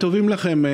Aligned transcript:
טובים 0.00 0.28
לכם, 0.28 0.66
אה, 0.66 0.70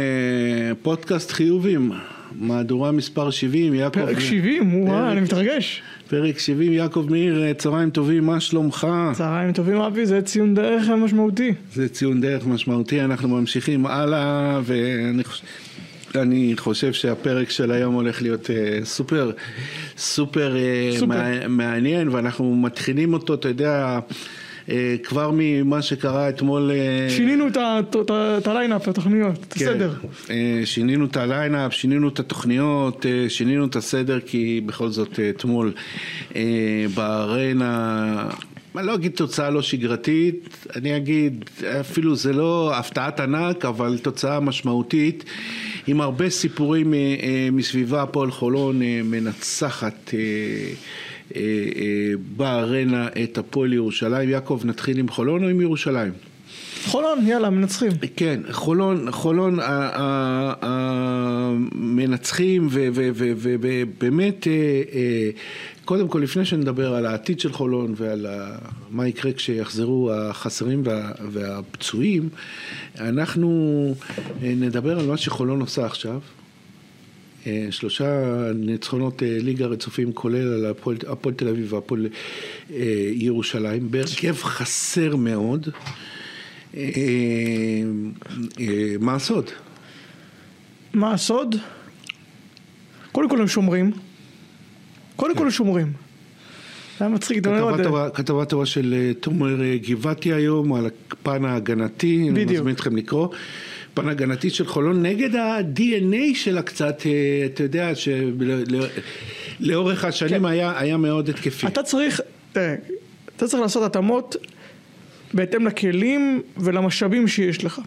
פודקאסט 0.83 1.31
חיובים, 1.31 1.93
מהדורה 2.33 2.93
מספר 2.93 3.31
70, 3.31 3.75
יעקב... 3.75 4.07
פרק 4.07 4.21
70, 4.21 4.85
וואו, 4.89 5.13
אני 5.13 5.21
מתרגש. 5.21 5.83
פרק 6.09 6.39
70, 6.39 6.73
יעקב 6.73 7.07
מאיר, 7.11 7.45
אה, 7.45 7.55
צהריים 7.55 7.91
טובים, 7.91 8.27
מה 8.27 8.41
שלומך? 8.41 8.87
צהריים 9.13 9.53
טובים 9.53 9.77
אבי, 9.77 10.07
זה 10.07 10.23
ציון 10.23 10.55
דרך 10.55 10.89
משמעותי. 10.89 11.53
זה 11.75 11.89
ציון 11.89 12.21
דרך 12.21 12.47
משמעותי, 12.47 13.01
אנחנו 13.01 13.29
ממשיכים 13.29 13.87
הלאה, 13.87 14.61
ואני 14.65 15.25
חושב... 15.25 15.45
אני 16.15 16.55
חושב 16.57 16.93
שהפרק 16.93 17.51
של 17.51 17.71
היום 17.71 17.95
הולך 17.95 18.23
להיות 18.23 18.45
uh, 18.47 18.85
סופר, 18.85 19.31
סופר, 19.97 20.57
uh, 20.57 20.99
סופר. 20.99 21.49
מעניין, 21.49 22.09
ואנחנו 22.09 22.57
מתחילים 22.57 23.13
אותו, 23.13 23.35
אתה 23.35 23.49
יודע, 23.49 23.99
כבר 25.03 25.31
ממה 25.35 25.83
שקרה 25.83 26.29
אתמול. 26.29 26.71
Uh, 26.71 27.11
שינינו 27.13 27.49
את 28.39 28.47
הליינאפ, 28.47 28.83
את 28.83 28.89
התוכניות, 28.89 29.45
את 29.49 29.53
כן, 29.53 29.65
הסדר. 29.65 29.95
אה, 30.27 30.31
שינינו 30.65 31.05
את 31.05 31.17
ה 31.17 31.24
lineup, 31.24 31.73
שינינו 31.73 32.09
את 32.09 32.21
התוכניות, 32.21 33.07
שינינו 33.29 33.67
את 33.67 33.77
הסדר, 33.77 34.21
כי 34.21 34.61
בכל 34.67 34.89
זאת 34.89 35.21
אתמול 35.31 35.73
בארנה... 36.95 38.29
אני 38.79 38.87
לא 38.87 38.95
אגיד 38.95 39.13
תוצאה 39.13 39.51
לא 39.51 39.63
שגרתית, 39.63 40.67
אני 40.77 40.97
אגיד, 40.97 41.45
אפילו 41.81 42.17
זה 42.17 42.33
לא 42.33 42.73
הפתעת 42.75 43.21
ענק, 43.21 43.65
אבל 43.65 43.99
תוצאה 43.99 44.41
משמעותית, 44.41 45.25
עם 45.87 46.01
הרבה 46.01 46.31
סיפורים 46.31 46.95
אה, 46.95 46.99
אה, 46.99 47.49
מסביבה, 47.53 48.03
הפועל 48.03 48.31
חולון 48.31 48.81
אה, 51.37 51.41
מנצחת 51.41 52.17
בארנה 52.37 53.09
את 53.23 53.39
הפועל 53.39 53.73
ירושלים. 53.73 54.29
יעקב, 54.29 54.61
נתחיל 54.65 54.99
עם 54.99 55.09
חולון 55.09 55.45
או 55.45 55.49
עם 55.49 55.61
ירושלים? 55.61 56.13
חולון, 56.87 57.27
יאללה, 57.27 57.51
מנצחים. 57.51 57.93
כן, 58.17 58.41
חולון, 58.51 59.11
חולון 59.11 59.59
המנצחים, 60.63 62.69
ובאמת, 62.71 64.47
קודם 65.85 66.09
כל, 66.09 66.19
לפני 66.19 66.45
שנדבר 66.45 66.95
על 66.95 67.07
העתיד 67.07 67.41
של 67.41 67.53
חולון 67.53 67.95
ועל 67.97 68.27
מה 68.91 69.09
יקרה 69.09 69.33
כשיחזרו 69.33 70.13
החסרים 70.13 70.83
והפצועים, 71.33 72.29
אנחנו 73.01 73.95
נדבר 74.43 74.99
על 74.99 75.07
מה 75.07 75.17
שחולון 75.17 75.61
עושה 75.61 75.87
עכשיו. 75.87 76.21
שלושה 77.71 78.33
ניצחונות 78.55 79.23
ליגה 79.27 79.67
רצופים 79.67 80.13
כולל 80.13 80.53
על 80.53 80.75
הפועל 81.09 81.35
תל 81.37 81.49
אביב 81.49 81.73
והפועל 81.73 82.09
ירושלים, 83.15 83.91
בהרכב 83.91 84.35
חסר 84.35 85.17
מאוד. 85.17 85.69
אה, 86.77 86.83
אה, 88.61 88.97
מה 89.01 89.15
הסוד? 89.15 89.51
מה 90.95 91.13
הסוד? 91.13 91.57
קודם 93.13 93.29
כל 93.29 93.41
הם 93.41 93.49
שומרים. 93.49 93.93
קודם 95.17 95.37
כל 95.37 95.45
הם 95.45 95.51
שומרים. 95.51 95.93
זה 96.99 97.05
היה 97.05 97.15
מצחיק. 97.15 97.45
כתבה 98.15 98.45
טובה 98.45 98.67
של 98.67 98.95
אה, 98.99 99.15
תומר 99.21 99.57
גבעתי 99.77 100.33
היום 100.33 100.73
על 100.73 100.87
הפן 100.87 101.45
ההגנתי, 101.45 102.29
אני 102.31 102.45
מזמין 102.45 102.75
אתכם 102.75 102.97
לקרוא. 102.97 103.29
פן 103.97 104.09
הגנתי 104.09 104.51
של 104.51 104.67
חולון 104.67 105.03
נגד 105.03 105.37
ה-DNA 105.37 106.35
שלה 106.35 106.63
קצת, 106.63 107.03
אתה 107.47 107.63
יודע, 107.63 107.91
שלאורך 109.61 110.05
השנים 110.05 110.43
כן. 110.43 110.73
היה 110.77 110.97
מאוד 110.97 111.29
התקפי. 111.29 111.67
אתה 111.67 111.83
צריך, 111.83 112.21
תראה, 112.53 112.75
אתה 113.37 113.47
צריך 113.47 113.63
לעשות 113.63 113.83
התאמות 113.83 114.37
בהתאם 115.35 115.67
לכלים 115.67 116.43
ולמשאבים 116.57 117.29
שיש 117.29 117.65
לך. 117.65 117.81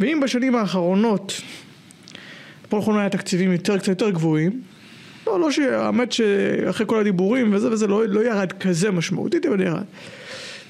ואם 0.00 0.20
בשנים 0.22 0.56
האחרונות, 0.56 1.40
פה 2.68 2.78
יכולים 2.78 3.00
היה 3.00 3.08
תקציבים 3.08 3.52
יותר, 3.52 3.78
קצת 3.78 3.88
יותר 3.88 4.10
גבוהים, 4.10 4.60
לא, 5.26 5.40
לא 5.40 5.50
שהאמת 5.50 6.12
שאחרי 6.12 6.86
כל 6.86 7.00
הדיבורים 7.00 7.54
וזה 7.54 7.70
וזה 7.70 7.86
לא, 7.86 8.06
לא 8.06 8.20
ירד 8.20 8.52
כזה 8.52 8.90
משמעותית, 8.90 9.46
אבל 9.46 9.60
ירד. 9.60 9.84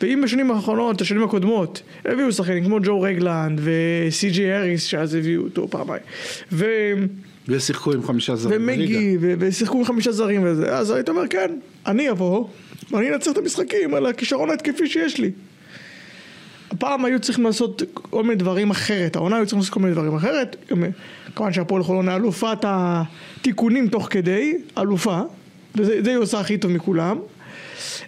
ואם 0.00 0.20
בשנים 0.24 0.50
האחרונות, 0.50 1.00
השנים 1.00 1.22
הקודמות, 1.22 1.82
הביאו 2.04 2.32
שחקנים 2.32 2.64
כמו 2.64 2.78
ג'ו 2.82 3.00
רגלנד 3.00 3.60
וסי.ג'י 3.64 4.52
אריס, 4.52 4.84
שאז 4.84 5.14
הביאו 5.14 5.42
אותו 5.42 5.68
פעמיים. 5.68 6.02
ו... 6.52 6.66
ושיחקו 7.48 7.92
עם 7.92 8.02
חמישה 8.02 8.36
זרים 8.36 8.62
ומגי, 8.62 9.16
ושיחקו 9.20 9.78
עם 9.78 9.84
חמישה 9.84 10.12
זרים 10.12 10.40
וזה, 10.44 10.76
אז 10.76 10.90
היית 10.90 11.08
אומר, 11.08 11.26
כן, 11.30 11.50
אני 11.86 12.10
אבוא, 12.10 12.48
ואני 12.90 13.14
אנצח 13.14 13.32
את 13.32 13.38
המשחקים 13.38 13.94
על 13.94 14.06
הכישרון 14.06 14.50
ההתקפי 14.50 14.86
שיש 14.86 15.18
לי. 15.18 15.30
הפעם 16.70 17.04
היו 17.04 17.20
צריכים 17.20 17.44
לעשות 17.44 17.82
כל 17.92 18.22
מיני 18.22 18.34
דברים 18.34 18.70
אחרת, 18.70 19.16
העונה 19.16 19.36
היו 19.36 19.46
צריכים 19.46 19.58
לעשות 19.58 19.74
כל 19.74 19.80
מיני 19.80 19.92
דברים 19.92 20.14
אחרת, 20.14 20.56
כמובן 21.34 21.52
שהפועל 21.52 21.82
חולון 21.82 22.08
אלופת 22.08 22.58
התיקונים 22.62 23.88
תוך 23.88 24.08
כדי, 24.10 24.54
אלופה, 24.78 25.20
וזה 25.74 26.10
היא 26.10 26.16
עושה 26.16 26.40
הכי 26.40 26.58
טוב 26.58 26.70
מכולם, 26.70 27.18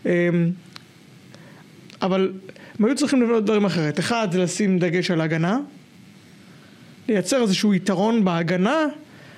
אמ, 0.06 0.10
אבל 2.02 2.32
הם 2.78 2.84
היו 2.84 2.96
צריכים 2.96 3.22
לבנות 3.22 3.44
דברים 3.44 3.64
אחרת, 3.64 3.98
אחד 3.98 4.28
זה 4.32 4.38
לשים 4.42 4.78
דגש 4.78 5.10
על 5.10 5.20
הגנה, 5.20 5.58
לייצר 7.08 7.42
איזשהו 7.42 7.74
יתרון 7.74 8.24
בהגנה 8.24 8.86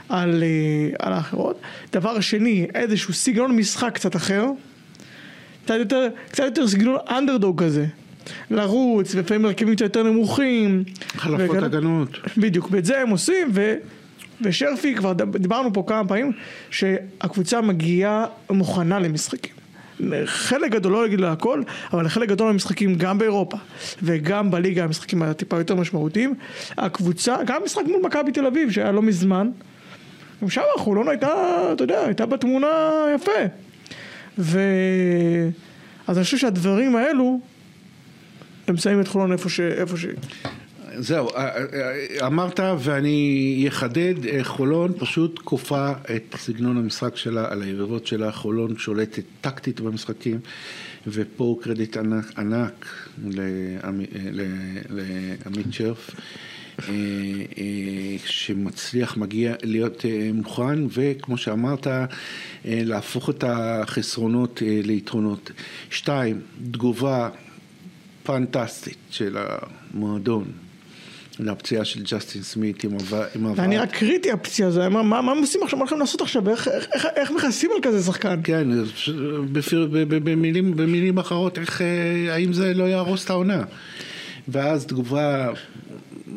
על, 0.08 0.42
אה, 0.42 1.06
על 1.06 1.12
האחרות, 1.12 1.60
דבר 1.92 2.20
שני 2.20 2.66
איזשהו 2.74 3.14
סגנון 3.14 3.56
משחק 3.56 3.94
קצת 3.94 4.16
אחר, 4.16 4.46
קצת 5.64 5.74
יותר, 5.78 6.08
קצת 6.30 6.44
יותר 6.44 6.68
סגנון 6.68 6.96
אנדרדוג 7.10 7.62
כזה 7.62 7.86
לרוץ, 8.50 9.14
ולפעמים 9.14 9.44
הרכבים 9.44 9.74
יותר 9.80 10.02
נמוכים. 10.02 10.84
חלפות 11.16 11.50
וכאלה. 11.50 11.66
הגנות. 11.66 12.08
בדיוק, 12.36 12.68
ואת 12.70 12.84
זה 12.84 13.00
הם 13.00 13.08
עושים, 13.08 13.48
ו... 13.52 13.74
ושרפי, 14.40 14.94
כבר 14.94 15.12
דיברנו 15.12 15.72
פה 15.72 15.84
כמה 15.86 16.08
פעמים, 16.08 16.32
שהקבוצה 16.70 17.60
מגיעה 17.60 18.26
מוכנה 18.50 18.98
למשחקים. 18.98 19.63
חלק 20.24 20.70
גדול, 20.70 20.92
לא 20.92 21.08
לה 21.08 21.32
הכל, 21.32 21.62
אבל 21.92 22.08
חלק 22.08 22.28
גדול 22.28 22.46
מהמשחקים 22.46 22.94
גם 22.94 23.18
באירופה 23.18 23.56
וגם 24.02 24.50
בליגה 24.50 24.84
המשחקים 24.84 25.22
הטיפה 25.22 25.58
יותר 25.58 25.74
משמעותיים, 25.74 26.34
הקבוצה, 26.78 27.36
גם 27.46 27.62
משחק 27.64 27.82
מול 27.86 28.02
מכבי 28.02 28.32
תל 28.32 28.46
אביב 28.46 28.70
שהיה 28.70 28.92
לא 28.92 29.02
מזמן, 29.02 29.50
גם 30.42 30.50
שם 30.50 30.62
חולון 30.78 31.08
הייתה, 31.08 31.28
אתה 31.72 31.84
יודע, 31.84 32.00
הייתה 32.00 32.26
בתמונה 32.26 32.68
יפה. 33.14 33.32
ו... 34.38 34.60
אז 36.06 36.18
אני 36.18 36.24
חושב 36.24 36.36
שהדברים 36.36 36.96
האלו 36.96 37.40
הם 38.68 38.76
שמים 38.76 39.00
את 39.00 39.08
חולון 39.08 39.32
איפה 39.32 39.48
ש... 39.48 39.60
איפה 39.60 39.96
ש... 39.96 40.06
זהו, 40.98 41.28
אה, 41.28 41.34
אה, 41.34 41.64
אה, 42.20 42.26
אמרת 42.26 42.60
ואני 42.78 43.64
אחדד, 43.68 44.14
חולון 44.42 44.92
פשוט 44.98 45.40
כופה 45.44 45.92
את 46.16 46.36
סגנון 46.36 46.76
המשחק 46.76 47.16
שלה 47.16 47.52
על 47.52 47.62
היריבות 47.62 48.06
שלה, 48.06 48.32
חולון 48.32 48.78
שולטת 48.78 49.22
טקטית 49.40 49.80
במשחקים 49.80 50.40
ופה 51.06 51.58
קרדיט 51.62 51.96
ענק, 51.96 52.38
ענק 52.38 52.86
לעמית 54.30 55.66
שרף 55.70 56.10
שמצליח 58.26 59.16
מגיע 59.16 59.54
להיות 59.62 60.04
מוכן 60.34 60.78
וכמו 60.88 61.38
שאמרת 61.38 61.86
להפוך 62.64 63.30
את 63.30 63.44
החסרונות 63.46 64.62
ליתרונות. 64.84 65.50
שתיים, 65.90 66.40
תגובה 66.70 67.28
פנטסטית 68.22 68.98
של 69.10 69.36
המועדון. 69.38 70.63
לפציעה 71.38 71.84
של 71.84 72.02
ג'סטין 72.02 72.42
סמית 72.42 72.84
עם 72.84 72.94
הבאת. 72.94 73.56
זה 73.56 73.66
נראה 73.66 73.86
קריטי 73.86 74.32
הפציעה 74.32 74.68
הזו, 74.68 74.80
מה, 74.90 75.02
מה, 75.02 75.22
מה 75.22 75.32
הם 75.32 75.38
עושים 75.38 75.62
עכשיו, 75.62 75.78
מה 75.78 75.82
הולכים 75.82 76.00
לעשות 76.00 76.20
עכשיו, 76.20 76.50
איך, 76.50 76.68
איך, 76.68 76.86
איך, 76.94 77.06
איך 77.16 77.30
מכסים 77.30 77.70
על 77.76 77.82
כזה 77.82 78.02
שחקן? 78.02 78.40
כן, 78.44 78.68
בפיר, 79.52 79.88
במילים, 80.08 80.76
במילים 80.76 81.18
אחרות, 81.18 81.58
איך, 81.58 81.82
אה, 81.82 82.34
האם 82.34 82.52
זה 82.52 82.74
לא 82.74 82.84
יהרוס 82.84 83.24
את 83.24 83.30
העונה? 83.30 83.62
ואז 84.48 84.86
תגובה 84.86 85.50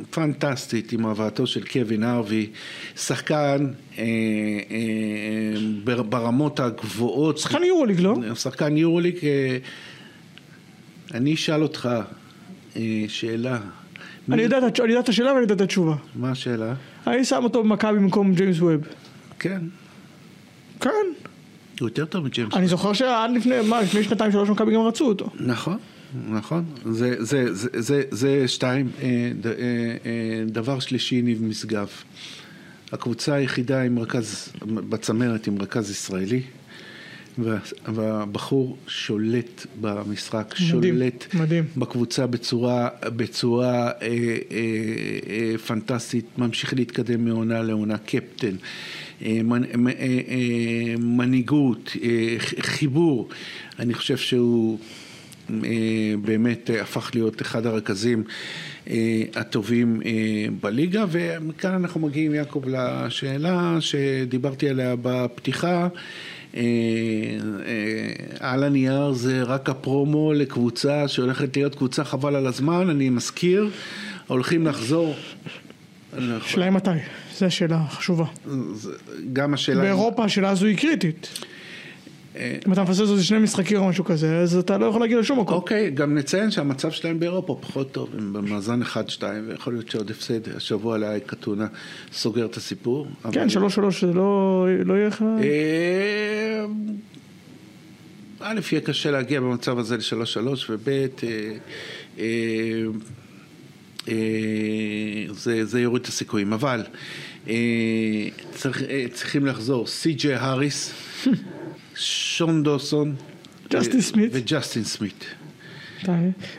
פנטסטית 0.10 0.92
עם 0.92 1.06
הבאתו 1.06 1.48
של 1.48 1.64
קווין 1.64 2.04
ארווי, 2.04 2.50
שחקן 2.96 3.68
אה, 3.98 4.04
אה, 4.72 6.04
ברמות 6.10 6.60
הגבוהות. 6.60 7.38
שחקן 7.38 7.64
יורוליג, 7.64 8.00
לא? 8.00 8.16
שחקן 8.36 8.78
יורוליג. 8.78 9.16
אה, 9.24 9.58
אני 11.14 11.34
אשאל 11.34 11.64
אותך 11.64 11.90
אה, 12.76 13.06
שאלה. 13.08 13.60
אני 14.32 14.42
יודע 14.42 14.58
את 15.00 15.10
השאלה 15.10 15.32
ואני 15.32 15.42
יודע 15.42 15.56
את 15.56 15.62
התשובה. 15.62 15.96
מה 16.16 16.32
השאלה? 16.32 16.74
אני 17.08 17.26
שם 17.26 17.44
אותו 17.44 17.64
במכבי 17.64 18.00
במקום 18.00 18.34
ג'יימס 18.34 18.60
ווב. 18.60 18.82
כן. 19.40 19.62
כן. 20.80 20.90
הוא 21.80 21.88
יותר 21.88 22.06
טוב 22.06 22.26
מג'יימס 22.26 22.52
ווב. 22.52 22.60
אני 22.60 22.68
זוכר 22.68 22.94
שעד 22.94 23.32
לפני, 23.32 23.56
מה, 23.62 23.82
לפני 23.82 24.04
שנתיים 24.04 24.32
שלוש 24.32 24.50
מכבי 24.50 24.74
גם 24.74 24.82
רצו 24.82 25.06
אותו. 25.08 25.30
נכון, 25.40 25.78
נכון. 26.30 26.66
זה, 26.86 27.16
זה, 27.20 27.54
זה, 27.54 27.70
זה, 27.80 28.04
זה 28.12 28.48
שתיים. 28.48 28.90
אה, 29.02 29.32
אה, 29.46 30.44
דבר 30.46 30.80
שלישי, 30.80 31.22
ניב 31.22 31.44
משגב. 31.44 31.88
הקבוצה 32.92 33.34
היחידה 33.34 33.82
עם 33.82 34.00
רכז, 34.00 34.54
בצמרת 34.66 35.48
עם 35.48 35.62
רכז 35.62 35.92
ישראלי. 35.92 36.42
וה- 37.38 37.58
והבחור 37.94 38.78
שולט 38.88 39.66
במשחק, 39.82 40.54
מדהים, 40.76 40.96
שולט 40.96 41.28
מדהים. 41.34 41.64
בקבוצה 41.78 42.28
בצורה, 42.28 42.88
בצורה 43.16 43.74
אה, 43.88 43.92
אה, 44.02 44.08
אה, 45.30 45.58
פנטסטית, 45.58 46.26
ממשיך 46.38 46.74
להתקדם 46.74 47.26
מעונה 47.26 47.62
לעונה, 47.62 47.98
קפטן, 47.98 48.56
אה, 49.26 49.40
מנ, 49.44 49.64
אה, 49.88 49.92
אה, 49.98 50.96
מנהיגות, 51.00 51.92
אה, 52.04 52.36
חיבור, 52.62 53.30
אני 53.80 53.94
חושב 53.94 54.18
שהוא 54.18 54.80
אה, 55.50 55.60
באמת 56.22 56.70
אה, 56.70 56.82
הפך 56.82 57.12
להיות 57.14 57.42
אחד 57.42 57.66
הרכזים 57.66 58.24
אה, 58.90 58.96
הטובים 59.36 60.02
אה, 60.06 60.12
בליגה, 60.62 61.06
ומכאן 61.12 61.72
אנחנו 61.74 62.00
מגיעים, 62.02 62.34
יעקב, 62.34 62.64
לשאלה 62.68 63.78
שדיברתי 63.80 64.70
עליה 64.70 64.96
בפתיחה. 65.02 65.88
אה, 66.56 66.62
אה, 66.62 68.52
על 68.52 68.64
הנייר 68.64 69.12
זה 69.12 69.44
רק 69.44 69.70
הפרומו 69.70 70.34
לקבוצה 70.34 71.08
שהולכת 71.08 71.58
להיות 71.58 71.76
קבוצה 71.76 72.04
חבל 72.04 72.36
על 72.36 72.48
הזמן, 72.48 72.90
אני 72.90 73.10
מזכיר, 73.10 73.70
הולכים 74.28 74.68
לחזור, 74.68 75.16
השאלה 76.18 76.66
היא 76.66 76.72
מתי, 76.72 76.90
זו 77.38 77.46
השאלה 77.46 77.76
החשובה. 77.76 78.26
גם 79.34 79.54
השאלה... 79.54 79.82
באירופה 79.82 80.24
השאלה 80.26 80.50
הזו 80.50 80.66
היא 80.66 80.78
קריטית. 80.78 81.28
אם 82.68 82.74
אתה 82.74 82.84
מפסס 82.84 83.02
איזה 83.02 83.24
שני 83.24 83.40
משחקים 83.40 83.78
או 83.78 83.88
משהו 83.88 84.06
כזה, 84.06 84.38
אז 84.38 84.56
אתה 84.56 84.78
לא 84.78 84.86
יכול 84.86 85.02
להגיע 85.02 85.20
לשום 85.20 85.40
מקום. 85.40 85.56
אוקיי, 85.56 85.92
גם 85.92 86.16
נציין 86.16 86.52
שהמצב 86.52 86.92
שלהם 86.92 87.20
באירופה 87.20 87.58
פחות 87.62 87.92
טוב, 87.92 88.10
הם 88.18 88.34
במאזן 88.34 88.82
1-2, 88.82 89.24
ויכול 89.48 89.74
להיות 89.74 89.90
שעוד 89.92 90.12
הפסד, 90.12 90.56
השבוע 90.56 90.98
לאייק 90.98 91.34
אתונה 91.34 91.68
סוגר 92.14 92.46
את 92.46 92.58
הסיפור. 92.58 93.08
כן, 93.32 93.50
שלוש 93.50 93.76
שלוש 93.76 94.04
זה 94.04 94.14
לא 94.14 94.66
לא 94.86 94.94
יהיה 94.94 95.08
לך... 95.08 95.24
אה, 95.42 96.66
א', 98.40 98.60
יהיה 98.72 98.82
קשה 98.82 99.12
להגיע 99.12 99.40
במצב 99.40 99.80
הזה 99.80 99.98
לשלוש 99.98 100.34
שלוש, 100.34 100.70
וב', 100.70 100.90
אה, 100.90 101.54
אה, 104.08 104.14
זה, 105.32 105.66
זה 105.66 105.82
יוריד 105.82 106.02
את 106.02 106.08
הסיכויים, 106.08 106.54
אבל 106.54 106.84
צריך, 108.52 108.84
צריכים 109.14 109.46
לחזור 109.46 109.88
סי.ג'יי 109.88 110.36
האריס, 110.36 110.94
שון 111.98 112.64
דוסון, 112.64 113.16
ג'סטין 113.70 114.02
סמית. 114.02 114.32
וג'סטין 114.34 114.84
סמית. 114.84 115.26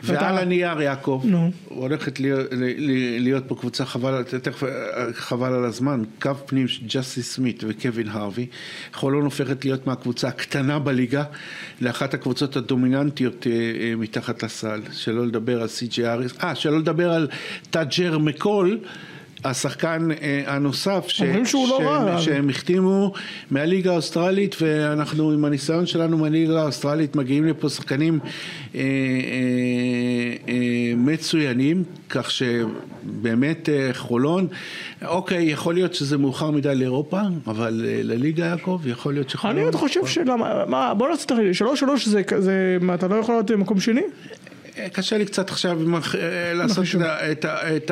ועל 0.03 0.37
הנייר, 0.37 0.81
יעקב. 0.81 1.23
הולכת 1.65 2.19
להיות, 3.19 3.43
פה 3.47 3.55
קבוצה 3.55 3.85
חבל, 3.85 4.23
תכף 4.23 4.63
אה, 4.63 4.69
חבל 5.13 5.53
על 5.53 5.65
הזמן, 5.65 6.03
קו 6.21 6.31
פנים 6.45 6.67
של 6.67 6.81
ג'סטין 6.87 7.21
סמית 7.21 7.63
וקווין 7.67 8.09
הרווי. 8.09 8.47
חולון 8.93 9.23
הופכת 9.23 9.65
להיות 9.65 9.87
מהקבוצה 9.87 10.27
הקטנה 10.27 10.79
בליגה 10.79 11.23
לאחת 11.81 12.13
הקבוצות 12.13 12.55
הדומיננטיות 12.55 13.47
אה, 13.47 13.51
אה, 13.51 13.95
מתחת 13.95 14.43
לסל, 14.43 14.81
שלא 14.91 15.27
לדבר 15.27 15.61
על 15.61 15.67
סי.ג'יי 15.67 16.07
האריס, 16.07 16.31
אה, 16.43 16.55
שלא 16.55 16.79
לדבר 16.79 17.11
על 17.11 17.27
טאג'ר 17.69 18.17
מקול. 18.17 18.79
השחקן 19.43 20.07
אה, 20.21 20.43
הנוסף 20.45 21.05
ש- 21.07 21.21
שהוא 21.45 21.67
לא 21.69 21.77
שהם- 21.77 21.87
רע. 21.87 22.21
שהם 22.21 22.49
החתימו 22.49 23.13
מהליגה 23.51 23.91
האוסטרלית 23.91 24.55
ואנחנו 24.61 25.31
עם 25.31 25.45
הניסיון 25.45 25.85
שלנו 25.85 26.17
מהליגה 26.17 26.61
האוסטרלית 26.61 27.15
מגיעים 27.15 27.45
לפה 27.45 27.69
שחקנים 27.69 28.19
אה, 28.75 28.79
אה, 28.79 28.83
אה, 30.49 30.55
מצוינים 30.97 31.83
כך 32.09 32.31
שבאמת 32.31 33.69
אה, 33.69 33.89
חולון 33.93 34.47
אוקיי 35.05 35.43
יכול 35.51 35.73
להיות 35.73 35.93
שזה 35.93 36.17
מאוחר 36.17 36.51
מדי 36.51 36.75
לאירופה 36.75 37.21
אבל 37.47 37.85
אה, 37.87 37.99
לליגה 38.03 38.45
יעקב 38.45 38.81
יכול 38.85 39.13
להיות 39.13 39.29
שחולון 39.29 39.55
אני 39.55 39.65
עוד 39.65 39.75
חושב 39.75 40.05
שלמה, 40.05 40.65
מה, 40.67 40.93
בוא 40.93 41.09
נעשה 41.09 41.23
את 41.25 41.31
החישוב, 41.31 41.53
שלוש 41.53 41.79
שלוש 41.79 42.07
זה 42.07 42.23
כזה, 42.23 42.53
מה, 42.81 42.93
אתה 42.93 43.07
לא 43.07 43.15
יכול 43.15 43.35
להיות 43.35 43.51
במקום 43.51 43.79
שני? 43.79 44.01
קשה 44.93 45.17
לי 45.17 45.25
קצת 45.25 45.49
עכשיו 45.49 45.79
אה, 46.15 46.53
לעשות 46.53 46.85
את 47.31 47.45
את 47.45 47.45
את 47.45 47.91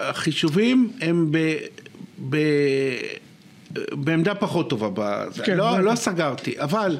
החישובים 0.00 0.90
הם 1.00 1.26
ב... 1.30 1.38
ב... 2.30 2.36
בעמדה 3.92 4.34
פחות 4.34 4.70
טובה, 4.70 4.88
בזה. 4.94 5.42
כן, 5.42 5.56
לא, 5.56 5.72
זה- 5.76 5.82
לא 5.82 5.94
סגרתי, 5.94 6.54
אבל 6.58 6.96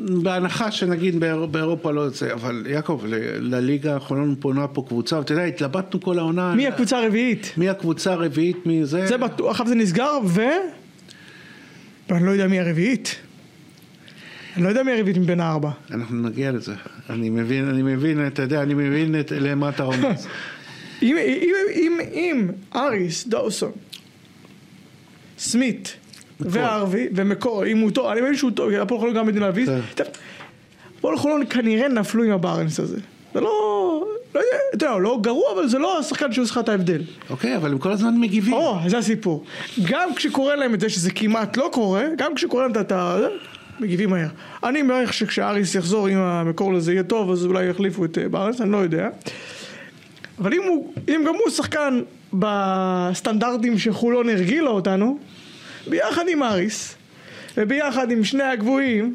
בהנחה 0.00 0.70
שנגיד 0.70 1.20
באיר- 1.20 1.46
באירופה 1.46 1.90
לא 1.90 2.00
יוצא, 2.00 2.32
אבל 2.32 2.66
יעקב, 2.70 3.02
ל- 3.06 3.54
לליגה 3.54 3.98
חולון 3.98 4.34
פונה 4.40 4.66
פה 4.68 4.84
קבוצה, 4.88 5.18
ואתה 5.18 5.32
יודע, 5.32 5.44
התלבטנו 5.44 6.00
כל 6.00 6.18
העונה. 6.18 6.54
מי 6.54 6.66
הקבוצה 6.66 6.98
הרביעית? 6.98 7.52
מי 7.56 7.68
הקבוצה 7.68 8.12
הרביעית, 8.12 8.66
מי 8.66 8.84
זה? 8.86 9.06
זה 9.06 9.16
בטוח, 9.16 9.50
עכשיו 9.50 9.66
זה 9.68 9.74
נסגר, 9.74 10.10
ו... 10.26 10.40
ואני 12.08 12.26
לא 12.26 12.30
יודע 12.30 12.46
מי 12.46 12.60
הרביעית. 12.60 13.16
אני 14.56 14.64
לא 14.64 14.68
יודע 14.68 14.82
מי 14.82 14.92
הרביעית 14.92 15.18
מבין 15.18 15.40
הארבע. 15.40 15.70
אנחנו 15.90 16.16
נגיע 16.16 16.52
לזה. 16.52 16.74
אני 17.10 17.30
מבין, 17.30 17.68
אני 17.68 17.82
מבין, 17.82 18.26
אתה 18.26 18.42
יודע, 18.42 18.62
אני 18.62 18.74
מבין 18.74 19.20
את, 19.20 19.32
למה 19.36 19.68
אתה 19.68 19.82
רומז. 19.82 20.26
אם, 21.02 21.16
אם, 21.16 21.54
אם, 21.74 21.98
אם 22.12 22.48
אריס, 22.74 23.26
דאוסון, 23.26 23.72
סמית 25.38 25.94
והרווי 26.40 27.08
ומקור, 27.14 27.66
אם 27.66 27.78
הוא 27.78 27.90
טוב, 27.90 28.06
אני 28.06 28.20
מבין 28.20 28.36
שהוא 28.36 28.50
טוב, 28.50 28.72
הפועל 28.72 29.00
חולון 29.00 29.14
גם 29.14 29.26
מדינה 29.26 29.46
להביא, 29.46 29.66
כן. 29.96 30.04
הפועל 30.98 31.16
חולון 31.16 31.42
כנראה 31.50 31.88
נפלו 31.88 32.24
עם 32.24 32.30
הברנס 32.30 32.80
הזה. 32.80 32.98
זה 33.34 33.40
לא, 33.40 34.04
לא 34.34 34.40
יודע, 34.40 34.56
אתה 34.74 34.86
יודע, 34.86 34.98
לא 34.98 35.18
גרוע, 35.22 35.52
אבל 35.54 35.68
זה 35.68 35.78
לא 35.78 35.98
השחקן 35.98 36.32
שעושה 36.32 36.60
את 36.60 36.68
ההבדל. 36.68 37.02
אוקיי, 37.30 37.56
אבל 37.56 37.72
הם 37.72 37.78
כל 37.78 37.92
הזמן 37.92 38.20
מגיבים. 38.20 38.52
או, 38.52 38.78
זה 38.86 38.98
הסיפור. 38.98 39.44
גם 39.84 40.14
כשקורה 40.14 40.56
להם 40.56 40.74
את 40.74 40.80
זה 40.80 40.88
שזה 40.88 41.10
כמעט 41.10 41.56
לא 41.56 41.70
קורה, 41.72 42.04
גם 42.16 42.34
כשקורה 42.34 42.62
להם 42.62 42.72
את 42.80 42.92
ה... 42.92 43.18
מגיבים 43.82 44.10
מהר. 44.10 44.28
אני 44.64 44.82
מעריך 44.82 45.12
שכשאריס 45.12 45.74
יחזור 45.74 46.06
עם 46.06 46.18
המקור 46.18 46.74
לזה 46.74 46.92
יהיה 46.92 47.02
טוב, 47.02 47.30
אז 47.30 47.44
אולי 47.44 47.64
יחליפו 47.64 48.04
את 48.04 48.18
אה, 48.18 48.28
בארץ, 48.28 48.60
אני 48.60 48.72
לא 48.72 48.76
יודע. 48.76 49.08
אבל 50.38 50.54
אם, 50.54 50.62
הוא, 50.62 50.92
אם 51.08 51.24
גם 51.26 51.34
הוא 51.34 51.50
שחקן 51.50 52.00
בסטנדרטים 52.32 53.78
שחולון 53.78 54.28
הרגילה 54.28 54.70
אותנו, 54.70 55.18
ביחד 55.86 56.28
עם 56.28 56.42
אריס, 56.42 56.94
וביחד 57.56 58.10
עם 58.10 58.24
שני 58.24 58.42
הגבוהים, 58.42 59.14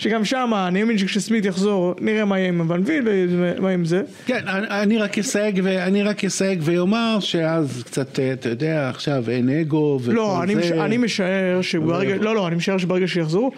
שגם 0.00 0.24
שם, 0.24 0.50
אני 0.68 0.80
מאמין 0.82 0.98
שכשסמית 0.98 1.44
יחזור, 1.44 1.94
נראה 2.00 2.24
מה 2.24 2.38
יהיה 2.38 2.48
עם 2.48 2.60
הוונביל 2.60 3.02
ומה 3.08 3.68
עם 3.70 3.84
זה. 3.84 4.02
כן, 4.26 4.40
אני 4.48 4.66
אני 4.82 4.98
רק 4.98 5.18
אסייג, 5.18 5.60
ואני 5.64 6.02
רק 6.02 6.24
אסייג 6.24 6.60
ואומר 6.62 7.16
שאז 7.20 7.82
קצת, 7.86 8.18
אה, 8.18 8.32
אתה 8.32 8.48
יודע, 8.48 8.88
עכשיו 8.88 9.24
אין 9.30 9.48
אגו 9.48 9.98
וכל 10.02 10.12
לא, 10.12 10.42
אני, 10.42 10.54
זה. 10.54 10.60
מש... 10.60 10.72
אני 10.72 10.96
משער 10.96 11.62
שברגע, 11.62 12.16
לא, 12.16 12.34
לא, 12.34 12.46
אני 12.48 12.56
משער 12.56 12.78
שברגע 12.78 13.08
שיחזרו, 13.08 13.52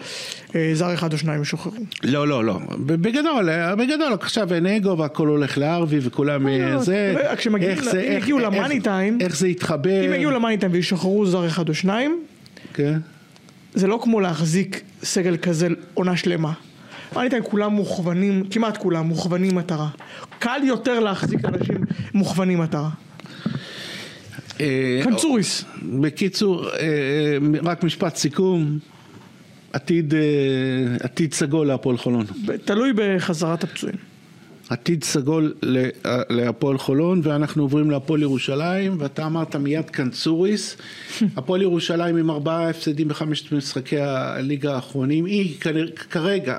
אה, 0.55 0.71
זר 0.73 0.93
אחד 0.93 1.13
או 1.13 1.17
שניים 1.17 1.41
ישוחררו. 1.41 1.75
לא, 2.03 2.27
לא, 2.27 2.45
לא. 2.45 2.59
בגדול, 2.85 3.49
אה, 3.49 3.75
בגדול, 3.75 4.13
עכשיו 4.13 4.53
אין 4.53 4.65
אגו 4.65 4.97
והכל 4.97 5.27
הולך 5.27 5.57
לארווי 5.57 5.99
וכולם 6.01 6.47
אה, 6.47 6.71
לא, 6.73 6.79
זה. 6.79 7.13
רגע, 7.17 7.35
כשמגיעים 7.35 7.71
איך 7.71 7.81
ל- 7.87 7.89
זה- 7.91 8.01
אם 8.01 8.11
איך- 8.11 8.23
יגיעו 8.23 8.39
למאני 8.39 8.79
טיים- 8.79 9.17
איך 9.21 9.37
זה 9.37 9.47
יתחבר. 9.47 10.05
אם 10.07 10.13
יגיעו 10.13 10.31
למאניטיים 10.31 10.71
וישוחררו 10.71 11.25
זר 11.25 11.47
אחד 11.47 11.69
או 11.69 11.73
שניים, 11.73 12.19
כן. 12.73 12.97
זה 13.73 13.87
לא 13.87 13.99
כמו 14.03 14.19
להחזיק 14.19 14.81
סגל 15.03 15.37
כזה 15.37 15.67
עונה 15.93 16.17
שלמה. 16.17 16.53
מאניטיים 17.15 17.43
כולם 17.43 17.73
מוכוונים, 17.73 18.43
כמעט 18.49 18.77
כולם 18.77 19.07
מוכוונים 19.07 19.55
מטרה. 19.55 19.89
קל 20.39 20.61
יותר 20.63 20.99
להחזיק 20.99 21.45
אנשים 21.45 21.77
מוכוונים 22.13 22.59
מטרה. 22.59 22.89
אה, 24.61 25.01
קנצוריס. 25.03 25.65
בקיצור, 25.99 26.69
אה, 26.69 26.79
אה, 26.79 27.37
רק 27.63 27.83
משפט 27.83 28.15
סיכום. 28.15 28.79
עתיד, 29.73 30.13
עתיד 30.99 31.33
סגול 31.33 31.67
להפועל 31.67 31.97
חולון. 31.97 32.25
תלוי 32.65 32.93
בחזרת 32.95 33.63
הפצועים. 33.63 34.12
עתיד 34.73 35.03
סגול 35.03 35.53
ל- 35.63 35.89
להפועל 36.29 36.77
חולון 36.77 37.21
ואנחנו 37.23 37.63
עוברים 37.63 37.91
להפועל 37.91 38.21
ירושלים 38.21 38.95
ואתה 38.99 39.25
אמרת 39.25 39.55
מיד 39.55 39.89
קנצוריס 39.89 40.77
הפועל 41.37 41.61
ירושלים 41.61 42.17
עם 42.17 42.29
ארבעה 42.29 42.69
הפסדים 42.69 43.07
בחמשת 43.07 43.51
משחקי 43.51 43.99
הליגה 43.99 44.75
האחרונים. 44.75 45.25
היא 45.25 45.59
כרגע 46.09 46.57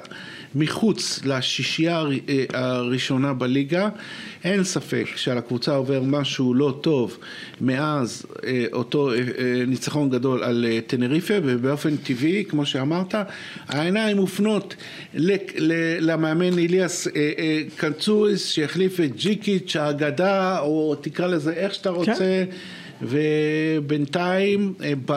מחוץ 0.55 1.21
לשישייה 1.25 2.05
אה, 2.29 2.45
הראשונה 2.53 3.33
בליגה 3.33 3.89
אין 4.45 4.65
ספק 4.65 5.05
שעל 5.17 5.39
הקבוצה 5.39 5.75
עובר 5.75 6.03
משהו 6.03 6.55
לא 6.55 6.79
טוב 6.81 7.19
מאז 7.61 8.27
אה, 8.47 8.65
אותו 8.73 9.13
אה, 9.13 9.19
ניצחון 9.67 10.11
גדול 10.11 10.43
על 10.43 10.67
טנריפה 10.87 11.35
ובאופן 11.43 11.97
טבעי 11.97 12.45
כמו 12.49 12.67
שאמרת 12.67 13.15
העיניים 13.69 14.17
מופנות 14.17 14.77
למאמן 16.01 16.59
איליאס 16.59 17.09
אה, 17.17 17.63
קנצוריס 17.77 18.47
שהחליף 18.47 19.01
את 19.01 19.17
ג'יקיץ' 19.17 19.77
האגדה 19.77 20.59
או 20.59 20.95
תקרא 21.01 21.27
לזה 21.27 21.53
איך 21.53 21.75
שאתה 21.75 21.91
רוצה 21.91 22.45
ובינתיים 23.09 24.75
אה, 24.85 24.93
ב, 25.07 25.13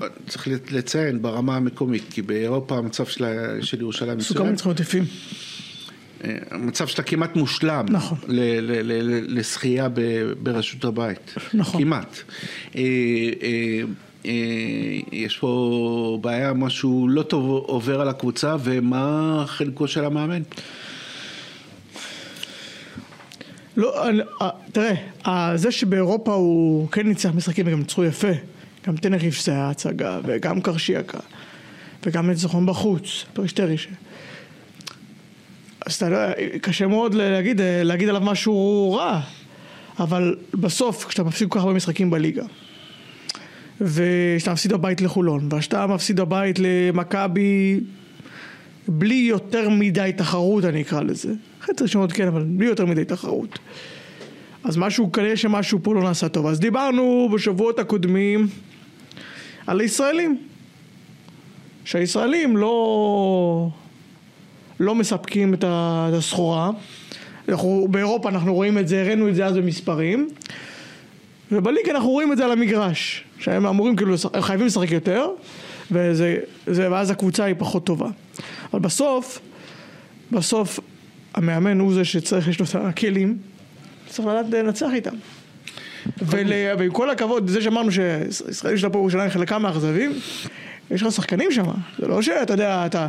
ב, 0.00 0.04
צריך 0.28 0.48
לציין 0.72 1.22
ברמה 1.22 1.56
המקומית 1.56 2.02
כי 2.10 2.22
באירופה 2.22 2.76
המצב 2.78 3.06
של, 3.06 3.24
ה- 3.24 3.62
של 3.62 3.80
ירושלים 3.80 4.20
סוכם 4.20 4.34
מצוין 4.40 4.50
ניצחונות 4.52 4.80
יפים. 4.80 5.04
אה, 6.24 6.36
המצב 6.50 6.86
שלה 6.86 7.04
כמעט 7.04 7.36
מושלם 7.36 7.86
נכון. 7.90 8.18
ל- 8.28 8.40
ל- 8.60 8.82
ל- 8.82 9.02
ל- 9.02 9.38
לשחייה 9.38 9.88
ב- 9.88 10.00
בראשות 10.42 10.84
הבית. 10.84 11.34
נכון. 11.54 11.82
כמעט. 11.82 12.16
אה, 12.76 12.82
יש 15.12 15.36
פה 15.38 16.18
בעיה, 16.20 16.52
משהו 16.52 17.08
לא 17.08 17.22
טוב 17.22 17.44
עובר 17.50 18.00
על 18.00 18.08
הקבוצה, 18.08 18.56
ומה 18.64 19.44
חלקו 19.46 19.88
של 19.88 20.04
המאמן? 20.04 20.42
לא, 23.78 24.08
אני- 24.08 24.22
אה, 24.42 24.48
תראה, 24.72 24.94
אה, 25.26 25.52
זה 25.56 25.72
שבאירופה 25.72 26.34
הוא 26.34 26.88
כן 26.90 27.06
ניצח 27.08 27.30
משחקים 27.34 27.66
וגם 27.66 27.78
ניצחו 27.78 28.04
יפה, 28.04 28.28
גם 28.86 28.96
תנריף 28.96 29.42
זה 29.42 29.52
היה 29.52 29.70
הצגה, 29.70 30.20
וגם 30.24 30.60
קרשיאקה, 30.60 31.18
וגם 32.06 32.30
ניצחון 32.30 32.66
בחוץ, 32.66 33.24
פרישטריש. 33.32 33.88
אז 35.86 35.94
אתה 35.94 36.06
יודע, 36.06 36.32
קשה 36.60 36.86
מאוד 36.86 37.14
להגיד, 37.14 37.60
להגיד 37.64 38.08
עליו 38.08 38.20
משהו 38.20 38.94
רע, 38.98 39.20
אבל 39.98 40.36
בסוף, 40.54 41.04
כשאתה 41.04 41.22
מפסיד 41.24 41.48
כל 41.48 41.58
כך 41.58 41.64
הרבה 41.64 41.76
משחקים 41.76 42.10
בליגה, 42.10 42.44
ושאתה 43.80 44.52
מפסיד 44.52 44.72
בבית 44.72 45.00
לחולון, 45.00 45.48
ושאתה 45.52 45.86
מפסיד 45.86 46.20
בבית 46.20 46.56
למכבי 46.58 47.80
בלי 48.88 49.14
יותר 49.14 49.68
מדי 49.68 50.10
תחרות 50.16 50.64
אני 50.64 50.82
אקרא 50.82 51.00
לזה. 51.00 51.32
חצי 51.62 51.82
ראשונות 51.82 52.12
כן, 52.12 52.26
אבל 52.26 52.42
בלי 52.42 52.66
יותר 52.66 52.86
מדי 52.86 53.04
תחרות. 53.04 53.58
אז 54.64 54.76
משהו, 54.76 55.12
כנראה 55.12 55.36
שמשהו 55.36 55.78
פה 55.82 55.94
לא 55.94 56.02
נעשה 56.02 56.28
טוב. 56.28 56.46
אז 56.46 56.60
דיברנו 56.60 57.28
בשבועות 57.32 57.78
הקודמים 57.78 58.46
על 59.66 59.80
הישראלים. 59.80 60.38
שהישראלים 61.84 62.56
לא, 62.56 63.68
לא 64.80 64.94
מספקים 64.94 65.54
את 65.54 65.64
הסחורה. 65.68 66.70
אנחנו, 67.48 67.88
באירופה 67.90 68.28
אנחנו 68.28 68.54
רואים 68.54 68.78
את 68.78 68.88
זה, 68.88 69.00
הראינו 69.00 69.28
את 69.28 69.34
זה 69.34 69.46
אז 69.46 69.56
במספרים. 69.56 70.28
ובליגה 71.52 71.90
אנחנו 71.90 72.10
רואים 72.10 72.32
את 72.32 72.36
זה 72.36 72.44
על 72.44 72.52
המגרש. 72.52 73.24
שהם 73.38 73.66
אמורים 73.66 73.96
כאילו, 73.96 74.14
הם 74.34 74.42
חייבים 74.42 74.66
לשחק 74.66 74.90
יותר, 74.90 75.28
וזה, 75.90 76.36
זה, 76.66 76.92
ואז 76.92 77.10
הקבוצה 77.10 77.44
היא 77.44 77.54
פחות 77.58 77.86
טובה. 77.86 78.08
אבל 78.72 78.80
בסוף, 78.80 79.40
בסוף 80.32 80.80
המאמן 81.34 81.78
הוא 81.80 81.94
זה 81.94 82.04
שצריך, 82.04 82.48
יש 82.48 82.60
לו 82.60 82.66
את 82.66 82.74
הכלים, 82.74 83.38
צריך 84.08 84.28
לדעת 84.28 84.46
לנצח 84.50 84.88
איתם. 84.92 85.14
ול, 86.18 86.52
ועם 86.78 86.90
כל 86.92 87.10
הכבוד, 87.10 87.48
זה 87.48 87.62
שאמרנו 87.62 87.92
שישראלים 87.92 88.78
של 88.78 88.86
הפועל 88.86 89.02
ירושלים 89.02 89.30
חלקם 89.30 89.62
מאכזבים, 89.62 90.12
יש 90.90 91.02
לך 91.02 91.12
שחקנים 91.12 91.52
שם, 91.52 91.64
זה 91.98 92.08
לא 92.08 92.22
שאתה 92.22 92.52
יודע, 92.52 92.86
אתה... 92.86 93.06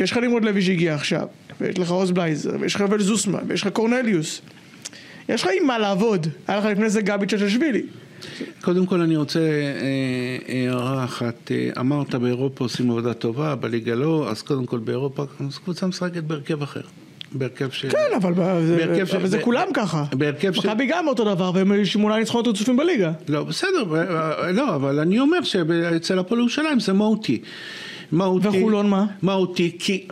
יש 0.00 0.12
לך 0.12 0.18
נמרוד 0.18 0.44
לוי 0.44 0.62
שהגיע 0.62 0.94
עכשיו, 0.94 1.26
ויש 1.60 1.78
לך 1.78 1.90
עוז 1.90 2.10
בלייזר, 2.10 2.50
ויש 2.60 2.74
לך 2.74 2.80
אבל 2.80 3.00
זוסמן, 3.02 3.40
ויש 3.48 3.62
לך 3.62 3.68
קורנליוס. 3.68 4.40
יש 5.28 5.42
לך 5.42 5.48
עם 5.60 5.66
מה 5.66 5.78
לעבוד. 5.78 6.26
היה 6.48 6.58
לך 6.58 6.64
לפני 6.64 6.90
זה 6.90 7.00
גבי 7.00 7.26
צ'צ'שווילי. 7.26 7.82
קודם 8.60 8.86
כל 8.86 9.00
אני 9.00 9.16
רוצה 9.16 9.40
אה, 9.40 10.38
הערה 10.48 11.04
אחת, 11.04 11.50
אה, 11.50 11.70
אמרת 11.80 12.14
באירופה 12.14 12.64
עושים 12.64 12.90
עבודה 12.90 13.14
טובה, 13.14 13.54
בליגה 13.54 13.94
לא, 13.94 14.28
אז 14.30 14.42
קודם 14.42 14.66
כל 14.66 14.78
באירופה, 14.78 15.24
קבוצה 15.64 15.86
משחקת 15.86 16.22
בהרכב 16.22 16.62
אחר. 16.62 16.80
בהרכב 17.32 17.70
של... 17.70 17.90
כן, 17.90 17.98
אבל 18.16 18.34
זה- 18.34 18.76
בהרכב 18.76 19.06
של- 19.06 19.16
אבל 19.16 19.26
זה 19.26 19.38
ב- 19.38 19.42
כולם 19.42 19.66
ככה. 19.74 20.04
בהרכב 20.12 20.52
של... 20.52 20.60
מכבי 20.68 20.86
גם 20.86 21.08
אותו 21.08 21.24
דבר, 21.24 21.50
והם 21.54 21.84
שמונה 21.84 22.18
ניצחונות 22.18 22.46
רצופים 22.48 22.76
בליגה. 22.76 23.12
לא, 23.28 23.44
בסדר, 23.44 23.84
ב- 23.90 23.94
לא, 24.54 24.74
אבל 24.74 24.98
אני 25.00 25.20
אומר 25.20 25.42
שאצל 25.42 26.18
הפועל 26.18 26.40
ירושלים 26.40 26.80
זה 26.80 26.92
מהותי. 26.92 27.40
מהותי. 28.12 28.48
וחולון 28.48 28.90
מה? 28.90 29.06
מהותי, 29.22 29.76
כי... 29.78 30.06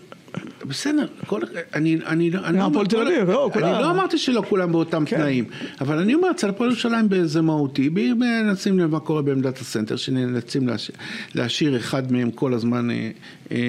בסדר, 0.68 1.06
כל, 1.26 1.40
אני, 1.74 1.98
אני, 2.06 2.30
לא- 2.30 2.40
אני, 2.44 2.58
גם 2.58 2.70
הפועל 2.70 2.86
תל 2.86 2.96
אביב, 2.96 3.30
לא, 3.30 3.50
אני. 3.54 3.62
לא 3.62 3.90
אמרתי 3.90 4.18
שלא 4.18 4.42
כולם 4.48 4.72
באותם 4.72 5.04
כן. 5.06 5.16
תנאים, 5.16 5.44
אבל 5.80 5.98
אני 5.98 6.14
אומר, 6.14 6.30
אצל 6.30 6.48
הפועל 6.48 6.70
ירושלים 6.70 7.08
זה 7.24 7.40
מהותי, 7.42 7.88
מנסים 8.16 8.78
לב 8.78 8.90
מה 8.90 9.00
קורה 9.00 9.22
בעמדת 9.22 9.58
הסנטר, 9.58 9.96
שנאלצים 9.96 10.68
להש- 10.68 10.90
להשאיר 11.34 11.76
אחד 11.76 12.12
מהם 12.12 12.30
כל 12.30 12.54
הזמן 12.54 12.90
אה, 12.90 12.96
אה, 12.96 13.10
אה, 13.56 13.60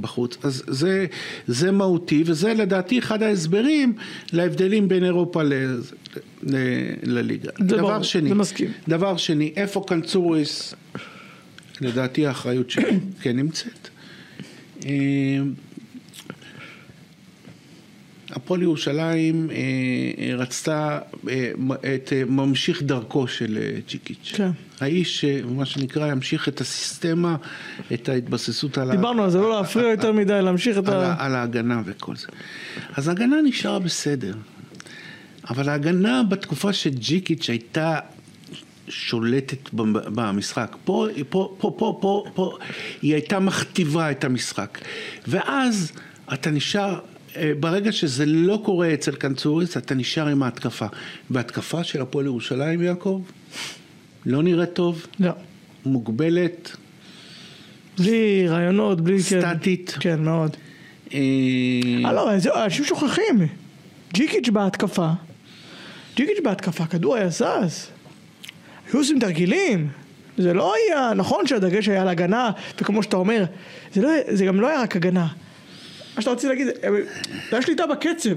בחוץ, 0.00 0.36
אז 0.42 0.62
זה, 0.66 1.06
זה 1.46 1.70
מהותי, 1.70 2.22
וזה 2.26 2.54
לדעתי 2.54 2.98
אחד 2.98 3.22
ההסברים 3.22 3.92
להבדלים 4.32 4.88
בין 4.88 5.04
אירופה 5.04 5.42
ל, 5.42 5.52
ל, 6.42 6.56
לליגה. 7.02 7.50
דבר 7.60 7.80
ברור, 7.82 8.02
שני, 8.02 8.28
זה 8.28 8.34
מסכים. 8.34 8.68
דבר 8.88 9.16
שני, 9.16 9.52
איפה 9.56 9.84
קנצוריס, 9.86 10.74
לדעתי 11.80 12.26
האחריות 12.26 12.70
שלו 12.70 12.88
כן 13.22 13.36
נמצאת. 13.36 13.88
אה, 18.32 18.36
הפועל 18.36 18.62
ירושלים 18.62 19.50
אה, 19.50 19.56
אה, 20.18 20.34
רצתה 20.36 20.98
אה, 21.28 21.50
את 21.94 22.12
אה, 22.12 22.22
ממשיך 22.26 22.82
דרכו 22.82 23.28
של 23.28 23.58
אה, 23.62 23.78
ג'יקיץ'. 23.88 24.32
כן. 24.36 24.50
האיש 24.80 25.20
שמה 25.20 25.64
שנקרא 25.64 26.12
ימשיך 26.12 26.48
את 26.48 26.60
הסיסטמה, 26.60 27.36
את 27.94 28.08
ההתבססות 28.08 28.78
על, 28.78 28.90
דיברנו 28.90 29.22
על 29.24 29.30
זה, 29.30 29.38
לא 29.38 29.50
להפריע 29.50 29.88
יותר 29.90 30.12
מדי, 30.12 30.42
להמשיך 30.42 30.78
את 30.78 30.88
ה... 30.88 31.14
על 31.18 31.34
ההגנה 31.34 31.82
וכל 31.84 32.16
זה. 32.16 32.26
אז 32.96 33.08
ההגנה 33.08 33.36
נשארה 33.44 33.78
בסדר, 33.78 34.34
אבל 35.50 35.68
ההגנה 35.68 36.22
בתקופה 36.28 36.72
שג'יקיץ' 36.72 37.50
הייתה 37.50 37.98
שולטת 38.88 39.74
במ- 39.74 40.14
במשחק, 40.14 40.76
פה, 40.84 41.06
פה, 41.28 41.54
פה, 41.58 41.74
פה, 41.78 41.98
פה, 42.00 42.24
פה, 42.34 42.58
היא 43.02 43.12
הייתה 43.14 43.38
מכתיבה 43.40 44.10
את 44.10 44.24
המשחק. 44.24 44.78
ואז 45.26 45.92
אתה 46.32 46.50
נשאר, 46.50 46.94
אה, 46.94 46.98
ברגע 47.60 47.92
שזה 47.92 48.26
לא 48.26 48.62
קורה 48.64 48.94
אצל 48.94 49.14
קנצוריס, 49.14 49.76
אתה 49.76 49.94
נשאר 49.94 50.26
עם 50.26 50.42
ההתקפה. 50.42 50.86
וההתקפה 51.30 51.84
של 51.84 52.02
הפועל 52.02 52.26
ירושלים, 52.26 52.82
יעקב, 52.82 53.22
לא 54.26 54.42
נראית 54.42 54.72
טוב, 54.72 55.06
לא. 55.20 55.32
מוגבלת, 55.86 56.76
בלי 57.98 58.48
רעיונות, 58.48 59.00
בלי... 59.00 59.22
כן. 59.22 59.40
סטטית. 59.40 59.96
כן, 60.00 60.22
מאוד. 60.22 60.56
אה, 61.14 61.18
אה, 62.04 62.12
לא, 62.12 62.34
אנשים 62.64 62.84
שוכחים. 62.84 63.48
ג'יקיץ' 64.14 64.48
בהתקפה. 64.48 65.10
ג'יקיץ' 66.16 66.38
בהתקפה, 66.44 66.86
כדור 66.86 67.16
היה 67.16 67.28
זז. 67.28 67.88
היו 68.86 69.00
עושים 69.00 69.18
תרגילים. 69.18 69.88
זה 70.38 70.54
לא 70.54 70.74
היה, 70.74 71.12
נכון 71.14 71.46
שהדגש 71.46 71.88
היה 71.88 72.02
על 72.02 72.08
הגנה, 72.08 72.50
וכמו 72.80 73.02
שאתה 73.02 73.16
אומר, 73.16 73.44
זה, 73.92 74.02
לא, 74.02 74.10
זה 74.28 74.44
גם 74.44 74.60
לא 74.60 74.68
היה 74.68 74.82
רק 74.82 74.96
הגנה. 74.96 75.26
מה 76.16 76.22
שאתה 76.22 76.30
רוצה 76.30 76.48
להגיד, 76.48 76.68
אה, 76.68 76.90
זה 77.50 77.56
היה 77.56 77.62
שליטה 77.62 77.86
בקצב, 77.86 78.30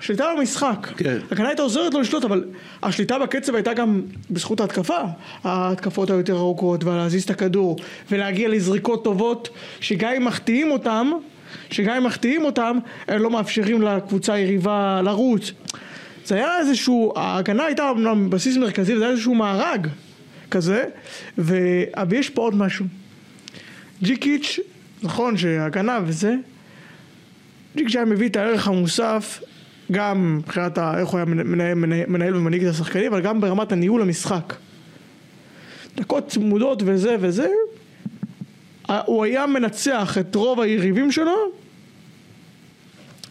שליטה 0.00 0.24
במשחק. 0.38 0.86
כן. 0.96 1.18
הגנה 1.30 1.48
הייתה 1.48 1.62
עוזרת 1.62 1.94
לו 1.94 2.00
לשלוט, 2.00 2.24
אבל 2.24 2.44
השליטה 2.82 3.18
בקצב 3.18 3.54
הייתה 3.54 3.74
גם 3.74 4.02
בזכות 4.30 4.60
ההתקפה. 4.60 5.00
ההתקפות 5.44 6.10
היותר 6.10 6.36
ארוכות, 6.36 6.84
ולהזיז 6.84 7.22
את 7.22 7.30
הכדור, 7.30 7.76
ולהגיע 8.10 8.48
לזריקות 8.48 9.04
טובות, 9.04 9.48
שגם 9.80 10.12
אם 10.16 10.24
מחטיאים 10.24 10.70
אותם, 10.70 11.10
שגם 11.70 11.96
אם 11.96 12.04
מחטיאים 12.04 12.44
אותם, 12.44 12.78
הם 13.08 13.22
לא 13.22 13.30
מאפשרים 13.30 13.82
לקבוצה 13.82 14.32
היריבה 14.32 15.00
לרוץ. 15.04 15.52
זה 16.24 16.34
היה 16.34 16.58
איזשהו, 16.58 17.12
ההגנה 17.16 17.64
הייתה 17.64 17.90
אמנם 17.90 18.30
בסיס 18.30 18.56
מרכזי, 18.56 18.96
זה 18.96 19.04
היה 19.04 19.12
איזשהו 19.12 19.34
מארג 19.34 19.88
כזה, 20.50 20.84
ו... 21.38 21.56
ויש 22.08 22.30
פה 22.30 22.42
עוד 22.42 22.54
משהו. 22.54 22.86
ג'יקיץ', 24.02 24.58
נכון 25.02 25.36
שהגנה 25.36 25.98
וזה, 26.06 26.34
ג'יקיץ' 27.76 27.96
היה 27.96 28.04
מביא 28.04 28.28
את 28.28 28.36
הערך 28.36 28.68
המוסף, 28.68 29.42
גם 29.92 30.36
מבחינת 30.36 30.78
ה- 30.78 30.98
איך 30.98 31.08
הוא 31.08 31.18
היה 31.18 31.24
מנהל, 31.24 31.74
מנהל, 31.74 32.06
מנהל 32.06 32.36
ומנהיג 32.36 32.64
את 32.64 32.70
השחקנים, 32.70 33.12
אבל 33.12 33.20
גם 33.22 33.40
ברמת 33.40 33.72
הניהול 33.72 34.02
המשחק. 34.02 34.54
דקות 35.96 36.28
צמודות 36.28 36.82
וזה 36.86 37.16
וזה, 37.20 37.48
הוא 39.06 39.24
היה 39.24 39.46
מנצח 39.46 40.18
את 40.20 40.34
רוב 40.34 40.60
היריבים 40.60 41.12
שלו, 41.12 41.36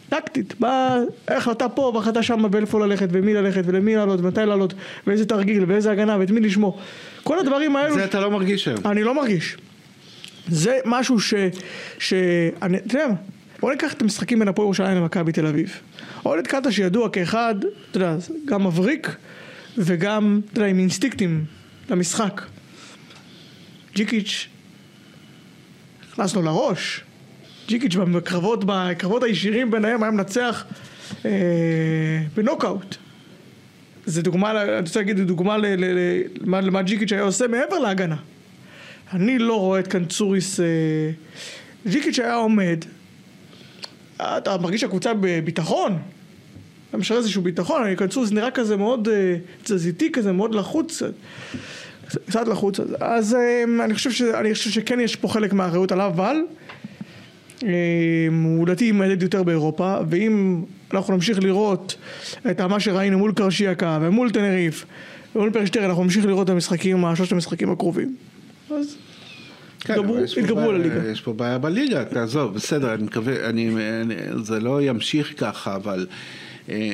טקטית, 0.08 0.60
באה 0.60 0.96
החלטה 1.28 1.68
פה 1.68 1.92
והחלטה 1.94 2.22
שם 2.22 2.44
ואיפה 2.52 2.86
ללכת 2.86 3.08
ומי 3.12 3.34
ללכת 3.34 3.62
ולמי 3.66 3.96
לעלות 3.96 4.20
ומתי 4.20 4.40
לעלות 4.46 4.74
ואיזה 5.06 5.26
תרגיל 5.26 5.64
ואיזה 5.68 5.90
הגנה 5.90 6.16
ואת 6.20 6.30
מי 6.30 6.40
לשמור 6.40 6.78
כל 7.22 7.38
הדברים 7.38 7.76
האלו 7.76 7.94
זה 7.94 8.04
אתה 8.04 8.20
לא 8.20 8.30
מרגיש 8.30 8.68
היום. 8.68 8.80
אני 8.86 9.02
לא 9.02 9.14
מרגיש. 9.14 9.56
זה 10.48 10.78
משהו 10.84 11.20
ש... 11.20 11.34
ש... 11.98 12.14
אני, 12.62 12.78
אתה 12.78 12.98
יודע 12.98 13.14
בוא 13.60 13.70
ניקח 13.70 13.92
את 13.92 14.02
המשחקים 14.02 14.38
בין 14.38 14.48
הפועל 14.48 14.66
ירושלים 14.66 14.96
למכבי 14.96 15.32
תל 15.32 15.46
אביב. 15.46 15.80
אוהד 16.24 16.46
קאטה 16.46 16.72
שידוע 16.72 17.08
כאחד, 17.08 17.54
אתה 17.90 17.96
יודע, 17.98 18.16
גם 18.44 18.66
מבריק 18.66 19.16
וגם, 19.78 20.40
אתה 20.52 20.60
יודע, 20.60 20.70
עם 20.70 20.78
אינסטינקטים 20.78 21.44
למשחק. 21.90 22.42
ג'יקיץ' 23.94 24.48
נכנס 26.10 26.34
לו 26.34 26.42
לראש. 26.42 27.00
ג'יקיץ' 27.68 27.94
בקרבות, 27.96 28.64
בקרבות 28.66 29.22
הישירים 29.22 29.70
ביניהם 29.70 30.02
היה 30.02 30.12
מנצח 30.12 30.64
אה, 31.24 31.30
בנוקאוט. 32.36 32.96
זה 34.06 34.22
דוגמה, 34.22 34.62
אני 34.62 34.80
רוצה 34.80 35.00
להגיד, 35.00 35.16
זה 35.16 35.24
דוגמה 35.24 35.56
ל- 35.56 35.66
ל- 35.66 35.84
ל- 35.84 36.22
למה 36.40 36.60
למה 36.60 36.82
ג'יקיץ' 36.82 37.12
היה 37.12 37.22
עושה 37.22 37.46
מעבר 37.48 37.78
להגנה. 37.78 38.16
אני 39.12 39.38
לא 39.38 39.60
רואה 39.60 39.80
את 39.80 39.86
קנצוריס... 39.88 40.60
אה, 40.60 40.64
ג'יקיץ' 41.86 42.18
היה 42.18 42.34
עומד, 42.34 42.84
אתה 44.20 44.56
מרגיש 44.58 44.80
שהקבוצה 44.80 45.12
בביטחון? 45.20 45.98
אתה 46.88 46.98
משאיר 46.98 47.18
איזשהו 47.18 47.42
ביטחון, 47.42 47.94
קנצוריס 47.94 48.32
נראה 48.32 48.50
כזה 48.50 48.76
מאוד 48.76 49.08
אה, 49.08 49.36
תזזיתי 49.62 50.12
כזה, 50.12 50.32
מאוד 50.32 50.54
לחוץ. 50.54 51.02
קצת. 52.28 52.48
לחוץ. 52.48 52.80
אז- 53.00 53.34
אמ, 53.34 53.80
אני 53.80 53.94
חושב, 53.94 54.10
ש, 54.10 54.22
אני 54.22 54.54
חושב 54.54 54.70
שכן 54.70 55.00
יש 55.00 55.16
פה 55.16 55.28
חלק 55.28 55.52
מהאחריות 55.52 55.92
עליו, 55.92 56.06
אבל 56.14 56.36
הוא 58.32 58.66
לדעתי 58.66 58.84
יימדד 58.84 59.22
יותר 59.22 59.42
באירופה, 59.42 59.96
ואם 60.10 60.64
אנחנו 60.92 61.14
נמשיך 61.14 61.38
לראות 61.42 61.96
את 62.50 62.60
מה 62.60 62.80
שראינו 62.80 63.18
מול 63.18 63.32
קרשיאקה 63.32 63.98
ומול 64.02 64.30
טנריף 64.30 64.86
ומול 65.34 65.50
פרשטר, 65.50 65.84
אנחנו 65.84 66.04
נמשיך 66.04 66.24
לראות 66.26 66.44
את 66.44 66.50
המשחקים, 66.50 67.04
שלושת 67.16 67.32
המשחקים 67.32 67.70
הקרובים. 67.70 68.16
אז 68.70 68.96
כן, 69.94 70.24
יש 70.24 70.34
פה 70.34 70.40
יתגברו 70.40 70.60
על 70.70 70.78
בעיה- 70.78 70.92
הליגה. 70.94 71.10
יש 71.10 71.20
פה 71.20 71.32
בעיה 71.32 71.58
בליגה, 71.58 72.04
תעזוב, 72.04 72.54
בסדר, 72.54 72.94
אני 72.94 73.02
מקווה, 73.02 73.48
אני, 73.48 73.68
אני, 74.02 74.14
זה 74.42 74.60
לא 74.60 74.82
ימשיך 74.82 75.34
ככה, 75.36 75.76
אבל 75.76 76.06
אה, 76.70 76.90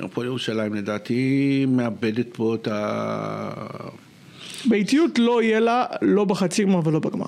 הפועל 0.00 0.26
ירושלים 0.26 0.74
לדעתי 0.74 1.24
מאבדת 1.68 2.26
פה 2.32 2.54
את 2.54 2.68
ה... 2.70 3.50
באיטיות 4.64 5.18
לא 5.18 5.42
יהיה 5.42 5.60
לה, 5.60 5.84
לא 6.02 6.24
בחצי 6.24 6.64
גמר 6.64 6.80
ולא 6.88 6.98
בגמר. 6.98 7.26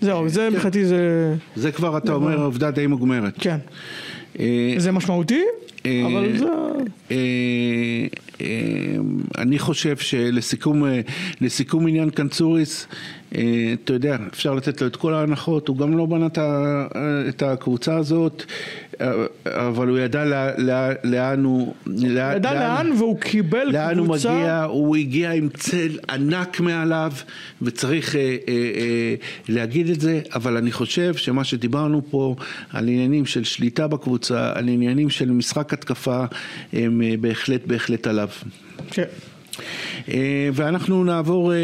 זהו, 0.00 0.28
זה 0.28 0.50
מבחינתי 0.50 0.84
זה... 0.84 1.34
זה 1.56 1.72
כבר, 1.72 1.96
אתה 1.98 2.12
אומר, 2.12 2.42
עובדה 2.44 2.70
די 2.70 2.86
מוגמרת. 2.86 3.34
כן. 3.38 3.56
אה, 4.40 4.74
זה 4.78 4.92
משמעותי, 4.92 5.42
אה, 5.86 6.02
אבל 6.06 6.38
זה... 6.38 6.44
אה, 7.10 7.16
אה, 8.40 8.46
אני 9.38 9.58
חושב 9.58 9.96
שלסיכום 9.96 10.84
אה, 10.84 11.00
לסיכום 11.40 11.86
עניין 11.86 12.10
קנצוריס, 12.10 12.86
אה, 12.86 12.94
אתה 13.84 13.92
יודע, 13.92 14.16
אפשר 14.32 14.54
לתת 14.54 14.80
לו 14.80 14.86
את 14.86 14.96
כל 14.96 15.14
ההנחות, 15.14 15.68
הוא 15.68 15.76
גם 15.76 15.96
לא 15.98 16.06
בנה 16.06 16.26
את 16.26 16.38
ה- 16.38 16.86
את 17.28 17.42
הקבוצה 17.42 17.96
הזאת, 17.96 18.44
אה, 19.00 19.12
אבל 19.46 19.88
הוא 19.88 19.98
ידע 19.98 20.24
לא- 20.24 20.36
לא- 20.58 20.74
לאן 21.04 21.44
הוא... 21.44 21.74
ידע 22.36 22.54
לאן 22.54 22.92
והוא 22.98 23.18
קיבל 23.20 23.64
לאן 23.72 23.98
הוא 23.98 24.06
קבוצה... 24.06 24.30
מגיע, 24.34 24.62
הוא 24.62 24.96
הגיע 24.96 25.32
עם 25.32 25.48
צל 25.48 25.98
ענק 26.10 26.60
מעליו, 26.60 27.12
וצריך 27.62 28.16
אה, 28.16 28.20
אה, 28.20 28.36
אה, 28.48 29.14
להגיד 29.48 29.90
את 29.90 30.00
זה, 30.00 30.20
אבל 30.34 30.56
אני 30.56 30.72
חושב 30.72 31.14
שמה 31.14 31.44
שדיברנו 31.44 32.02
פה 32.10 32.36
על 32.72 32.88
עניינים 32.88 33.26
של 33.26 33.44
שליטה 33.44 33.86
בקבוצה, 33.88 34.52
על 34.54 34.68
עניינים 34.68 35.10
של 35.10 35.30
משחק 35.30 35.72
התקפה, 35.72 36.24
הם 36.72 37.02
אה, 37.02 37.14
בהחלט 37.20 37.60
בהחלט 37.66 38.06
עליו. 38.06 38.28
כן. 38.90 39.04
אה, 40.08 40.14
ואנחנו 40.52 41.04
נעבור 41.04 41.52
אה, 41.52 41.58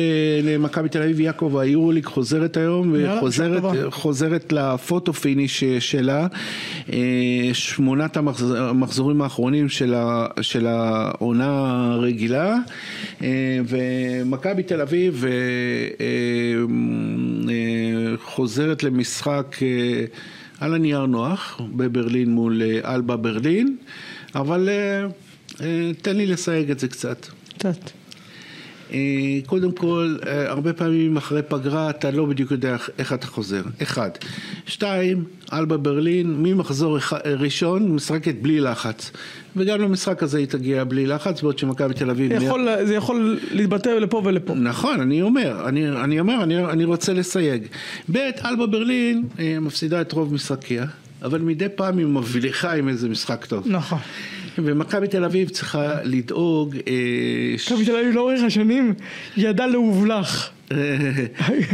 למכבי 0.45 0.89
תל 0.89 1.03
אביב, 1.03 1.21
יעקב, 1.21 1.57
היורוליג 1.57 2.05
חוזרת 2.07 2.57
היום, 2.57 2.95
וחוזרת. 3.17 3.63
חוזרת 3.91 4.53
ל 4.53 4.63
photo 4.63 5.13
finish 5.13 5.63
אה, 5.65 5.81
שלה, 5.81 6.27
אה, 6.93 6.99
שמונת 7.53 8.17
המחז- 8.17 8.57
המחזורים 8.57 9.23
האחרונים 9.23 9.69
של 9.69 9.95
ה- 9.95 10.27
של 10.41 10.67
העונה 10.67 11.47
הרגילה, 11.93 12.57
אה, 13.23 13.29
ומכבי 13.69 14.63
תל 14.63 14.81
אביב 14.81 15.25
אה, 15.25 15.31
אה, 16.01 16.07
אה, 17.51 17.55
חוזרת 18.25 18.83
למשחק 18.83 19.57
אה, 19.63 20.05
על 20.61 20.75
הנייר 20.75 21.07
נוח 21.07 21.61
בברלין 21.77 22.31
מול 22.31 22.63
אה, 22.63 22.95
אלבה 22.95 23.17
ברלין, 23.17 23.77
אבל 24.35 24.69
אה, 24.69 25.07
אה, 25.67 25.91
תן 26.03 26.17
לי 26.17 26.27
לסייג 26.27 26.71
את 26.71 26.79
זה 26.79 26.89
קצת. 26.89 27.27
קצת. 27.61 27.91
אה, 28.93 28.99
קודם 29.47 29.73
כל, 29.73 30.17
אה, 30.27 30.51
הרבה 30.51 30.73
פעמים 30.73 31.17
אחרי 31.17 31.43
פגרה 31.49 31.91
אתה 31.91 32.11
לא 32.11 32.25
בדיוק 32.25 32.51
יודע 32.51 32.77
איך- 32.99 33.13
אתה 33.13 33.27
חוזר. 33.27 33.63
אחד. 33.83 34.11
שתיים, 34.67 35.25
אלבה 35.53 35.77
ברלין, 35.77 36.35
ממחזור 36.43 36.99
אח- 36.99 37.13
ראשון 37.39 37.93
משחקת 37.95 38.35
בלי 38.43 38.61
לחץ. 38.61 39.11
וגם 39.57 39.81
למשחק 39.81 40.23
הזה 40.23 40.39
היא 40.39 40.47
תגיע 40.47 40.85
בלי 40.85 41.07
לחץ, 41.07 41.43
בעוד 41.43 41.59
שמכבי 41.59 41.95
תל 41.95 42.11
אביב... 42.11 42.33
יכול, 42.33 42.69
זה 42.85 42.95
יכול 42.95 43.39
להתבטא 43.51 43.89
לפה 43.89 44.23
ולפה. 44.25 44.55
נכון, 44.55 45.01
אני 45.01 45.23
אומר, 45.23 45.69
אני, 45.69 45.89
אני 45.91 46.21
אומר, 46.21 46.43
אני, 46.43 46.65
אני 46.65 46.85
רוצה 46.85 47.13
לסייג. 47.13 47.63
ב', 48.13 48.17
אלבה 48.45 48.67
ברלין 48.67 49.25
אה, 49.39 49.59
מפסידה 49.61 50.01
את 50.01 50.13
רוב 50.13 50.35
משחקיה, 50.35 50.85
אבל 51.23 51.41
מדי 51.41 51.67
פעם 51.75 51.99
היא 51.99 52.07
מבליחה 52.07 52.73
עם 52.73 52.89
איזה 52.89 53.09
משחק 53.09 53.45
טוב. 53.45 53.65
נכון. 53.69 53.99
ומכבי 54.59 55.09
תל 55.09 55.25
אביב 55.25 55.49
צריכה 55.49 55.95
לדאוג... 56.05 56.77
אה, 56.77 57.55
מכבי 57.55 57.85
תל 57.85 57.97
אביב 57.97 58.15
לאורך 58.15 58.43
השנים 58.43 58.95
ידע 59.37 59.67
להובלח. 59.67 60.51
אה, 60.73 60.77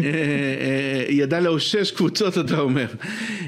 אה, 0.04 1.04
ידע 1.08 1.40
לאושש 1.40 1.90
קבוצות, 1.90 2.38
אתה 2.38 2.58
אומר. 2.58 2.86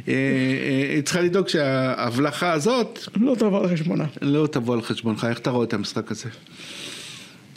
היא 0.06 1.02
צריכה 1.04 1.20
לדאוג 1.20 1.48
שההבלחה 1.48 2.52
הזאת 2.52 2.98
לא 3.16 3.34
תבוא 3.38 3.60
על 3.60 3.68
חשבונה. 3.68 4.04
לא 4.22 4.46
תבוא 4.46 4.74
על 4.74 4.82
חשבונך. 4.82 5.26
איך 5.30 5.38
אתה 5.38 5.50
רואה 5.50 5.64
את 5.64 5.74
המשחק 5.74 6.10
הזה? 6.10 6.28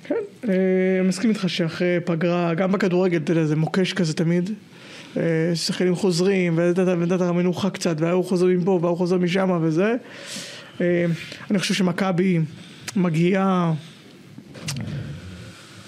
כן, 0.08 0.52
מסכים 1.04 1.30
איתך 1.30 1.50
שאחרי 1.50 1.98
פגרה, 2.06 2.54
גם 2.54 2.72
בכדורגל, 2.72 3.18
אתה 3.18 3.32
יודע, 3.32 3.46
זה 3.46 3.56
מוקש 3.56 3.94
כזה 3.94 4.14
תמיד. 4.14 4.50
שחקנים 5.54 5.96
חוזרים, 5.96 6.54
ונתת 6.58 7.22
המנוחה 7.22 7.70
קצת, 7.70 7.96
וההוא 8.00 8.26
חוזר 8.26 8.46
מפה, 8.46 8.80
וההוא 8.82 8.98
חוזר 8.98 9.18
משם 9.18 9.60
וזה. 9.62 9.96
אה, 10.82 11.06
אני 11.52 11.60
חושב 11.60 11.74
שמכבי 11.74 12.40
מגיעה, 12.96 13.74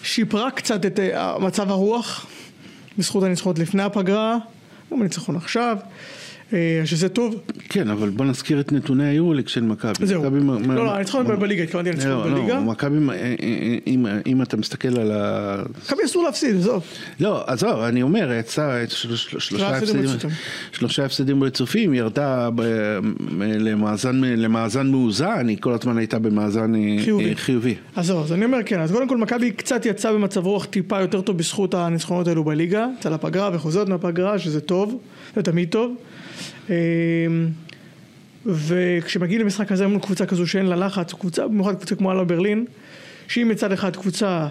שיפרה 0.04 0.52
קצת 0.52 0.86
את 0.86 1.00
אה, 1.00 1.40
מצב 1.40 1.70
הרוח, 1.72 2.26
בזכות 2.98 3.24
הניצחונות 3.24 3.60
לפני 3.60 3.84
הפגרה, 3.84 4.38
גם 4.92 5.02
הניצחון 5.02 5.36
עכשיו, 5.36 5.78
שזה 6.86 7.10
טוב. 7.10 7.36
כן, 7.70 7.90
אבל 7.90 8.10
בוא 8.10 8.26
נזכיר 8.26 8.60
את 8.60 8.72
נתוני 8.72 9.06
היורוליג 9.08 9.48
של 9.48 9.62
מכבי. 9.64 10.06
זהו. 10.06 10.32
מה- 10.32 10.76
לא, 10.76 10.86
לא, 10.86 10.96
הניצחון 10.96 11.28
מה- 11.28 11.36
בליגה, 11.36 11.64
התכוונתי 11.64 11.90
לא, 11.90 11.96
לניצחון 11.96 12.32
לא, 12.32 12.38
בליגה. 12.40 12.60
מכבי, 12.60 12.96
אה, 13.10 13.14
אה, 13.14 13.36
אה, 13.42 13.78
אם- 13.88 14.06
אם 14.28 14.42
אתה 14.42 14.58
מסתכל 14.58 15.00
על 15.00 15.12
ה... 15.12 15.56
מכבי 15.86 16.04
אסור 16.06 16.24
להפסיד, 16.24 16.56
עזוב. 16.56 16.84
לא, 17.20 17.44
עזוב, 17.48 17.80
אני 17.80 18.02
אומר, 18.02 18.32
יצא 18.40 18.84
של- 18.90 19.16
של- 19.16 19.40
שלושה 20.72 21.06
הפסדים 21.06 21.44
רצופים. 21.44 21.94
ירדה 21.94 22.50
ב- 22.56 23.00
למאזן, 23.40 24.16
למאזן 24.24 24.88
מאוזן, 24.88 25.48
היא 25.48 25.58
כל 25.60 25.74
הזמן 25.74 25.98
הייתה 25.98 26.20
במאזן 26.20 26.76
אה, 26.76 26.96
חיובי. 27.04 27.30
אה, 27.30 27.36
חיובי. 27.36 27.76
אז 27.96 28.06
זהו, 28.08 28.24
אז 28.24 28.34
אני 28.34 28.46
אומר 28.46 28.58
כן, 28.66 28.80
אז 28.80 28.92
קודם 28.92 29.08
כל 29.08 29.18
מכבי 29.18 29.52
קצת 29.52 29.86
יצאה 29.86 30.14
במצב 30.14 30.46
רוח 30.46 30.66
טיפה 30.66 31.02
יותר 31.02 31.22
טוב 31.22 31.38
בזכות 31.38 31.74
הניצחונות 31.74 32.28
האלו 32.28 32.44
בליגה, 32.44 32.88
יצאה 33.00 33.12
לפגרה 33.12 33.50
וחוזרת 33.54 33.90
מהפגרה, 33.90 34.40
שזה 34.40 34.62
טוב, 34.62 34.98
זה 35.36 35.44
תמיד 35.44 35.70
טוב. 35.70 35.96
אמ, 36.70 36.74
וכשמגיעים 38.46 39.42
למשחק 39.42 39.68
כזה 39.68 39.88
מול 39.88 40.02
קבוצה 40.02 40.26
כזו 40.26 40.48
שאין 40.48 40.66
לה 40.66 40.76
לחץ, 40.76 41.14
קבוצה, 41.14 41.48
במיוחד 41.48 41.76
קבוצה 41.76 41.96
כמו 41.96 42.12
אללה 42.12 42.24
ברלין, 42.24 42.66
שהיא 43.28 43.46
מצד 43.46 43.72
אחד 43.72 43.96
קבוצה 43.96 44.48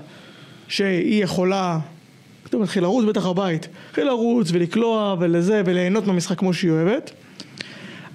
שהיא 0.69 1.25
יכולה, 1.25 1.79
פתאום 2.43 2.63
מתחיל 2.63 2.83
לרוץ 2.83 3.05
בטח 3.05 3.27
הבית, 3.27 3.69
התחיל 3.89 4.05
לרוץ 4.05 4.49
ולקלוע 4.53 5.17
ולזה 5.21 5.63
וליהנות 5.65 6.07
מהמשחק 6.07 6.39
כמו 6.39 6.55
שהיא 6.55 6.71
אוהבת. 6.71 7.11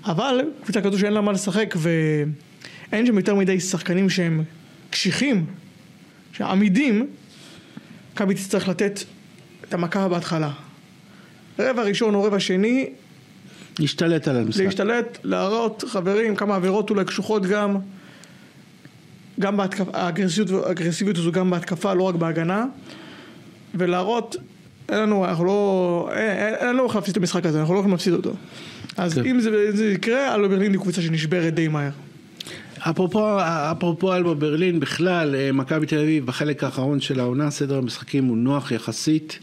אבל 0.06 0.42
קבוצה 0.64 0.82
כזו 0.82 1.00
שאין 1.00 1.14
לה 1.14 1.22
מה 1.22 1.32
לשחק 1.32 1.76
ואין 1.78 3.06
שם 3.06 3.18
יותר 3.18 3.36
מדי 3.36 3.60
שחקנים 3.60 4.10
שהם 4.10 4.44
קשיחים, 4.90 5.46
שעמידים, 6.34 7.08
מכבי 8.14 8.34
תצטרך 8.34 8.68
לתת 8.68 9.00
את 9.64 9.74
המכה 9.74 10.08
בהתחלה. 10.08 10.52
רבע 11.60 11.82
ראשון 11.82 12.16
או 12.16 12.24
רבע 12.24 12.40
שני, 12.40 12.90
להשתלט 13.80 14.28
על 14.28 14.38
המשחק. 14.38 14.64
להשתלט, 14.64 15.18
להראות 15.24 15.84
חברים, 15.88 16.36
כמה 16.36 16.56
עבירות 16.56 16.90
אולי 16.90 17.06
קשוחות 17.06 17.46
גם, 17.46 17.78
גם 19.40 19.58
בהתקפה, 19.58 19.92
האגרסיביות, 19.94 20.66
האגרסיביות 20.66 21.18
הזו 21.18 21.32
גם 21.32 21.50
בהתקפה, 21.50 21.94
לא 21.94 22.04
רק 22.04 22.16
בהגנה, 22.16 22.66
ולהראות, 23.76 24.36
אין 24.90 25.00
לנו, 25.00 25.26
אנחנו 25.26 25.46
לא, 25.46 26.10
אין, 26.14 26.54
אין, 26.54 26.70
לנו 26.70 26.86
איך 26.86 26.96
להפסיד 26.96 27.12
את 27.12 27.18
המשחק 27.18 27.46
הזה, 27.46 27.60
אנחנו 27.60 27.74
לא 27.74 27.80
יכולים 27.80 27.94
להפסיד 27.94 28.14
אותו. 28.14 28.34
אז 28.98 29.14
כן. 29.14 29.26
אם 29.26 29.40
זה, 29.40 29.78
זה 29.78 29.86
יקרה, 29.86 30.36
אלבה 30.36 30.50
ברלין 30.50 30.72
היא 30.72 30.82
קבוצה 30.82 31.02
שנשברת 31.02 31.54
די 31.54 31.68
מהר. 31.68 31.90
אפרופו, 32.80 33.38
אפרופו 33.42 34.16
אלבה 34.16 34.34
ברלין, 34.34 34.80
בכלל, 34.80 35.36
אה, 35.36 35.52
מכבי 35.52 35.86
תל 35.86 36.00
אביב, 36.00 36.26
בחלק 36.26 36.64
האחרון 36.64 37.00
של 37.00 37.20
העונה, 37.20 37.52
סדר 37.52 37.78
המשחקים 37.78 38.26
הוא 38.26 38.38
נוח 38.38 38.72
יחסית. 38.72 39.40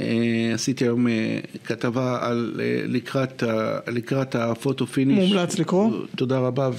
אה, 0.00 0.50
עשיתי 0.54 0.84
היום 0.84 1.08
אה, 1.08 1.38
כתבה 1.64 2.18
על 2.22 2.54
אה, 2.60 2.80
לקראת, 2.86 3.42
לקראת 3.86 4.34
ה 4.34 4.43
photo 4.43 4.86
finish. 4.86 5.32
מומלץ 5.32 5.58
לקרוא. 5.58 5.90
תודה 6.16 6.38
רבה, 6.38 6.70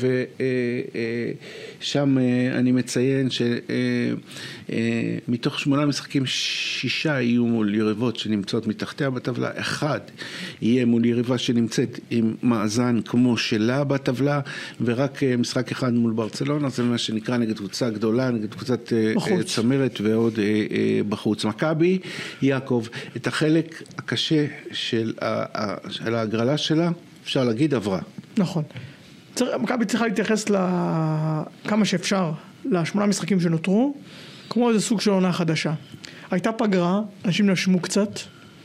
ושם 1.79 2.17
אני 2.55 2.71
מציין 2.71 3.27
שמתוך 5.27 5.59
שמונה 5.59 5.85
משחקים, 5.85 6.25
שישה 6.25 7.21
יהיו 7.21 7.45
מול 7.45 7.75
יריבות 7.75 8.17
שנמצאות 8.17 8.67
מתחתיה 8.67 9.09
בטבלה, 9.09 9.49
אחד 9.55 9.99
יהיה 10.61 10.85
מול 10.85 11.05
יריבה 11.05 11.37
שנמצאת 11.37 11.99
עם 12.09 12.35
מאזן 12.43 12.99
כמו 13.05 13.37
שלה 13.37 13.83
בטבלה, 13.83 14.39
ורק 14.81 15.23
משחק 15.23 15.71
אחד 15.71 15.93
מול 15.93 16.13
ברצלונה, 16.13 16.69
זה 16.69 16.83
מה 16.83 16.97
שנקרא 16.97 17.37
נגד 17.37 17.57
קבוצה 17.57 17.89
גדולה, 17.89 18.31
נגד 18.31 18.53
קבוצת 18.53 18.93
בחוץ. 19.15 19.55
צמרת 19.55 20.01
ועוד 20.03 20.39
בחוץ. 21.09 21.45
מכבי, 21.45 21.99
יעקב, 22.41 22.85
את 23.15 23.27
החלק 23.27 23.83
הקשה 23.97 24.45
של 24.71 25.13
ה- 25.21 25.61
ה- 25.61 25.91
של 25.91 26.15
ההגרלה 26.15 26.57
שלה, 26.57 26.89
אפשר 27.23 27.43
להגיד 27.43 27.73
עברה. 27.73 27.99
נכון. 28.37 28.63
מכבי 29.59 29.85
צריכה 29.85 30.07
להתייחס 30.07 30.49
ל... 30.49 30.55
כמה 31.67 31.85
שאפשר 31.85 32.31
לשמונה 32.65 33.07
משחקים 33.07 33.39
שנותרו, 33.39 33.95
כמו 34.49 34.69
איזה 34.69 34.81
סוג 34.81 35.01
של 35.01 35.11
עונה 35.11 35.33
חדשה. 35.33 35.73
הייתה 36.31 36.51
פגרה, 36.51 37.01
אנשים 37.25 37.49
נשמו 37.49 37.79
קצת, 37.79 38.19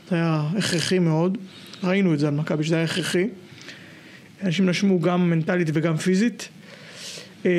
זה 0.09 0.15
היה 0.15 0.43
הכרחי 0.57 0.99
מאוד, 0.99 1.37
ראינו 1.83 2.13
את 2.13 2.19
זה 2.19 2.27
על 2.27 2.33
מכבי, 2.33 2.63
שזה 2.63 2.75
היה 2.75 2.83
הכרחי. 2.83 3.27
אנשים 4.43 4.69
נשמו 4.69 4.99
גם 4.99 5.29
מנטלית 5.29 5.67
וגם 5.73 5.97
פיזית. 5.97 6.49
אמ, 7.45 7.49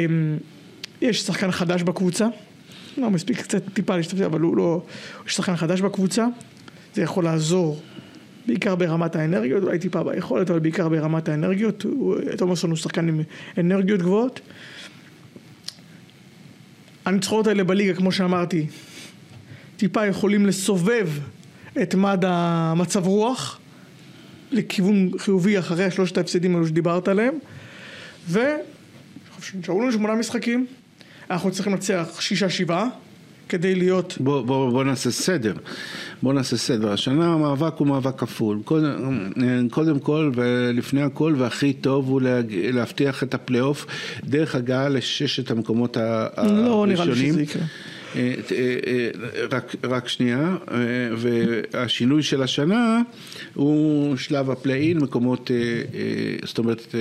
יש 1.00 1.20
שחקן 1.20 1.50
חדש 1.50 1.82
בקבוצה, 1.82 2.26
לא 2.98 3.10
מספיק 3.10 3.40
קצת 3.40 3.62
טיפה 3.72 3.96
להשתתף, 3.96 4.20
אבל 4.20 4.40
הוא 4.40 4.56
לא... 4.56 4.82
יש 5.26 5.34
שחקן 5.34 5.56
חדש 5.56 5.80
בקבוצה, 5.80 6.26
זה 6.96 7.02
יכול 7.02 7.24
לעזור 7.24 7.82
בעיקר 8.46 8.74
ברמת 8.74 9.16
האנרגיות, 9.16 9.62
אולי 9.62 9.78
טיפה 9.78 10.02
ביכולת, 10.02 10.50
אבל 10.50 10.58
בעיקר 10.58 10.88
ברמת 10.88 11.28
האנרגיות. 11.28 11.86
תומאסון 12.36 12.70
הוא 12.70 12.76
שחקן 12.76 13.08
עם 13.08 13.20
אנרגיות 13.58 14.00
גבוהות. 14.00 14.40
הניצחונות 17.04 17.46
האלה 17.46 17.64
בליגה, 17.64 17.94
כמו 17.94 18.12
שאמרתי, 18.12 18.66
טיפה 19.76 20.06
יכולים 20.06 20.46
לסובב 20.46 21.08
את 21.82 21.94
מד 21.94 22.24
המצב 22.26 23.06
רוח 23.06 23.60
לכיוון 24.50 25.10
חיובי 25.18 25.58
אחרי 25.58 25.90
שלושת 25.90 26.18
ההפסדים 26.18 26.54
האלו 26.54 26.66
שדיברת 26.66 27.08
עליהם. 27.08 27.34
ונשארו 28.30 29.80
לנו 29.80 29.92
שמונה 29.92 30.14
משחקים, 30.14 30.66
אנחנו 31.30 31.50
צריכים 31.50 31.72
לנצח 31.72 32.20
שישה 32.20 32.50
שבעה 32.50 32.88
כדי 33.48 33.74
להיות 33.74 34.14
בוא, 34.20 34.42
בוא, 34.42 34.70
בוא 34.70 34.84
נעשה 34.84 35.10
סדר. 35.10 35.52
בוא 36.22 36.32
נעשה 36.32 36.56
סדר. 36.56 36.92
השנה 36.92 37.26
המאבק 37.34 37.72
הוא 37.78 37.86
מאבק 37.88 38.18
כפול. 38.20 38.58
קודם, 38.64 39.28
קודם 39.70 39.98
כל 39.98 40.30
ולפני 40.34 41.02
הכל 41.02 41.34
והכי 41.38 41.72
טוב 41.72 42.08
הוא. 42.08 42.20
להבטיח 42.72 43.22
את 43.22 43.34
הפלייאוף 43.34 43.86
דרך 44.24 44.54
הגעה 44.54 44.88
לששת 44.88 45.50
המקומות 45.50 45.96
ה- 45.96 46.26
לא 46.36 46.86
נראה 46.88 47.04
לי 47.04 47.10
הראשונים. 47.10 47.32
שזה 47.32 47.42
יקרה. 47.42 47.62
אה, 48.14 48.20
אה, 48.52 48.76
אה, 48.86 49.10
רק, 49.50 49.74
רק 49.84 50.08
שנייה, 50.08 50.56
והשינוי 51.16 52.22
של 52.22 52.42
השנה 52.42 53.00
הוא 53.54 54.16
שלב 54.16 54.50
ה 54.50 54.56
play-in, 54.56 54.98
מקומות, 54.98 55.50
זאת 56.44 56.58
אומרת, 56.58 56.94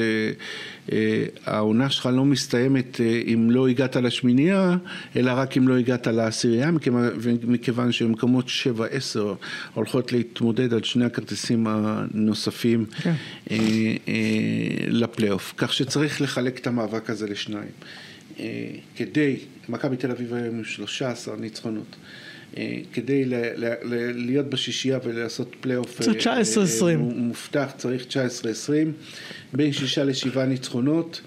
העונה 1.45 1.89
שלך 1.89 2.09
לא 2.13 2.25
מסתיימת 2.25 2.99
אם 3.33 3.51
לא 3.51 3.67
הגעת 3.67 3.95
לשמינייה, 3.95 4.77
אלא 5.15 5.31
רק 5.31 5.57
אם 5.57 5.67
לא 5.67 5.77
הגעת 5.77 6.07
לעשירייה, 6.07 6.71
מכיוון- 6.71 7.09
מכיוון 7.43 7.91
שמקומות 7.91 8.45
7-10 8.47 9.35
הולכות 9.73 10.11
להתמודד 10.11 10.73
על 10.73 10.83
שני 10.83 11.05
הכרטיסים 11.05 11.67
הנוספים 11.69 12.85
כן. 13.03 13.13
לפלייאוף. 14.87 15.53
כך 15.57 15.73
שצריך 15.73 16.21
לחלק 16.21 16.59
את 16.59 16.67
המאבק 16.67 17.09
הזה 17.09 17.27
לשניים. 17.27 17.69
אה, 18.39 18.45
כדי, 18.95 19.35
מכבי 19.69 19.97
תל 19.97 20.11
אביב 20.11 20.33
היום 20.33 20.55
עם 20.57 20.63
13 20.63 21.35
ניצחונות. 21.35 21.95
אה, 22.57 22.77
כדי 22.93 23.25
ל- 23.25 23.33
ל- 23.35 23.73
ל- 23.83 24.25
להיות 24.25 24.49
בשישייה 24.49 24.99
ולעשות 25.03 25.55
פלייאוף 25.61 26.01
אה, 26.01 26.05
19-20. 26.13 26.83
מ- 26.97 27.17
מובטח, 27.27 27.71
צריך 27.77 28.05
19-20, 28.05 28.91
בין 29.53 29.73
שישה 29.73 30.03
לשבעה 30.03 30.45
ניצחונות. 30.45 31.21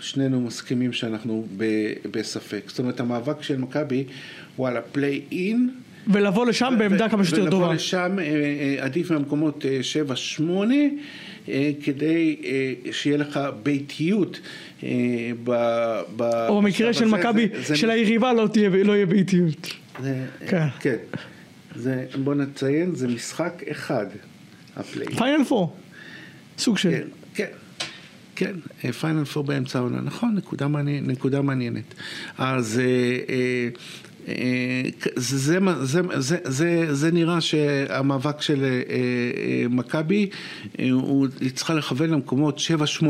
שנינו 0.00 0.40
מסכימים 0.40 0.92
שאנחנו 0.92 1.46
ב- 1.56 1.64
בספק. 2.10 2.62
זאת 2.66 2.78
אומרת, 2.78 3.00
המאבק 3.00 3.42
של 3.42 3.56
מכבי 3.58 4.04
הוא 4.56 4.68
על 4.68 4.76
הפליי 4.76 5.20
אין. 5.32 5.70
ולבוא 6.12 6.46
לשם 6.46 6.74
בעמדה 6.78 7.08
כמה 7.08 7.24
שיותר 7.24 7.42
ולבוא 7.42 7.58
טובה. 7.60 7.74
לשם 7.74 8.16
אה, 8.18 8.24
אה, 8.24 8.84
עדיף 8.84 9.10
מהמקומות 9.10 9.64
7-8 10.38 10.42
כדי 11.84 12.36
אה, 12.44 12.92
שיהיה 12.92 13.16
לך 13.16 13.40
ביתיות 13.62 14.40
אה, 14.82 14.88
ב- 15.44 16.00
ב- 16.16 16.46
או 16.48 16.62
במקרה 16.62 16.92
של. 16.92 17.04
מכבי, 17.04 17.48
זה- 17.54 17.62
זה- 17.62 17.76
של 17.76 17.90
היריבה 17.90 18.32
לא 18.32 18.48
תהיה- 18.52 18.68
לא 18.84 18.92
יהיה 18.92 19.06
באיטיות. 19.06 19.66
זה- 20.02 20.26
כן. 20.48 20.66
כן. 20.80 20.96
זה, 21.74 22.06
בוא 22.24 22.34
נציין, 22.34 22.94
זה 22.94 23.08
משחק 23.08 23.62
אחד, 23.70 24.06
ה 24.76 24.81
play. 24.81 25.06
final 25.16 25.44
four. 25.44 25.76
סוג 26.58 26.78
של... 26.78 26.90
כן, 26.90 27.44
כן. 28.36 28.52
כן, 28.80 28.92
final 28.92 29.24
four 29.24 29.44
באמצע 29.44 29.78
העונה, 29.78 30.00
נכון, 30.00 30.34
נקודה, 30.36 30.68
מעניין, 30.68 31.06
נקודה 31.06 31.42
מעניינת. 31.42 31.94
אז 32.38 32.78
אה, 32.78 32.84
אה, 32.84 32.88
אה, 33.28 33.68
זה, 35.16 35.38
זה, 35.38 35.58
זה, 35.82 36.00
זה, 36.18 36.36
זה, 36.44 36.94
זה 36.94 37.10
נראה 37.12 37.40
שהמאבק 37.40 38.42
של 38.42 38.64
אה, 38.64 38.68
אה, 38.68 38.82
מכבי, 39.70 40.28
אה, 40.78 40.84
היא 41.40 41.50
צריכה 41.54 41.74
לכוון 41.74 42.10
למקומות 42.10 42.60
7-8. 43.00 43.02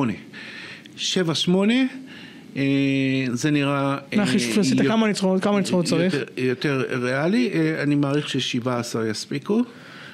7-8, 0.96 1.00
אה, 2.56 2.62
זה 3.32 3.50
נראה... 3.50 3.98
אה, 4.12 4.26
שעשית, 4.26 4.78
יותר- 4.78 4.88
כמה 4.88 5.06
ניצחונות 5.08 5.42
כמה 5.42 5.58
ניצחונות 5.58 5.84
צריך? 5.86 6.14
יותר, 6.36 6.84
ריאלי, 7.02 7.50
אה, 7.54 7.82
אני 7.82 7.94
מעריך 7.94 8.28
ש-17 8.28 8.68
יספיקו. 9.10 9.62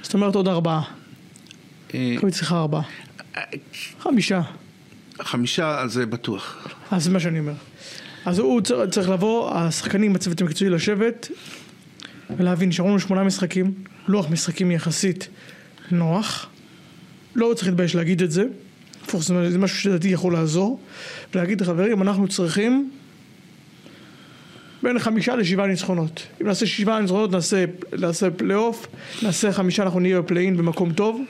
זאת 0.03 0.15
אומרת 0.15 0.35
עוד 0.35 0.49
ארבעה. 0.49 0.83
אה, 1.95 2.15
מכבי 2.17 2.31
צריכה 2.31 2.59
ארבעה. 2.59 2.83
חמישה. 4.01 4.41
חמישה, 5.23 5.79
אז 5.81 5.93
זה 5.93 6.07
בטוח. 6.07 6.69
אז 6.91 7.05
זה 7.05 7.11
מה 7.11 7.21
שאני 7.21 7.39
אומר. 7.39 7.53
אז 8.27 8.39
הוא 8.39 8.61
צר- 8.61 8.87
צריך 8.87 9.09
לבוא, 9.09 9.51
השחקנים, 9.55 10.15
הצוות 10.15 10.41
המקצועי 10.41 10.71
לשבת 10.71 11.29
ולהבין, 12.37 12.69
נשארו 12.69 12.89
לנו 12.89 13.01
שמונה 13.01 13.25
משחקים, 13.25 13.75
לוח 14.09 14.31
משחקים 14.31 14.71
יחסית 14.71 15.29
נוח. 15.91 16.47
לא 17.35 17.53
צריך 17.55 17.69
להתבייש 17.69 17.95
להגיד 17.95 18.23
את 18.23 18.31
זה. 18.31 18.45
זה 19.19 19.59
משהו 19.59 19.79
שלדעתי 19.79 20.09
יכול 20.09 20.33
לעזור. 20.33 20.81
ולהגיד, 21.35 21.63
חברים, 21.63 22.03
אנחנו 22.03 22.29
צריכים 22.29 22.91
בין 24.83 24.99
חמישה 24.99 25.37
לשבעה 25.37 25.67
ניצחונות. 25.67 26.23
אם 26.43 26.47
נעשה 26.47 26.67
שבעה 26.67 27.01
ניצחונות, 27.01 27.33
נעשה, 27.33 27.65
נעשה 27.99 28.31
פלייאוף, 28.31 28.87
נעשה 29.23 29.53
חמישה, 29.53 29.83
אנחנו 29.83 30.01
נהיה 30.01 30.21
ב 30.21 30.25
play-in 30.25 30.57
במקום 30.57 30.93
טוב. 30.93 31.21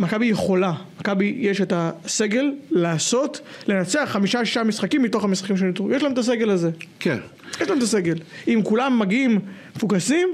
מכבי 0.00 0.26
יכולה, 0.26 0.72
מכבי 1.00 1.36
יש 1.38 1.60
את 1.60 1.72
הסגל 1.76 2.52
לעשות, 2.70 3.40
לנצח 3.66 4.08
חמישה 4.12 4.44
שישה 4.44 4.64
משחקים 4.64 5.02
מתוך 5.02 5.24
המשחקים 5.24 5.56
שנותרו, 5.56 5.90
יש 5.90 6.02
להם 6.02 6.12
את 6.12 6.18
הסגל 6.18 6.50
הזה, 6.50 6.70
כן. 7.00 7.18
יש 7.60 7.68
להם 7.68 7.78
את 7.78 7.82
הסגל. 7.82 8.18
אם 8.48 8.60
כולם 8.64 8.98
מגיעים 8.98 9.38
מפוקסים, 9.76 10.28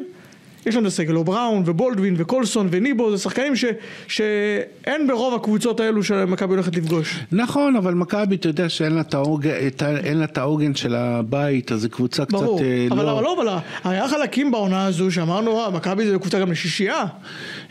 יש 0.66 0.74
להם 0.74 0.84
את 0.84 0.88
הסגל, 0.88 1.16
או 1.16 1.24
בראון 1.24 1.62
ובולדווין 1.66 2.14
וקולסון 2.18 2.68
וניבו, 2.70 3.16
זה 3.16 3.22
שחקנים 3.22 3.56
ש, 3.56 3.64
שאין 4.08 5.06
ברוב 5.06 5.34
הקבוצות 5.34 5.80
האלו 5.80 6.02
שמכבי 6.02 6.54
הולכת 6.54 6.76
לפגוש. 6.76 7.20
נכון, 7.32 7.76
אבל 7.76 7.94
מכבי, 7.94 8.36
אתה 8.36 8.48
יודע 8.48 8.68
שאין 8.68 8.92
לה 8.92 10.24
את 10.24 10.38
העוגן, 10.38 10.74
של 10.74 10.94
הבית, 10.94 11.72
אז 11.72 11.80
זו 11.80 11.90
קבוצה 11.90 12.24
קצת 12.24 12.32
ברור, 12.32 12.60
אה, 12.60 12.86
אבל 12.90 13.04
לא... 13.04 13.12
אבל 13.12 13.22
לא, 13.22 13.36
אבל 13.36 13.48
היה 13.84 14.08
חלקים 14.08 14.50
בעונה 14.50 14.86
הזו 14.86 15.10
שאמרנו, 15.10 15.60
אה, 15.60 15.70
מכבי 15.70 16.06
זה 16.06 16.18
קבוצה 16.18 16.40
גם 16.40 16.52
לשישייה. 16.52 17.04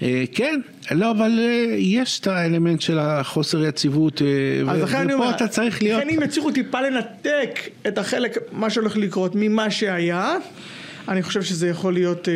אה, 0.02 0.24
כן, 0.32 0.60
לא, 0.92 1.12
אבל 1.12 1.40
יש 1.78 2.20
את 2.20 2.28
האלמנט 2.28 2.82
של 2.82 3.00
החוסר 3.00 3.64
יציבות, 3.64 4.22
אז 4.70 4.80
ו- 4.80 4.84
לכן 4.84 4.98
אני 4.98 5.14
ופה 5.16 5.24
אומר, 5.24 5.36
אתה 5.36 5.48
צריך 5.48 5.84
להיות... 5.84 6.02
לכן 6.02 6.10
אם 6.10 6.24
יצליחו 6.24 6.52
טיפה 6.52 6.82
לנתק 6.82 7.60
את 7.88 7.98
החלק, 7.98 8.38
מה 8.52 8.70
שהולך 8.70 8.98
לקרות 8.98 9.32
ממה 9.36 9.72
שהיה, 9.72 10.36
אני 11.08 11.24
חושב 11.24 11.42
שזה 11.42 11.68
יכול 11.68 11.94
להיות... 11.94 12.30
אה, 12.30 12.34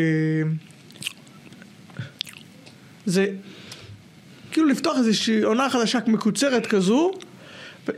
זה 3.05 3.27
כאילו 4.51 4.67
לפתוח 4.67 4.97
איזושהי 4.97 5.41
עונה 5.41 5.69
חדשה 5.69 5.99
מקוצרת 6.07 6.65
כזו, 6.65 7.11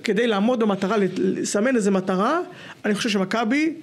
כדי 0.03 0.27
לעמוד 0.27 0.59
במטרה, 0.59 0.95
לסמן 1.17 1.75
איזה 1.75 1.91
מטרה, 1.91 2.39
אני 2.85 2.95
חושב 2.95 3.09
שמכבי 3.09 3.73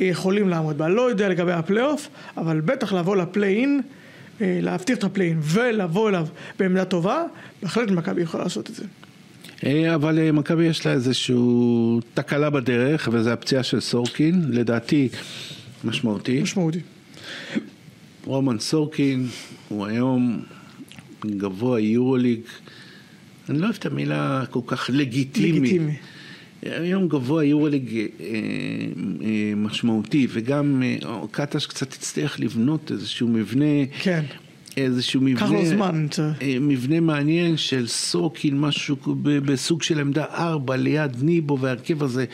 יכולים 0.00 0.48
לעמוד 0.48 0.78
בה. 0.78 0.88
לא 0.88 1.10
יודע 1.10 1.28
לגבי 1.28 1.52
הפלייאוף, 1.52 2.08
אבל 2.36 2.60
בטח 2.60 2.92
לבוא 2.92 3.16
ל 3.16 3.23
play-in, 3.23 3.80
אה, 4.40 4.58
להבטיח 4.62 4.98
את 4.98 5.04
ה 5.04 5.08
play-in 5.08 5.38
ולבוא 5.42 6.08
אליו 6.08 6.26
בעמדה 6.58 6.84
טובה, 6.84 7.22
בהחלט 7.62 7.90
מכבי 7.90 8.22
יכולה 8.22 8.44
לעשות 8.44 8.70
את 8.70 8.74
זה. 8.74 8.84
אה, 9.66 9.94
אבל 9.94 10.30
מכבי 10.30 10.64
יש 10.64 10.86
לה 10.86 10.92
איזושהי 10.92 11.36
תקלה 12.14 12.50
בדרך, 12.50 13.08
וזה 13.12 13.32
הפציעה 13.32 13.62
של 13.62 13.80
סורקין, 13.80 14.44
לדעתי 14.48 15.08
משמעותי. 15.84 16.42
משמעותי. 16.42 16.80
רומן 18.24 18.58
סורקין 18.58 19.26
הוא 19.68 19.86
היום 19.86 20.42
גבוה 21.26 21.80
יורוליג, 21.80 22.40
אני 23.48 23.58
לא 23.58 23.64
אוהב 23.64 23.76
את 23.78 23.86
המילה 23.86 24.44
כל 24.50 24.60
כך 24.66 24.90
לגיטימי. 24.92 25.58
לגיטימי. 25.60 25.96
היום 26.62 27.08
גבוה 27.08 27.44
יורוליג 27.44 27.96
אה, 27.98 28.04
אה, 28.20 29.52
משמעותי, 29.56 30.26
וגם 30.30 30.82
אה, 30.82 31.26
קטש 31.30 31.66
קצת 31.66 31.92
הצליח 31.92 32.40
לבנות 32.40 32.92
איזשהו 32.92 33.28
מבנה, 33.28 33.86
כן. 34.02 34.24
איזשהו 34.84 35.20
מבנה, 35.20 35.46
קח 35.46 35.52
לו 35.52 35.66
זמן, 35.66 36.06
אה, 36.42 36.56
מבנה 36.60 37.00
מעניין 37.00 37.56
של 37.56 37.86
סורקין, 37.86 38.60
משהו 38.60 38.96
בסוג 39.22 39.82
של 39.82 40.00
עמדה 40.00 40.24
ארבע 40.24 40.76
ליד 40.76 41.16
ניבו, 41.22 41.58
וההרכב 41.60 42.02
הזה 42.02 42.24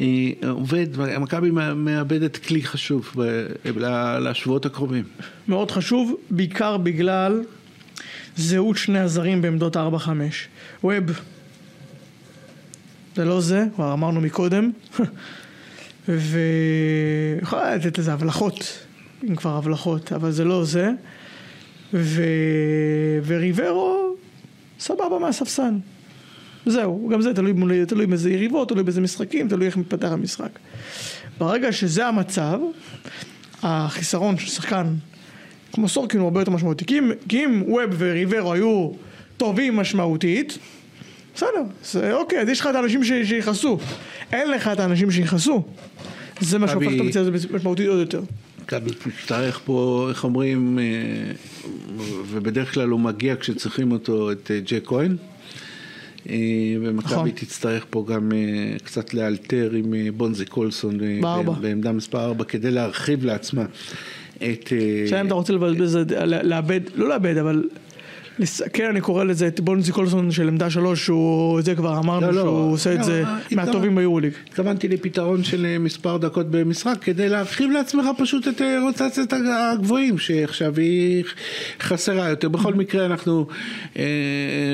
אה, 0.00 0.06
עובד, 0.48 0.86
מכבי 1.20 1.50
מאבדת 1.76 2.36
כלי 2.36 2.62
חשוב 2.62 3.14
לשבועות 4.20 4.66
הקרובים. 4.66 5.04
מאוד 5.48 5.70
חשוב, 5.70 6.14
בעיקר 6.30 6.76
בגלל 6.76 7.42
זהות 8.36 8.76
שני 8.76 8.98
הזרים 8.98 9.42
בעמדות 9.42 9.76
4-5. 9.76 9.80
ווב, 10.84 11.20
זה 13.16 13.24
לא 13.24 13.40
זה, 13.40 13.64
כבר 13.74 13.92
אמרנו 13.92 14.20
מקודם. 14.20 14.70
ויכולה 16.08 17.76
לתת 17.76 17.98
לזה 17.98 18.12
הבלחות, 18.12 18.78
אם 19.28 19.36
כבר 19.36 19.56
הבלחות, 19.56 20.12
אבל 20.12 20.30
זה 20.30 20.44
לא 20.44 20.64
זה. 20.64 20.90
ו... 21.94 22.22
וריברו, 23.26 24.14
סבבה 24.80 25.18
מהספסל. 25.18 25.72
זהו, 26.66 27.08
גם 27.12 27.22
זה 27.22 27.34
תלוי, 27.34 27.54
תלוי 27.88 28.06
באיזה 28.06 28.30
יריבות, 28.30 28.68
תלוי 28.68 28.82
באיזה 28.82 29.00
משחקים, 29.00 29.48
תלוי 29.48 29.66
איך 29.66 29.76
מתפתח 29.76 30.08
המשחק. 30.08 30.58
ברגע 31.38 31.72
שזה 31.72 32.06
המצב, 32.06 32.58
החיסרון 33.62 34.38
של 34.38 34.46
שחקן 34.46 34.86
כמו 35.72 35.88
סורקין 35.88 36.20
הוא 36.20 36.24
הרבה 36.24 36.40
יותר 36.40 36.50
משמעותי. 36.50 36.84
כי 36.84 36.98
אם, 36.98 37.10
כי 37.28 37.44
אם 37.44 37.62
ווב 37.66 37.90
וריברו 37.98 38.52
היו 38.52 38.90
טובים 39.36 39.76
משמעותית, 39.76 40.58
בסדר, 41.34 41.62
זה 41.84 42.14
אוקיי, 42.14 42.40
אז 42.40 42.48
יש 42.48 42.60
לך 42.60 42.66
את 42.66 42.74
האנשים 42.74 43.04
שיכעסו. 43.04 43.78
אין 44.32 44.50
לך 44.50 44.68
את 44.68 44.80
האנשים 44.80 45.10
שיכעסו. 45.10 45.62
זה 46.40 46.58
מה 46.58 46.68
שהופך 46.68 46.88
את 46.94 47.00
המציאה 47.00 47.22
הזאת 47.22 47.52
משמעותית 47.52 47.88
עוד 47.88 47.98
יותר. 47.98 48.22
מכבי 48.64 48.90
תצטרך 48.90 49.60
פה, 49.64 50.06
איך 50.08 50.24
אומרים, 50.24 50.78
אה, 50.78 50.84
ובדרך 52.26 52.74
כלל 52.74 52.88
הוא 52.88 53.00
מגיע 53.00 53.36
כשצריכים 53.36 53.92
אותו, 53.92 54.32
את 54.32 54.50
אה, 54.50 54.60
ג'ק 54.60 54.86
כהן. 54.86 55.16
אה, 56.28 56.36
ומכבי 56.80 57.14
נכון. 57.14 57.30
תצטרך 57.30 57.86
פה 57.90 58.04
גם 58.08 58.32
קצת 58.84 59.14
לאלתר 59.14 59.70
עם 59.74 59.94
בונזי 60.16 60.46
קולסון 60.46 60.98
בעמדה 61.60 61.92
מספר 61.92 62.24
4 62.24 62.44
כדי 62.44 62.70
להרחיב 62.70 63.24
לעצמה 63.24 63.64
את... 64.36 64.72
השאלה 65.04 65.20
אם 65.20 65.26
אתה 65.26 65.34
רוצה 65.34 65.52
לבזבז, 65.52 65.98
לאבד, 66.26 66.80
לא 66.94 67.08
לאבד, 67.08 67.36
אבל 67.36 67.64
כן, 68.72 68.84
אני 68.90 69.00
קורא 69.00 69.24
לזה 69.24 69.46
את 69.46 69.60
בונזי 69.60 69.92
קולסון 69.92 70.30
של 70.30 70.48
עמדה 70.48 70.70
שלוש, 70.70 71.04
שהוא, 71.04 71.62
זה 71.62 71.74
כבר 71.74 71.98
אמרנו 71.98 72.26
לא, 72.26 72.32
לא, 72.32 72.42
שהוא 72.42 72.72
עושה 72.72 72.94
לא, 72.94 73.00
את 73.00 73.04
זה 73.04 73.24
מהטובים 73.50 73.94
ביורוליג. 73.94 74.32
התכוונתי 74.48 74.88
לפתרון 74.88 75.44
של 75.44 75.66
אה, 75.66 75.78
מספר 75.78 76.16
דקות 76.16 76.50
במשחק, 76.50 76.96
כדי 77.00 77.28
להרחיב 77.28 77.70
לעצמך 77.70 78.04
פשוט 78.18 78.48
את 78.48 78.62
אה, 78.62 78.80
רוטציית 78.82 79.32
הגבוהים, 79.72 80.18
שעכשיו 80.18 80.76
היא 80.76 81.24
חסרה 81.80 82.28
יותר. 82.28 82.48
בכל 82.48 82.74
מקרה 82.74 83.06
אנחנו 83.06 83.46
אה, 83.98 84.04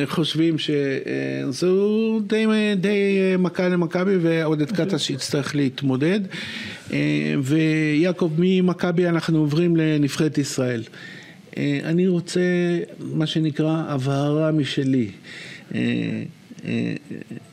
חושבים 0.07 0.57
שזו 0.59 2.21
די, 2.27 2.47
די 2.77 3.19
מכה 3.39 3.69
למכבי, 3.69 4.17
ועודד 4.21 4.73
קטש 4.73 5.11
יצטרך 5.11 5.57
להתמודד. 5.57 6.21
ויעקב, 7.43 8.31
ממכבי 8.39 9.09
אנחנו 9.09 9.39
עוברים 9.39 9.77
לנבחרת 9.77 10.39
ישראל. 10.39 10.83
אה, 11.57 11.81
אני 11.85 12.09
רוצה, 12.09 12.41
מה 12.99 13.27
שנקרא, 13.27 13.85
הבהרה 13.89 14.53
משלי. 14.53 15.11
אה, 15.75 15.81
אה, 16.65 16.95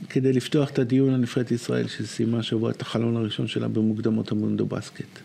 כדי 0.10 0.34
לפתוח 0.34 0.70
את 0.70 0.80
הדיון 0.80 1.14
על 1.14 1.20
נבחרת 1.20 1.52
ישראל 1.52 1.88
שסיימה 1.88 2.40
השבוע 2.40 2.72
את 2.72 2.82
החלון 2.82 3.18
הראשון 3.18 3.48
שלה 3.48 3.68
במוקדמות 3.68 4.32
המונדו 4.32 4.66
בסקט. 4.66 5.20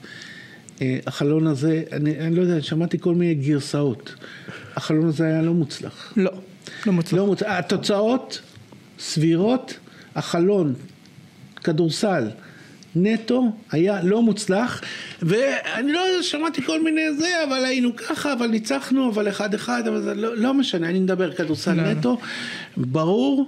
החלון 1.07 1.47
הזה, 1.47 1.83
אני, 1.93 2.19
אני 2.19 2.37
לא 2.37 2.43
יודע, 2.43 2.63
שמעתי 2.63 2.99
כל 2.99 3.15
מיני 3.15 3.35
גרסאות. 3.35 4.15
החלון 4.77 5.07
הזה 5.07 5.25
היה 5.25 5.43
לא 5.43 5.55
מוצלח. 5.55 6.13
לא, 6.17 6.31
לא 6.87 6.93
מוצלח. 6.93 7.19
לא 7.19 7.27
מוצלח. 7.27 7.49
התוצאות 7.51 8.41
סבירות, 8.99 9.79
החלון, 10.15 10.75
כדורסל, 11.65 12.29
נטו 12.97 13.53
היה 13.71 14.03
לא 14.03 14.23
מוצלח, 14.23 14.83
ואני 15.23 15.93
לא 15.93 16.01
שמעתי 16.23 16.63
כל 16.63 16.83
מיני 16.83 17.13
זה, 17.15 17.45
אבל 17.49 17.65
היינו 17.65 17.97
ככה, 17.97 18.33
אבל 18.33 18.47
ניצחנו, 18.47 19.11
אבל 19.11 19.29
אחד 19.29 19.55
אחד, 19.55 19.87
אבל 19.87 20.03
זה 20.03 20.15
לא, 20.15 20.37
לא 20.37 20.55
משנה, 20.55 20.89
אני 20.89 20.99
מדבר 20.99 21.33
כדורסל 21.33 21.75
לא. 21.75 21.83
נטו, 21.83 22.19
ברור 22.77 23.47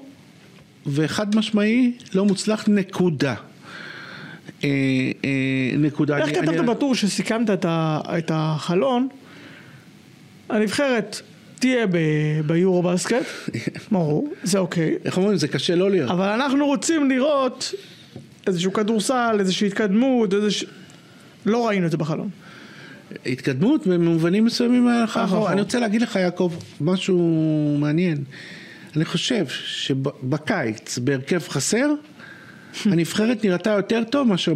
וחד 0.86 1.36
משמעי, 1.36 1.92
לא 2.14 2.24
מוצלח, 2.24 2.64
נקודה. 2.68 3.34
אה, 4.64 4.68
אה, 5.24 5.76
נקודה. 5.78 6.18
איך 6.18 6.28
כתבת 6.28 6.48
אני... 6.48 6.66
בטור 6.66 6.94
שסיכמת 6.94 7.50
את, 7.50 7.64
ה, 7.64 8.00
את 8.18 8.30
החלון, 8.34 9.08
הנבחרת 10.48 11.20
תהיה 11.58 11.86
ביורו 12.46 12.82
בסקט, 12.82 13.24
ברור, 13.92 14.32
זה 14.42 14.58
אוקיי. 14.58 14.94
איך 15.04 15.16
אומרים, 15.16 15.36
זה 15.36 15.48
קשה 15.48 15.74
לא 15.74 15.90
להיות. 15.90 16.10
אבל 16.10 16.28
אנחנו 16.28 16.66
רוצים 16.66 17.10
לראות 17.10 17.74
איזשהו 18.46 18.72
כדורסל, 18.72 19.36
איזושהי 19.40 19.66
התקדמות, 19.66 20.34
איזוש... 20.34 20.64
לא 21.46 21.66
ראינו 21.66 21.86
את 21.86 21.90
זה 21.90 21.96
בחלום. 21.96 22.28
התקדמות 23.26 23.86
במובנים 23.86 24.44
מסוימים 24.44 24.84
מהלכה 24.84 25.24
אחורה. 25.24 25.40
נכון. 25.40 25.52
אני 25.52 25.60
רוצה 25.60 25.80
להגיד 25.80 26.02
לך 26.02 26.16
יעקב 26.16 26.52
משהו 26.80 27.76
מעניין. 27.78 28.24
אני 28.96 29.04
חושב 29.04 29.46
שבקיץ 29.48 30.98
בהרכב 30.98 31.38
חסר 31.48 31.90
הנבחרת 32.92 33.44
נראתה 33.44 33.70
יותר 33.70 34.02
טוב 34.10 34.28
מאשר 34.28 34.52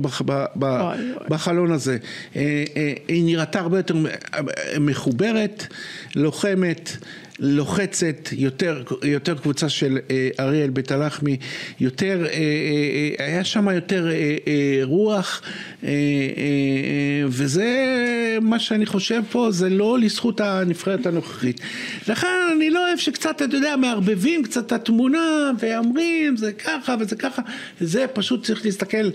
בחלון 1.29 1.73
הזה. 1.73 1.97
אה, 2.37 2.65
אה, 2.77 2.93
היא 3.09 3.25
נראתה 3.25 3.61
הרבה 3.61 3.79
יותר 3.79 3.95
מחוברת, 4.81 5.67
לוחמת, 6.15 6.97
לוחצת, 7.41 8.29
יותר, 8.33 8.83
יותר 9.03 9.35
קבוצה 9.35 9.69
של 9.69 9.99
אה, 10.11 10.29
אריאל 10.41 10.71
בית 10.71 10.91
הלחמי, 10.91 11.37
יותר, 11.81 12.27
אה, 12.27 12.33
אה, 12.33 13.27
היה 13.27 13.45
שם 13.45 13.69
יותר 13.69 14.11
רוח, 14.83 15.43
וזה 17.27 17.67
מה 18.41 18.59
שאני 18.59 18.87
חושב 18.87 19.23
פה, 19.31 19.49
זה 19.51 19.69
לא 19.69 19.99
לזכות 19.99 20.41
הנבחרת 20.41 21.07
הנוכחית. 21.07 21.61
לכן 22.09 22.27
אני 22.57 22.71
לא 22.71 22.89
אוהב 22.89 22.99
שקצת, 22.99 23.43
אתה 23.43 23.57
יודע, 23.57 23.77
מערבבים 23.77 24.43
קצת 24.43 24.67
את 24.67 24.73
התמונה 24.73 25.51
ואומרים 25.59 26.37
זה 26.37 26.53
ככה 26.53 26.95
וזה 27.01 27.17
ככה, 27.17 27.43
זה 27.81 28.07
פשוט 28.13 28.45
צריך 28.47 28.65
להסתכל 28.65 29.11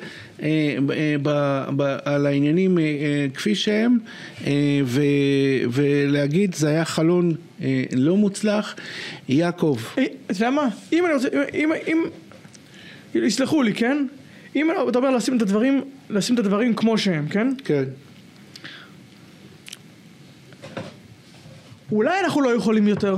על 2.05 2.25
העניינים 2.25 2.77
כפי 3.33 3.55
שהם 3.55 3.97
ולהגיד 5.71 6.55
זה 6.55 6.67
היה 6.69 6.85
חלון 6.85 7.31
אה, 7.31 7.35
לא 7.91 8.17
מוצלח, 8.17 8.75
יעקב. 9.29 9.77
אה, 9.97 10.03
אתה 10.25 10.33
יודע 10.33 10.49
מה? 10.49 10.69
אם 10.93 11.05
אני 11.05 11.13
רוצה, 11.13 11.27
אם, 11.53 11.71
אם, 11.87 12.03
יסלחו 13.15 13.63
לי, 13.63 13.73
כן? 13.73 14.05
אם 14.55 14.71
אתה 14.89 14.97
אומר 14.97 15.11
לשים 15.11 15.37
את 15.37 15.41
הדברים, 15.41 15.81
לשים 16.09 16.35
את 16.35 16.39
הדברים 16.39 16.73
כמו 16.75 16.97
שהם, 16.97 17.27
כן? 17.27 17.47
כן. 17.63 17.83
אולי 21.91 22.19
אנחנו 22.19 22.41
לא 22.41 22.55
יכולים 22.55 22.87
יותר. 22.87 23.15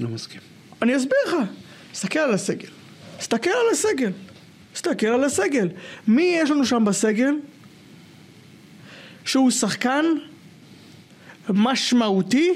לא 0.00 0.08
מסכים. 0.08 0.40
אני 0.82 0.96
אסביר 0.96 1.18
לך. 1.26 1.34
תסתכל 1.92 2.18
על 2.18 2.34
הסגל. 2.34 2.68
תסתכל 3.18 3.50
על 3.50 3.72
הסגל. 3.72 4.12
תסתכל 4.72 5.06
על 5.06 5.24
הסגל. 5.24 5.68
מי 6.08 6.22
יש 6.42 6.50
לנו 6.50 6.66
שם 6.66 6.84
בסגל? 6.84 7.34
שהוא 9.24 9.50
שחקן 9.50 10.04
משמעותי 11.54 12.52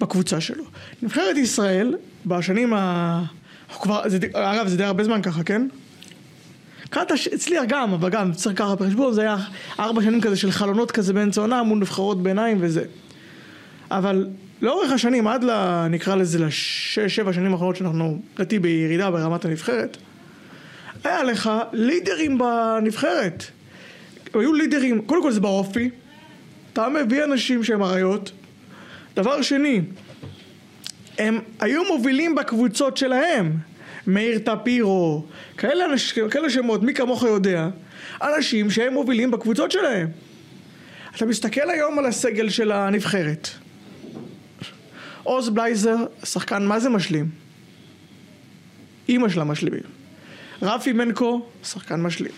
בקבוצה 0.00 0.40
שלו. 0.40 0.64
נבחרת 1.02 1.36
ישראל, 1.36 1.96
בשנים 2.26 2.74
ה... 2.74 3.22
כבר, 3.80 4.08
זה, 4.08 4.18
אגב, 4.32 4.68
זה 4.68 4.76
די 4.76 4.84
הרבה 4.84 5.04
זמן 5.04 5.22
ככה, 5.22 5.42
כן? 5.42 5.68
קראת 6.90 7.12
אצלי 7.34 7.56
גם, 7.68 7.92
אבל 7.92 8.10
גם 8.10 8.32
צריך 8.32 8.54
לקחת 8.54 8.78
בחשבון, 8.78 9.12
זה 9.12 9.20
היה 9.20 9.36
ארבע 9.78 10.02
שנים 10.02 10.20
כזה 10.20 10.36
של 10.36 10.50
חלונות 10.50 10.90
כזה 10.90 11.12
באמצע 11.12 11.40
עונה 11.40 11.62
מול 11.62 11.78
נבחרות 11.78 12.22
ביניים 12.22 12.58
וזה. 12.60 12.84
אבל 13.90 14.28
לאורך 14.62 14.92
השנים, 14.92 15.28
עד 15.28 15.44
ל... 15.44 15.86
נקרא 15.90 16.14
לזה 16.14 16.38
לשש, 16.38 16.98
שבע 16.98 17.32
שנים 17.32 17.52
האחרונות 17.52 17.76
שאנחנו, 17.76 18.18
לדעתי, 18.34 18.58
בירידה 18.58 19.10
ברמת 19.10 19.44
הנבחרת, 19.44 19.96
היה 21.04 21.22
לך 21.22 21.50
לידרים 21.72 22.38
בנבחרת. 22.38 23.44
היו 24.34 24.54
לידרים, 24.54 25.02
קודם 25.02 25.22
כל 25.22 25.32
זה 25.32 25.40
באופי, 25.40 25.90
אתה 26.76 26.88
מביא 26.88 27.24
אנשים 27.24 27.64
שהם 27.64 27.82
אריות. 27.82 28.32
דבר 29.14 29.42
שני, 29.42 29.80
הם 31.18 31.40
היו 31.60 31.84
מובילים 31.84 32.34
בקבוצות 32.34 32.96
שלהם. 32.96 33.56
מאיר 34.06 34.38
טפירו, 34.38 35.24
כאלה, 35.56 35.84
אנשים, 35.84 36.28
כאלה 36.30 36.50
שמות, 36.50 36.82
מי 36.82 36.94
כמוך 36.94 37.22
יודע, 37.22 37.68
אנשים 38.22 38.70
שהם 38.70 38.92
מובילים 38.92 39.30
בקבוצות 39.30 39.70
שלהם. 39.70 40.08
אתה 41.16 41.26
מסתכל 41.26 41.70
היום 41.70 41.98
על 41.98 42.06
הסגל 42.06 42.48
של 42.48 42.72
הנבחרת. 42.72 43.48
עוז 45.22 45.48
בלייזר, 45.48 45.96
שחקן 46.24 46.66
מה 46.66 46.80
זה 46.80 46.88
משלים? 46.88 47.28
אימא 49.08 49.28
שלה 49.28 49.44
משלימים. 49.44 49.82
רפי 50.62 50.92
מנקו, 50.92 51.46
שחקן 51.64 52.00
משלים. 52.00 52.32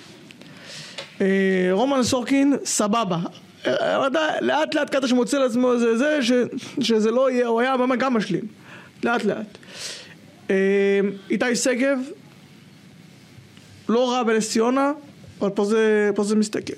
אה, 1.20 1.68
רומן 1.72 2.03
סורקין, 2.03 2.57
סבבה. 2.64 3.18
לאט 4.40 4.75
לאט 4.75 4.90
קטע 4.90 5.09
שמוצא 5.09 5.38
לעצמו 5.38 5.79
זה 5.79 5.99
זה, 5.99 6.23
ש, 6.23 6.33
שזה 6.81 7.11
לא 7.11 7.31
יהיה, 7.31 7.47
הוא 7.47 7.61
היה 7.61 7.75
גם 7.99 8.14
משלים, 8.14 8.44
לאט 9.05 9.25
לאט. 9.25 9.59
אה, 10.51 11.01
איתי 11.31 11.57
שגב, 11.57 11.99
לא 13.88 14.11
רע 14.12 14.23
בנס 14.23 14.51
ציונה, 14.51 14.92
אבל 15.40 15.51
פה 15.51 15.64
זה, 15.64 16.11
פה 16.14 16.25
זה 16.25 16.37
מסתכל. 16.37 16.73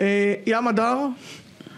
אה, 0.00 0.34
ים 0.46 0.68
הדר, 0.68 0.98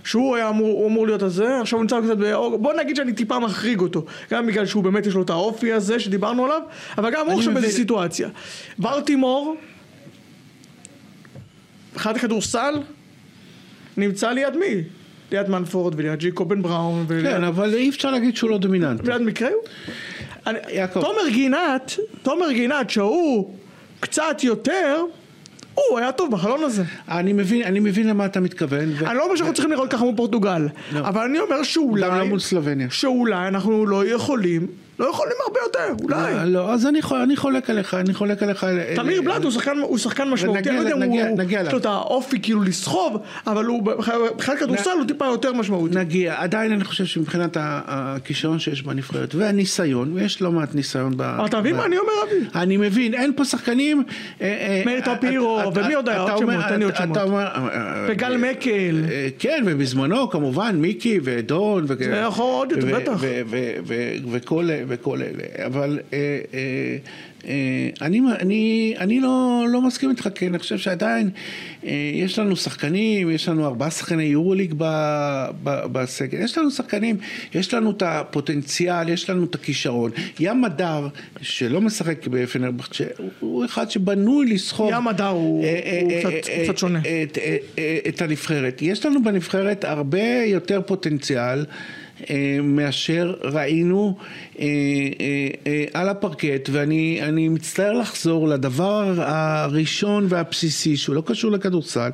שהוא 0.05 0.37
היה 0.37 0.49
אמור, 0.49 0.87
אמור 0.87 1.07
להיות 1.07 1.23
הזה, 1.23 1.61
עכשיו 1.61 1.79
הוא 1.79 1.83
נמצא 1.83 2.01
קצת 2.01 2.17
באור, 2.17 2.59
בוא 2.59 2.73
נגיד 2.73 2.97
שאני 2.97 3.13
טיפה 3.13 3.39
מחריג 3.39 3.81
אותו, 3.81 4.05
גם 4.31 4.47
בגלל 4.47 4.67
שהוא 4.67 4.83
באמת 4.85 5.07
יש 5.07 5.15
לו 5.15 5.23
את 5.23 5.31
האופי 5.31 5.73
הזה 5.73 6.01
שדיברנו 6.01 6.45
עליו, 6.45 6.63
אבל 6.99 7.11
גם 7.11 7.27
הוא 7.27 7.39
עכשיו 7.39 7.55
באיזו 7.55 7.77
סיטואציה. 7.77 8.29
ברטימור, 8.79 9.57
מבחינת 11.93 12.17
הכדורסל, 12.17 12.75
נמצא 13.97 14.31
ליד 14.31 14.57
מי? 14.57 14.83
ליד 15.33 15.49
מנפורד 15.51 15.95
וליד 15.97 16.19
ג'יקו 16.19 16.45
בן 16.45 16.63
בראון 16.63 17.05
וליד 17.09 17.27
כן, 17.27 17.45
אבל 17.45 17.75
אי 17.75 17.89
אפשר 17.89 18.11
להגיד 18.11 18.37
שהוא 18.37 18.51
לא 18.51 18.59
דומיננטי. 18.59 19.11
ליד 19.11 19.23
מקראו. 19.23 19.51
אני- 20.47 20.59
יעקב. 20.73 21.01
תומר 21.01 21.29
גינת, 21.33 21.93
תומר 22.23 22.53
גינת 22.53 22.91
שהוא 22.91 23.55
קצת 24.01 24.37
יותר, 24.45 25.03
הוא 25.75 25.99
היה 25.99 26.13
טוב 26.13 26.31
בחלון 26.31 26.65
הזה. 26.65 26.83
אני 27.09 27.33
מבין, 27.33 27.63
אני 27.63 27.81
מבין 27.81 28.09
למה 28.09 28.27
אתה 28.27 28.41
מתכוון. 28.41 28.93
ו- 28.99 29.07
אני 29.07 29.17
לא 29.19 29.25
אומר 29.25 29.37
שאנחנו 29.37 29.55
צריכים 29.55 29.71
לראות 29.73 29.91
ככה 29.91 30.05
מול 30.05 30.15
פורטוגל, 30.17 30.69
לא. 30.93 31.01
אבל 31.01 31.23
אני 31.25 31.39
אומר 31.39 31.51
גם 31.53 31.59
לא 31.59 31.65
שאולי, 31.65 32.29
מול 32.29 32.39
סלובניה. 32.41 32.91
שאולי 32.91 33.49
אנחנו 33.49 33.87
לא 33.87 34.07
יכולים, 34.07 34.67
לא 34.99 35.07
יכולים 35.07 35.33
הרבה 35.47 35.61
יותר, 35.63 36.05
אולי. 36.05 36.35
לא, 36.35 36.45
לא, 36.45 36.73
אז 36.73 36.87
אני 36.87 37.03
חול- 37.03 37.19
אני 37.21 37.37
חולק 37.37 37.71
עליך, 37.71 37.95
אני 37.95 38.15
חולק 38.15 38.43
עליך. 38.43 38.65
אה, 38.65 38.93
תמיר 38.97 39.23
בלאט 39.23 39.43
הוא 39.43 39.51
שחקן, 39.51 39.79
הוא 39.83 39.99
שחקן 39.99 40.29
משמעותי, 40.29 40.69
אני 40.71 40.77
לא 40.77 40.83
יודע 40.83 40.95
אם 40.95 41.03
הוא, 41.13 41.39
נגיע 41.39 41.61
יש 41.61 41.73
לו. 41.73 41.79
את 41.79 41.87
האופי 41.87 42.41
כאילו 42.43 42.63
לסחוב, 42.63 43.17
אבל 43.47 43.65
הוא 43.65 43.83
מבחינת 44.35 44.59
כדורסל 44.59 44.91
הוא 44.99 45.07
טיפה 45.07 45.25
יותר 45.27 45.53
משמעותי. 45.53 45.95
נגיע, 45.99 46.35
עדיין 46.39 46.73
אני 46.73 46.85
חושב 46.85 47.05
שמבחינת 47.05 47.57
הכישרון 47.61 48.59
שיש 48.59 48.83
בנבחרת 48.83 49.35
והניסיון, 49.35 50.13
ויש 50.15 50.43
לא 50.43 50.53
מעט 50.53 50.75
ניסיון 50.75 51.17
ב... 51.17 51.23
אבל 51.23 51.47
אתה 51.47 51.61
מבין 51.61 51.77
מה 51.77 51.85
אני 51.85 51.99
אומר 51.99 52.13
אבי? 52.29 52.47
אני 52.55 52.77
מבין, 52.77 53.15
אין 53.15 53.33
פה 53.37 53.45
שחקנים... 53.45 54.03
אה, 54.41 54.47
אה, 54.47 54.83
מאיר 54.87 54.99
אתה- 54.99 55.17
טפירו, 55.17 55.61
ומי 55.75 55.95
עוד 55.95 56.09
היה? 56.09 56.25
אתה 56.25 56.33
עוד 56.33 56.39
שמות, 56.43 56.65
תן 56.69 56.79
לי 56.79 56.85
עוד 56.85 56.97
שמות. 56.97 57.17
אה, 57.17 57.25
אה, 57.25 58.07
וגל 58.09 58.37
מקל. 58.37 58.71
אה, 59.11 59.29
כן, 59.39 59.63
ובזמנו 59.67 60.31
כמובן 60.31 60.77
מיקי 60.77 61.21
ודון. 61.25 61.85
ו- 61.89 61.95
זה 61.99 62.23
יכול 62.29 62.45
עוד 62.45 62.71
יותר, 62.73 62.87
ו- 62.87 62.91
בטח. 63.01 63.13
ו- 63.21 63.41
ו- 63.51 63.73
ו- 63.87 63.95
וכל 64.31 64.69
וכל 64.89 65.23
אלה. 65.23 65.67
אבל 65.67 65.99
אה, 66.13 66.19
אה, 66.55 66.97
אה, 67.49 67.89
אני, 68.07 68.21
אני, 68.41 68.95
אני 68.99 69.21
לא, 69.21 69.65
לא 69.73 69.83
מסכים 69.83 70.11
איתך, 70.11 70.29
כי 70.35 70.47
אני 70.47 70.59
חושב 70.59 70.79
שעדיין 70.79 71.31
אה, 71.85 71.91
יש 72.15 72.39
לנו 72.39 72.57
שחקנים, 72.57 73.31
יש 73.31 73.49
לנו 73.49 73.67
ארבעה 73.67 73.91
שחקני 73.91 74.23
יורוליג 74.23 74.75
בסגל, 75.65 76.39
יש 76.41 76.59
לנו 76.59 76.71
שחקנים, 76.71 77.17
יש 77.55 77.75
לנו 77.75 77.91
את 77.91 78.03
הפוטנציאל, 78.07 79.09
יש 79.09 79.31
לנו 79.31 79.45
את 79.45 79.55
הכישרון. 79.55 80.11
ים 80.41 80.63
מדר, 80.63 81.09
שלא 81.41 81.81
משחק 81.81 82.27
בפנרבכט, 82.27 83.01
הוא 83.41 83.65
אחד 83.65 83.91
שבנוי 83.91 84.47
לסחוב. 84.47 84.91
ים 84.93 85.09
הדר 85.09 85.27
הוא- 85.27 85.65
אה, 85.65 85.81
אה, 85.85 86.01
הוא 86.03 86.11
אה, 86.13 86.21
קצת- 86.21 86.49
אה, 86.49 86.57
הוא 86.57 86.65
קצת 86.65 86.79
שונה. 86.79 86.99
את, 86.99 87.39
אה, 87.39 87.57
אה, 87.79 87.99
את 88.09 88.23
הנבחרת. 88.23 88.79
יש 88.83 89.07
לנו 89.07 89.23
בנבחרת 89.25 89.85
הרבה 89.85 90.19
יותר 90.47 90.81
פוטנציאל. 90.87 91.65
אה, 92.31 92.59
מאשר 92.63 93.35
ראינו 93.43 94.17
אה, 94.59 94.65
אה, 95.67 95.85
על 95.95 96.09
הפרקט 96.09 96.69
ואני 96.73 97.19
אני 97.23 97.49
מצטער 97.49 97.93
לחזור 97.93 98.49
לדבר 98.49 99.15
הראשון 99.19 100.27
והבסיסי 100.29 100.97
שהוא 100.97 101.15
לא 101.15 101.23
קשור 101.27 101.51
לכדורסל 101.51 102.11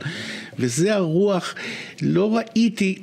וזה 0.59 0.95
הרוח. 0.95 1.55
לא 2.03 2.37
ראיתי 2.37 2.99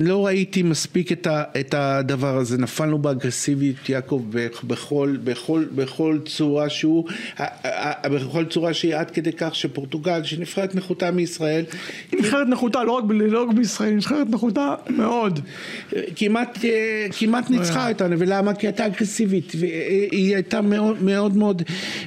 לא 0.00 0.26
ראיתי 0.26 0.62
מספיק 0.62 1.12
את, 1.12 1.26
ה, 1.26 1.42
את 1.60 1.74
הדבר 1.74 2.36
הזה, 2.36 2.58
נפלנו 2.58 2.98
באגרסיביות 2.98 3.88
יעקב 3.88 4.22
בכ- 4.30 4.64
בכל, 4.64 5.16
בכל, 5.24 5.64
בכל 5.74 6.18
צורה 6.26 6.68
שהוא, 6.68 7.04
בכל 8.04 8.44
צורה 8.44 8.74
שהיא 8.74 8.96
עד 8.96 9.10
כדי 9.10 9.30
כך 9.32 9.54
שפורטוגל, 9.54 10.24
שנבחרת 10.24 10.74
נחותה 10.74 11.10
מישראל, 11.10 11.64
היא 12.12 12.20
נבחרת 12.20 12.48
נחותה, 12.48 12.84
לא 12.84 12.92
רק 12.92 13.04
לא 13.10 13.42
רק 13.42 13.54
בישראל, 13.56 13.88
היא 13.88 13.96
נבחרת 13.96 14.26
נחותה 14.30 14.74
מאוד. 14.88 15.40
כמעט, 16.16 16.58
אה, 16.64 17.06
כמעט 17.18 17.50
ניצחה 17.50 17.88
אותנו, 17.88 18.18
ולמה? 18.18 18.54
כי 18.54 18.66
הייתה 18.66 18.86
אגרסיבית, 18.86 19.52
והיא 19.58 20.34
הייתה 20.34 20.60
מאוד 20.60 21.02
מאוד 21.02 21.36
מאוד 21.36 21.62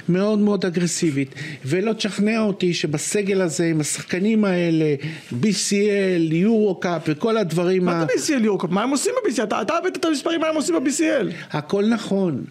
מאוד 0.08 0.38
מאוד 0.38 0.64
אגרסיבית, 0.64 1.34
ולא 1.64 1.92
תשכנע 1.92 2.40
אותי 2.40 2.74
שבסגל 2.74 3.40
הזה, 3.40 3.64
עם 3.66 3.80
השחקנים 3.80 4.44
האלה, 4.44 4.94
BCL, 5.42 6.34
יורו 6.34 6.74
קאפ 6.80 7.02
וכל 7.08 7.36
הדברים, 7.36 7.83
מה 7.84 8.00
ה- 8.02 8.06
זה 8.16 8.34
BCL 8.36 8.44
יורקופ? 8.44 8.70
מה 8.70 8.82
הם 8.82 8.90
עושים 8.90 9.12
ב-BCL? 9.24 9.42
אתה 9.42 9.62
אתה 9.62 9.74
הבאת 9.74 9.96
את 9.96 10.04
המספרים 10.04 10.40
מה 10.40 10.48
הם 10.48 10.54
עושים 10.54 10.74
ב-BCL. 10.74 11.26
הכל 11.56 11.84
נכון. 11.88 12.44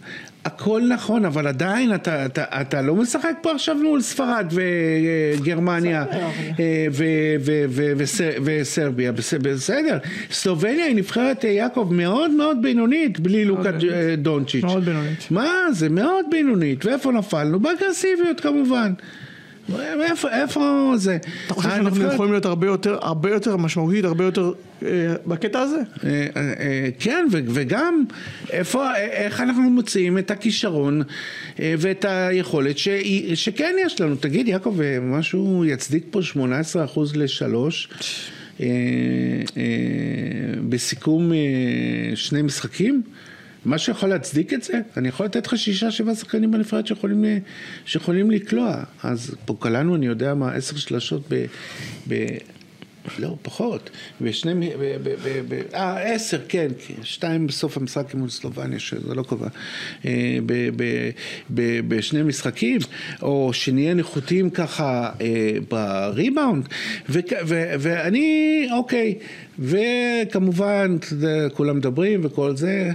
הכל 0.45 0.81
נכון, 0.89 1.25
אבל 1.25 1.47
עדיין 1.47 1.95
אתה, 1.95 2.25
אתה, 2.25 2.43
אתה 2.61 2.81
לא 2.81 2.95
משחק 2.95 3.33
פה 3.41 3.51
עכשיו 3.51 3.75
מול 3.75 4.01
ספרד 4.01 4.53
וגרמניה 5.39 6.05
אה, 6.59 6.85
וסרביה, 8.43 9.11
בס- 9.11 9.33
בסדר. 9.33 9.97
סלובניה 10.31 10.85
היא 10.85 10.95
נבחרת, 10.95 11.45
אה, 11.45 11.49
יעקב, 11.49 11.89
מאוד 11.91 12.31
מאוד 12.31 12.57
בינונית, 12.61 13.19
בלי 13.19 13.45
לוקה. 13.45 13.69
אה, 13.91 14.15
דונצ'יץ'. 14.17 14.63
מאוד 14.63 14.85
בינונית. 14.85 15.31
מה 15.31 15.47
זה, 15.71 15.89
מאוד 15.89 16.25
בינונית. 16.31 16.85
ואיפה 16.85 17.11
נפלנו? 17.11 17.59
באגרסיביות 17.59 18.39
כמובן. 18.39 18.93
איפה, 20.01 20.29
איפה 20.29 20.93
זה? 20.95 21.17
אתה 21.45 21.53
חושב 21.53 21.69
שאנחנו 21.69 21.87
הנבחרת- 21.89 22.13
יכולים 22.13 22.31
להיות 22.31 22.45
הרבה 22.45 22.67
יותר, 22.67 22.97
הרבה 23.01 23.31
יותר 23.31 23.57
משמעותית, 23.57 24.05
הרבה 24.05 24.23
יותר 24.23 24.51
אה, 24.83 24.87
בקטע 25.27 25.59
הזה? 25.59 25.75
אה, 26.03 26.09
אה, 26.09 26.41
אה, 26.59 26.89
כן, 26.99 27.25
ו- 27.31 27.39
וגם 27.47 28.03
איפה, 28.49 28.85
אה, 28.87 28.95
איך 28.97 29.41
אנחנו 29.41 29.61
מוצאים 29.61 30.17
את 30.17 30.31
הכישרון 30.31 31.01
אה, 31.59 31.75
ואת 31.77 32.05
היכולת 32.07 32.77
ש- 32.77 32.89
שכן 33.33 33.75
יש 33.85 34.01
לנו. 34.01 34.15
תגיד, 34.15 34.47
יעקב, 34.47 34.81
אה, 34.81 34.97
משהו 35.01 35.65
יצדיק 35.65 36.03
פה 36.11 36.19
18% 36.21 36.35
לשלוש 37.15 37.89
אה, 38.61 38.65
אה, 39.57 39.63
בסיכום 40.69 41.33
אה, 41.33 41.37
שני 42.15 42.41
משחקים? 42.41 43.01
משהו 43.65 43.91
יכול 43.93 44.09
להצדיק 44.09 44.53
את 44.53 44.63
זה? 44.63 44.81
אני 44.97 45.07
יכול 45.07 45.25
לתת 45.25 45.47
לך 45.47 45.57
שישה, 45.57 45.91
שבעה 45.91 46.15
שחקנים 46.15 46.51
בנפרד 46.51 46.87
שיכולים, 46.87 47.25
שיכולים 47.85 48.31
לקלוע. 48.31 48.83
אז 49.03 49.35
פה 49.45 49.55
קלענו, 49.59 49.95
אני 49.95 50.05
יודע 50.05 50.33
מה, 50.33 50.51
עשר 50.51 50.77
שלשות 50.77 51.21
ב... 51.29 51.45
ב 52.07 52.25
לא, 53.19 53.35
פחות. 53.41 53.89
ושני... 54.21 54.71
אה, 55.73 56.13
עשר, 56.13 56.39
כן. 56.47 56.67
כי 56.79 56.93
שתיים 57.03 57.47
בסוף 57.47 57.77
המשחק 57.77 58.13
מול 58.13 58.29
סלובניה, 58.29 58.79
שזה 58.79 59.15
לא 59.15 59.23
קבע. 59.23 59.47
אה, 60.05 60.37
בשני 61.87 62.23
משחקים, 62.23 62.79
או 63.21 63.49
שנהיה 63.53 63.93
נחותים 63.93 64.49
ככה 64.49 65.09
אה, 65.21 65.57
בריבאונד. 65.69 66.67
ואני, 67.79 68.67
אוקיי. 68.71 69.15
וכמובן, 69.59 70.97
כולם 71.53 71.77
מדברים 71.77 72.21
וכל 72.23 72.55
זה, 72.55 72.91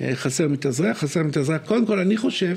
אה, 0.00 0.10
חסר 0.14 0.48
מתאזרח, 0.48 0.98
חסר 0.98 1.22
מתאזרח. 1.22 1.60
קודם 1.64 1.86
כל, 1.86 1.98
אני 1.98 2.16
חושב 2.16 2.56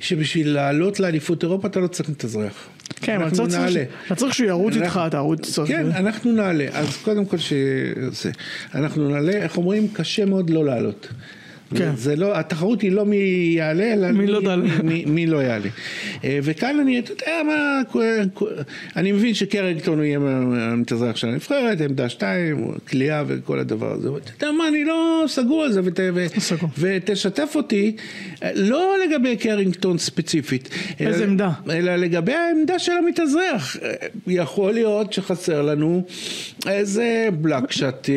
שבשביל 0.00 0.48
לעלות 0.48 1.00
לאליפות 1.00 1.42
אירופה 1.42 1.68
אתה 1.68 1.80
לא 1.80 1.86
צריך 1.86 2.08
מתאזרח. 2.08 2.68
כן, 3.00 3.14
אבל 3.14 3.24
אנחנו 3.24 3.48
צריך- 3.48 3.60
נעלה. 3.60 3.82
אתה 4.06 4.14
צריך 4.14 4.34
שהוא 4.34 4.48
ירוץ 4.48 4.74
איתך, 4.74 4.84
אנחנו- 4.96 5.08
תרוץ. 5.10 5.52
צריך- 5.54 5.68
כן, 5.70 5.86
אנחנו 5.92 6.32
נעלה. 6.32 6.66
אז 6.72 6.96
קודם 6.96 7.24
כל 7.24 7.36
שזה, 7.38 8.30
אנחנו 8.74 9.08
נעלה, 9.10 9.32
איך 9.32 9.56
אומרים, 9.56 9.88
קשה 9.92 10.24
מאוד 10.24 10.50
לא 10.50 10.64
לעלות. 10.64 11.08
כן. 11.74 11.90
זה 11.96 12.16
לא, 12.16 12.38
התחרות 12.38 12.80
היא 12.82 12.92
לא 12.92 13.04
מי 13.06 13.16
יעלה, 13.56 13.92
אלא 13.92 14.12
מי 14.12 14.26
לא 14.26 14.40
תעלה. 14.40 14.64
מי, 14.82 15.04
מי 15.06 15.26
לא 15.26 15.36
יעלה. 15.42 15.68
אה, 16.24 16.38
וכאן 16.42 16.80
אני, 16.80 16.98
אתה 16.98 17.12
יודע 17.12 17.42
מה, 17.46 17.80
אני 18.96 19.12
מבין 19.12 19.34
שקרינגטון 19.34 19.98
הוא 19.98 20.04
יהיה 20.04 20.18
המתאזרח 20.72 21.16
של 21.16 21.28
הנבחרת, 21.28 21.80
עמדה 21.80 22.08
שתיים, 22.08 22.56
כליאה 22.88 23.22
וכל 23.26 23.58
הדבר 23.58 23.92
הזה. 23.92 24.08
אתה 24.08 24.44
יודע 24.46 24.56
מה, 24.58 24.68
אני 24.68 24.84
לא 24.84 25.24
סגור 25.28 25.62
על 25.64 25.72
זה, 25.72 25.80
ות, 25.84 26.00
ו, 26.14 26.26
סגור. 26.38 26.68
ותשתף 26.78 27.52
אותי, 27.54 27.96
אה, 28.42 28.50
לא 28.54 28.94
לגבי 29.06 29.36
קרינגטון 29.36 29.98
ספציפית. 29.98 30.68
אלא- 31.00 31.08
איזה 31.08 31.24
עמדה? 31.24 31.50
אלא 31.70 31.96
לגבי 31.96 32.32
העמדה 32.32 32.78
של 32.78 32.92
המתאזרח. 32.92 33.76
אה, 33.82 33.92
יכול 34.26 34.72
להיות 34.72 35.12
שחסר 35.12 35.62
לנו 35.62 36.04
איזה 36.66 37.28
בלק 37.40 37.72
שטר, 37.72 38.12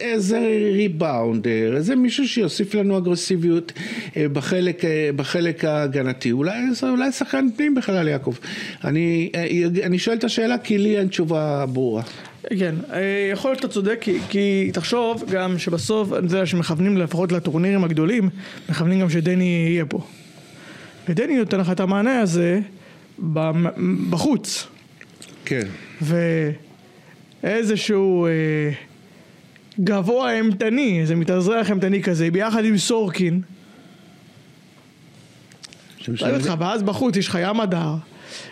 איזה 0.00 0.38
ריבאונדר, 0.72 1.76
איזה 1.76 1.96
מישהו 1.96 2.28
שיוסיף 2.28 2.74
לנו 2.74 2.93
אגרסיביות 2.98 3.72
אה, 4.16 4.28
בחלק, 4.28 4.84
אה, 4.84 5.10
בחלק 5.16 5.64
ההגנתי. 5.64 6.32
אולי, 6.32 6.58
אולי 6.82 7.12
שחקן 7.12 7.46
פנים 7.56 7.74
בכלל, 7.74 8.08
יעקב. 8.08 8.34
אני, 8.84 9.30
אה, 9.34 9.46
אני 9.82 9.98
שואל 9.98 10.16
את 10.16 10.24
השאלה 10.24 10.58
כי 10.58 10.78
לי 10.78 10.98
אין 10.98 11.08
תשובה 11.08 11.66
ברורה. 11.66 12.02
כן, 12.58 12.74
יכול 13.32 13.50
להיות 13.50 13.62
שאתה 13.62 13.72
צודק, 13.72 13.98
כי, 14.00 14.18
כי 14.28 14.70
תחשוב 14.72 15.24
גם 15.30 15.58
שבסוף, 15.58 16.12
אני 16.12 16.26
יודע 16.26 16.46
שמכוונים 16.46 16.96
לפחות 16.96 17.32
לטורנירים 17.32 17.84
הגדולים, 17.84 18.30
מכוונים 18.68 19.00
גם 19.00 19.10
שדני 19.10 19.66
יהיה 19.68 19.84
פה. 19.86 20.00
ודני 21.08 21.36
נותן 21.36 21.60
לך 21.60 21.70
את 21.70 21.80
המענה 21.80 22.20
הזה 22.20 22.60
בחוץ. 24.10 24.66
כן. 25.44 25.66
ואיזשהו 27.42 28.26
אה, 28.26 28.30
גבוה 29.80 30.32
אימתני, 30.32 31.00
איזה 31.00 31.16
מתאזרח 31.16 31.70
אימתני 31.70 32.02
כזה, 32.02 32.30
ביחד 32.30 32.64
עם 32.64 32.78
סורקין, 32.78 33.40
אותך, 36.08 36.54
ואז 36.58 36.82
בחוץ 36.82 37.16
יש 37.16 37.28
לך 37.28 37.38
ים 37.42 37.60
הדר, 37.60 37.94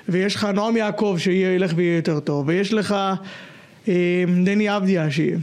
ויש 0.09 0.35
לך 0.35 0.45
נועם 0.45 0.77
יעקב 0.77 1.17
שילך 1.19 1.73
ויהיה 1.77 1.97
יותר 1.97 2.21
טוב, 2.21 2.49
ויש 2.49 2.73
לך 2.73 2.97
אה, 3.89 4.25
דני 4.45 4.77
אבדיה 4.77 5.11
שיהיה, 5.11 5.39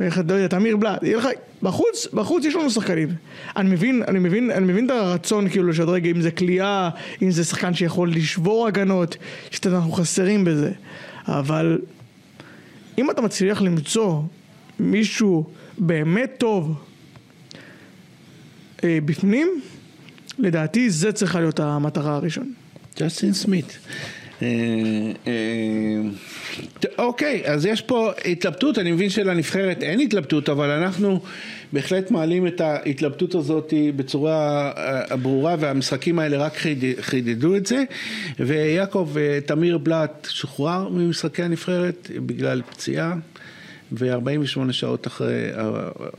ואיך, 0.00 0.20
לא 0.28 0.34
יודע, 0.34 0.48
תמיר 0.48 0.76
בלאט, 0.76 1.02
יהיה 1.02 1.16
לך, 1.16 1.28
בחוץ, 1.62 2.06
בחוץ 2.12 2.44
יש 2.44 2.54
לנו 2.54 2.70
שחקנים. 2.70 3.08
אני 3.56 3.70
מבין, 3.70 4.02
אני 4.08 4.18
מבין, 4.18 4.50
אני 4.50 4.72
מבין 4.72 4.86
את 4.86 4.90
הרצון 4.90 5.48
כאילו 5.48 5.68
לשדרג, 5.68 6.06
אם 6.06 6.20
זה 6.20 6.30
כליאה, 6.30 6.90
אם 7.22 7.30
זה 7.30 7.44
שחקן 7.44 7.74
שיכול 7.74 8.10
לשבור 8.10 8.66
הגנות, 8.66 9.16
שאנחנו 9.50 9.92
חסרים 9.92 10.44
בזה. 10.44 10.72
אבל 11.28 11.78
אם 12.98 13.10
אתה 13.10 13.22
מצליח 13.22 13.62
למצוא 13.62 14.22
מישהו 14.80 15.50
באמת 15.78 16.34
טוב 16.38 16.74
אה, 18.84 18.98
בפנים, 19.04 19.60
לדעתי 20.38 20.90
זה 20.90 21.12
צריכה 21.12 21.40
להיות 21.40 21.60
המטרה 21.60 22.14
הראשונה. 22.14 22.50
ג'סטין 22.98 23.32
סמית. 23.32 23.78
אה, 24.42 24.48
אה, 25.26 25.32
אוקיי, 26.98 27.42
אז 27.44 27.66
יש 27.66 27.80
פה 27.80 28.12
התלבטות, 28.24 28.78
אני 28.78 28.92
מבין 28.92 29.10
שלנבחרת 29.10 29.82
אין 29.82 30.00
התלבטות, 30.00 30.48
אבל 30.48 30.70
אנחנו 30.70 31.20
בהחלט 31.72 32.10
מעלים 32.10 32.46
את 32.46 32.60
ההתלבטות 32.60 33.34
הזאת 33.34 33.74
בצורה 33.96 34.70
אה, 34.76 35.16
ברורה, 35.16 35.56
והמשחקים 35.60 36.18
האלה 36.18 36.36
רק 36.36 36.52
חידדו 37.00 37.56
את 37.56 37.66
זה. 37.66 37.84
ויעקב, 38.38 39.10
תמיר 39.46 39.78
בלאט 39.78 40.28
שוחרר 40.30 40.88
ממשחקי 40.88 41.42
הנבחרת 41.42 42.10
בגלל 42.26 42.62
פציעה. 42.70 43.14
ו-48 43.92 44.72
שעות 44.72 45.06
אחרי, 45.06 45.50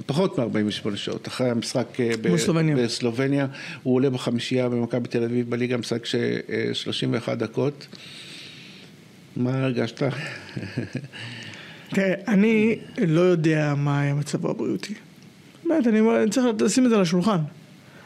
פחות 0.06 0.40
מ-48 0.40 0.96
שעות 0.96 1.28
אחרי 1.28 1.50
המשחק 1.50 1.88
בסלובניה. 2.22 2.76
בסלובניה, 2.76 3.48
הוא 3.84 3.96
עולה 3.96 4.10
בחמישייה 4.10 4.70
במכבי 4.70 5.08
תל 5.08 5.24
אביב 5.24 5.50
בליגה, 5.50 5.78
משחק 5.78 6.06
של 6.06 6.38
31 6.74 7.38
דקות. 7.38 7.88
מה 9.38 9.64
הרגשת? 9.64 10.04
תראה, 11.90 12.14
אני 12.28 12.76
לא 13.08 13.22
יודע 13.22 13.74
מה 13.78 14.02
היה 14.02 14.14
מצבו 14.14 14.50
הבריאותי. 14.50 14.94
באמת, 15.66 15.88
אני 15.88 16.30
צריך 16.30 16.46
לשים 16.62 16.86
את 16.86 16.90
זה 16.90 16.96
על 16.96 17.02
השולחן. 17.02 17.40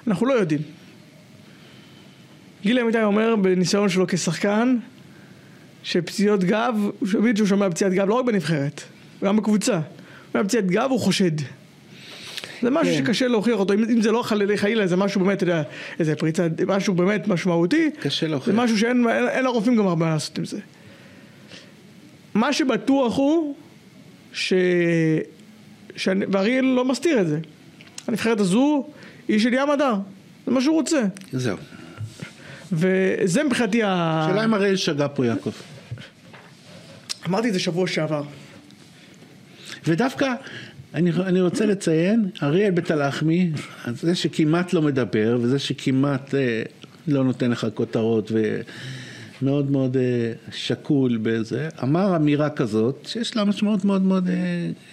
אנחנו 0.08 0.26
לא 0.26 0.34
יודעים. 0.34 0.62
גילי 2.62 2.82
אמיתי 2.82 3.04
אומר 3.04 3.36
בניסיון 3.36 3.90
שלו 3.90 4.06
כשחקן, 4.08 4.78
שפציעות 5.84 6.44
גב, 6.44 6.76
הוא 7.00 7.08
שהוא 7.36 7.48
שומע 7.48 7.70
פציעת 7.70 7.94
גב 7.94 8.08
לא 8.08 8.14
רק 8.14 8.26
בנבחרת, 8.26 8.82
גם 9.24 9.38
בקבוצה. 9.38 9.80
הוא 10.32 10.44
פציעת 10.44 10.66
גב 10.66 10.88
הוא 10.90 11.00
חושד. 11.00 11.32
זה 12.62 12.70
משהו 12.70 12.94
כן. 12.94 13.06
שקשה 13.06 13.28
להוכיח 13.28 13.60
אותו, 13.60 13.74
אם, 13.74 13.84
אם 13.84 14.02
זה 14.02 14.12
לא 14.12 14.24
חלילה 14.24 14.58
חלילה, 14.58 14.88
זה 14.88 14.96
משהו 14.96 15.22
באמת, 15.22 15.38
אתה 15.38 15.44
יודע, 15.44 15.64
איזה 16.00 16.16
פריצה, 16.16 16.48
משהו 16.68 16.94
באמת 16.94 17.28
משמעותי. 17.28 17.90
קשה 18.00 18.28
להוכיח. 18.28 18.54
זה 18.54 18.62
משהו 18.62 18.78
שאין 18.78 19.08
אין, 19.10 19.28
אין 19.28 19.44
לרופאים 19.44 19.76
גם 19.76 19.88
הרבה 19.88 20.10
לעשות 20.10 20.38
עם 20.38 20.46
זה. 20.46 20.60
מה 22.34 22.54
שבטוח 22.54 23.18
הוא, 23.18 23.56
ש... 24.34 24.54
ש... 25.96 26.10
ואריאל 26.32 26.66
לא 26.66 26.86
מסתיר 26.86 27.22
את 27.22 27.28
זה. 27.28 27.40
הנבחרת 28.08 28.40
הזו 28.40 28.88
היא 29.28 29.40
של 29.40 29.54
ים 29.54 29.70
הדר, 29.70 29.96
זה 30.46 30.52
מה 30.52 30.62
שהוא 30.62 30.76
רוצה. 30.76 31.02
זהו. 31.32 31.58
וזה 32.72 33.44
מבחינתי 33.44 33.84
ה... 33.84 34.26
שאלה 34.30 34.46
אם 34.46 34.54
אריאל 34.54 34.76
שגה 34.76 35.08
פה 35.08 35.26
יעקב. 35.26 35.52
אמרתי 37.28 37.48
את 37.48 37.54
זה 37.54 37.60
שבוע 37.60 37.88
שעבר. 37.88 38.24
ודווקא 39.88 40.34
אני, 40.94 41.12
אני 41.12 41.42
רוצה 41.42 41.66
לציין, 41.66 42.30
אריאל 42.44 42.72
בית 42.72 42.92
הלחמי, 42.92 43.52
זה 43.94 44.16
שכמעט 44.16 44.74
לא 44.74 44.82
מדבר 44.82 45.38
וזה 45.42 45.60
שכמעט 45.60 46.36
אה, 46.36 46.64
לא 47.08 47.24
נותן 47.24 47.52
לך 47.52 47.68
כותרות 47.74 48.32
ומאוד 49.42 49.72
מאוד 49.72 49.98
אה, 49.98 50.34
שקול 50.52 51.20
בזה, 51.22 51.70
אמר 51.84 52.16
אמירה 52.16 52.50
כזאת 52.50 53.06
שיש 53.08 53.36
לה 53.36 53.44
משמעות 53.46 53.86
מאוד 53.86 54.02
מאוד 54.02 54.30
אה, 54.30 54.34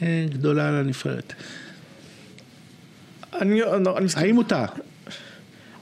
אה, 0.03 0.27
גדולה 0.31 0.71
לנבחרת. 0.71 1.33
אני, 3.41 3.61
לא, 3.61 3.99
אני 3.99 4.07
האם 4.17 4.37
הוא 4.37 4.45
טעה? 4.45 4.67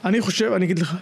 אני 0.05 0.21
חושב, 0.21 0.51
אני 0.55 0.65
אגיד 0.65 0.79
לך, 0.79 0.95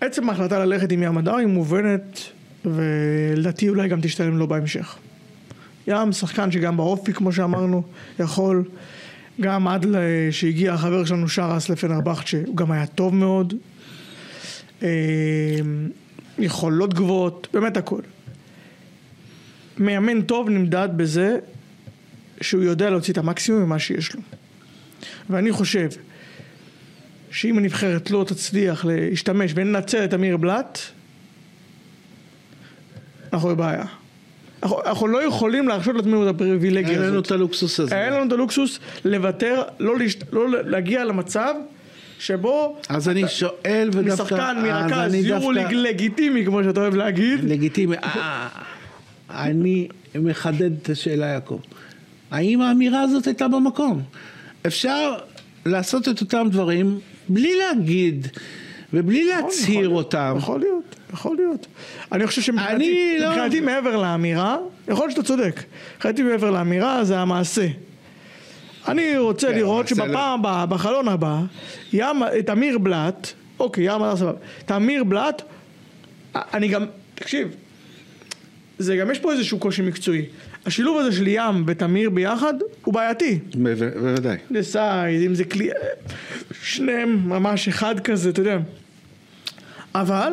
עצם 0.00 0.28
ההחלטה 0.28 0.64
ללכת 0.64 0.92
עם 0.92 1.02
ים 1.02 1.18
הדר 1.18 1.36
היא 1.36 1.46
מובנת 1.46 2.20
ולדעתי 2.64 3.68
אולי 3.68 3.88
גם 3.88 4.00
תשתלם 4.00 4.38
לו 4.38 4.46
בהמשך. 4.46 4.98
ים 5.88 6.12
שחקן 6.12 6.50
שגם 6.50 6.76
באופי 6.76 7.12
כמו 7.12 7.32
שאמרנו 7.32 7.82
יכול. 8.18 8.64
גם 9.40 9.68
עד 9.68 9.86
שהגיע 10.30 10.72
החבר 10.72 11.04
שלנו 11.04 11.28
שרס 11.28 11.68
לפנרבכט 11.68 12.26
שהוא 12.26 12.56
גם 12.56 12.72
היה 12.72 12.86
טוב 12.86 13.14
מאוד. 13.14 13.54
אה, 14.82 14.88
יכולות 16.38 16.94
גבוהות, 16.94 17.48
באמת 17.52 17.76
הכל. 17.76 18.00
מאמן 19.78 20.22
טוב 20.22 20.48
נמדד 20.48 20.88
בזה 20.96 21.38
שהוא 22.40 22.62
יודע 22.62 22.90
להוציא 22.90 23.12
את 23.12 23.18
המקסימום 23.18 23.62
ממה 23.62 23.78
שיש 23.78 24.14
לו. 24.14 24.20
ואני 25.30 25.52
חושב 25.52 25.88
שאם 27.30 27.58
הנבחרת 27.58 28.10
לא 28.10 28.24
תצליח 28.28 28.84
להשתמש 28.84 29.52
וננצל 29.54 30.04
את 30.04 30.14
אמיר 30.14 30.36
בלאט 30.36 30.78
אנחנו 33.32 33.48
בבעיה 33.48 33.84
אנחנו, 34.62 34.82
אנחנו 34.86 35.06
לא 35.08 35.24
יכולים 35.24 35.68
להרשות 35.68 35.94
לעצמנו 35.96 36.28
את 36.28 36.34
הפריבילגיה 36.34 36.92
הזאת. 36.92 37.04
אין 37.04 37.10
לנו 37.10 37.20
את 37.20 37.30
הלוקסוס 37.30 37.80
הזה. 37.80 38.04
אין 38.04 38.12
לנו 38.12 38.26
את 38.26 38.32
הלוקסוס 38.32 38.78
לוותר, 39.04 39.62
לא, 39.78 39.98
להשת, 39.98 40.32
לא 40.32 40.48
להגיע 40.50 41.04
למצב 41.04 41.54
שבו... 42.18 42.76
אז 42.88 43.08
אני 43.08 43.28
שואל 43.28 43.90
ודווקא... 43.92 44.22
משחקן, 44.24 44.56
מרכז, 44.62 45.14
יורוליג 45.14 45.62
דווקא... 45.62 45.76
לגיטימי, 45.76 46.44
כמו 46.44 46.64
שאתה 46.64 46.80
אוהב 46.80 46.94
להגיד. 46.94 47.44
לגיטימי. 47.44 47.96
אה, 47.96 48.48
אני 49.30 49.88
מחדד 50.14 50.70
את 50.82 50.90
השאלה, 50.90 51.26
יעקב. 51.26 51.60
האם 52.30 52.60
האמירה 52.60 53.00
הזאת 53.00 53.26
הייתה 53.26 53.48
במקום? 53.48 54.02
אפשר 54.66 55.14
לעשות 55.66 56.08
את 56.08 56.20
אותם 56.20 56.46
דברים 56.50 56.98
בלי 57.28 57.52
להגיד 57.58 58.26
ובלי 58.92 59.24
להצהיר 59.24 59.88
אותם. 59.88 60.34
יכול 60.38 60.60
להיות. 60.60 60.96
יכול 61.12 61.36
להיות. 61.36 61.66
אני 62.12 62.26
חושב 62.26 62.42
שמבחינתי 62.42 63.16
לא... 63.20 63.60
מעבר 63.62 63.96
לאמירה, 63.96 64.56
יכול 64.88 65.04
להיות 65.04 65.10
שאתה 65.10 65.22
צודק. 65.22 65.62
מבחינתי 65.96 66.22
מעבר 66.22 66.50
לאמירה 66.50 67.04
זה 67.04 67.18
המעשה. 67.18 67.66
אני 68.88 69.18
רוצה 69.18 69.48
כן, 69.48 69.54
לראות 69.54 69.88
שבפעם 69.88 70.10
לא... 70.10 70.34
הבאה, 70.34 70.66
בחלון 70.66 71.08
הבא, 71.08 71.40
ים, 71.92 72.22
את 72.38 72.50
אמיר 72.50 72.78
בלאט, 72.78 73.28
אוקיי, 73.60 73.84
ים 73.84 74.00
סבבה, 74.16 74.32
את 74.64 74.70
אמיר 74.70 75.04
בלאט, 75.04 75.42
אני 76.34 76.68
גם, 76.68 76.86
תקשיב, 77.14 77.56
זה 78.78 78.96
גם 78.96 79.10
יש 79.10 79.18
פה 79.18 79.32
איזשהו 79.32 79.58
קושי 79.58 79.82
מקצועי. 79.82 80.24
השילוב 80.66 80.98
הזה 80.98 81.12
של 81.12 81.26
ים 81.26 81.64
ותמיר 81.66 82.10
ביחד 82.10 82.54
הוא 82.84 82.94
בעייתי. 82.94 83.38
בוודאי. 83.54 84.36
לסייד, 84.50 85.22
אם 85.22 85.34
זה 85.34 85.44
כלי... 85.44 85.68
שניהם 86.62 87.28
ממש 87.28 87.68
אחד 87.68 88.00
כזה, 88.00 88.30
אתה 88.30 88.40
יודע. 88.40 88.58
אבל 89.94 90.32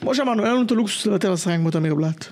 כמו 0.00 0.14
שאמרנו, 0.14 0.44
אין 0.44 0.52
לנו 0.52 0.62
את 0.62 0.70
הלוקסוס 0.70 1.06
לוותר 1.06 1.30
על 1.30 1.36
שחקן 1.36 1.56
כמו 1.56 1.70
תמיר 1.70 1.94
בלאט. 1.94 2.24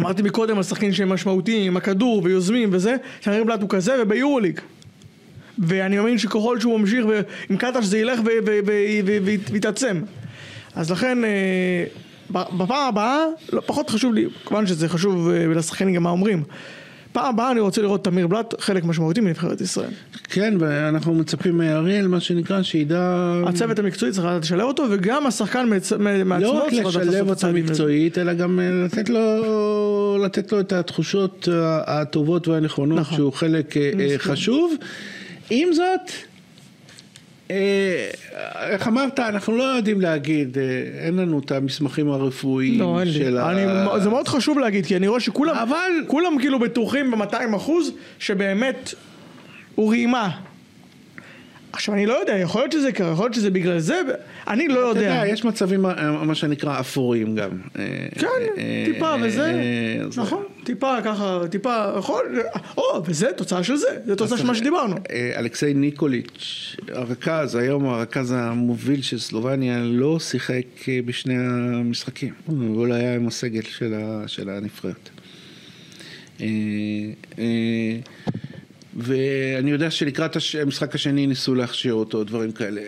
אמרתי 0.00 0.22
מקודם 0.22 0.56
על 0.56 0.62
שחקנים 0.62 0.92
שהם 0.92 1.08
משמעותיים, 1.08 1.66
עם 1.66 1.76
הכדור 1.76 2.20
ויוזמים 2.24 2.68
וזה, 2.72 2.96
תמיר 3.20 3.44
בלאט 3.44 3.60
הוא 3.60 3.68
כזה 3.68 4.02
וביורוליג. 4.02 4.60
ואני 5.58 5.96
מאמין 5.96 6.18
שככל 6.18 6.60
שהוא 6.60 6.80
ממשיך 6.80 7.06
עם 7.50 7.56
קטש 7.56 7.84
זה 7.84 7.98
ילך 7.98 8.20
ויתעצם. 9.52 10.00
אז 10.74 10.90
לכן, 10.90 11.24
אה, 11.24 11.84
בפעם 12.30 12.88
הבאה, 12.88 13.24
לא, 13.52 13.62
פחות 13.66 13.90
חשוב 13.90 14.14
לי, 14.14 14.26
כמובן 14.44 14.66
שזה 14.66 14.88
חשוב 14.88 15.30
אה, 15.30 15.46
לשחקנים 15.46 15.94
גם 15.94 16.02
מה 16.02 16.10
אומרים. 16.10 16.42
פעם 17.12 17.34
הבאה 17.34 17.50
אני 17.50 17.60
רוצה 17.60 17.82
לראות 17.82 18.04
תמיר 18.04 18.26
בלאט 18.26 18.54
חלק 18.60 18.84
משמעותי 18.84 19.20
מנבחרת 19.20 19.60
ישראל. 19.60 19.90
כן, 20.24 20.54
ואנחנו 20.58 21.14
מצפים 21.14 21.58
מאריאל, 21.58 22.06
מה 22.06 22.20
שנקרא, 22.20 22.62
שידע... 22.62 23.32
הצוות 23.46 23.78
המקצועי 23.78 24.12
צריך 24.12 24.26
לדעת 24.26 24.42
לשלב 24.42 24.60
אותו, 24.60 24.84
וגם 24.90 25.26
השחקן 25.26 25.68
מעצמו 25.68 26.08
לא 26.40 26.50
רק 26.50 26.72
לשלב 26.72 27.30
אותו 27.30 27.46
מקצועית, 27.52 28.18
אלא 28.18 28.34
גם 28.34 28.60
אה, 28.60 28.84
לתת 28.84 29.08
לו, 29.08 30.18
לתת 30.24 30.52
לו 30.52 30.60
את 30.60 30.72
התחושות 30.72 31.48
הטובות 31.86 32.48
והנכונות, 32.48 32.98
נכון. 32.98 33.16
שהוא 33.16 33.32
חלק 33.32 33.76
אה, 33.76 34.14
חשוב. 34.18 34.74
עם 35.50 35.72
זאת, 35.72 35.84
אה, 35.84 36.29
איך 38.60 38.88
אמרת, 38.88 39.20
אנחנו 39.20 39.56
לא 39.56 39.62
יודעים 39.62 40.00
להגיד, 40.00 40.58
אה, 40.58 40.64
אין 41.06 41.16
לנו 41.16 41.38
את 41.38 41.50
המסמכים 41.50 42.10
הרפואיים 42.10 42.80
לא, 42.80 43.00
של 43.12 43.38
ה... 43.38 43.50
אני, 43.50 44.02
זה 44.02 44.10
מאוד 44.10 44.28
חשוב 44.28 44.58
להגיד, 44.58 44.86
כי 44.86 44.96
אני 44.96 45.08
רואה 45.08 45.20
שכולם, 45.20 45.56
אבל... 45.56 45.90
כולם 46.06 46.38
כאילו 46.40 46.58
בטוחים 46.58 47.10
ב-200 47.10 47.56
אחוז, 47.56 47.92
שבאמת 48.18 48.94
הוא 49.74 49.90
רימה. 49.90 50.30
עכשיו 51.72 51.94
אני 51.94 52.06
לא 52.06 52.20
יודע, 52.20 52.38
יכול 52.38 52.60
להיות 52.60 52.72
שזה 52.72 52.92
קרה, 52.92 53.12
יכול 53.12 53.24
להיות 53.24 53.34
שזה 53.34 53.50
בגלל 53.50 53.78
זה, 53.78 54.00
אני 54.48 54.68
לא 54.68 54.78
יודע. 54.78 55.00
אתה 55.00 55.00
יודע, 55.00 55.32
יש 55.32 55.44
מצבים, 55.44 55.86
אה, 55.86 56.24
מה 56.24 56.34
שנקרא, 56.34 56.80
אפורים 56.80 57.36
גם. 57.36 57.50
כן, 58.18 58.28
טיפה 58.84 59.14
וזה, 59.22 59.52
נכון. 60.16 60.42
טיפה 60.64 60.96
ככה, 61.04 61.40
טיפה, 61.50 61.92
יכול, 61.98 62.42
או, 62.76 63.02
וזה 63.06 63.32
תוצאה 63.36 63.62
של 63.62 63.76
זה, 63.76 63.86
זה 64.06 64.16
תוצאה 64.16 64.38
של 64.38 64.46
מה 64.46 64.54
שדיברנו. 64.54 64.96
אה, 65.10 65.32
אלכסיי 65.36 65.74
ניקוליץ', 65.74 66.76
הרכז, 66.88 67.54
היום 67.54 67.88
הרכז 67.88 68.34
המוביל 68.36 69.02
של 69.02 69.18
סלובניה, 69.18 69.78
לא 69.78 70.18
שיחק 70.20 70.88
אה, 70.88 71.00
בשני 71.04 71.34
המשחקים, 71.38 72.34
הוא 72.46 72.86
לא 72.86 72.94
היה 72.94 73.14
עם 73.14 73.26
הסגל 73.26 73.62
של 74.26 74.50
הנבחרת. 74.50 75.10
אה, 79.10 79.14
ואני 79.56 79.70
יודע 79.70 79.90
שלקראת 79.90 80.36
המשחק 80.62 80.94
השני 80.94 81.26
ניסו 81.26 81.54
להכשיר 81.54 81.94
אותו, 81.94 82.24
דברים 82.24 82.52
כאלה. 82.52 82.80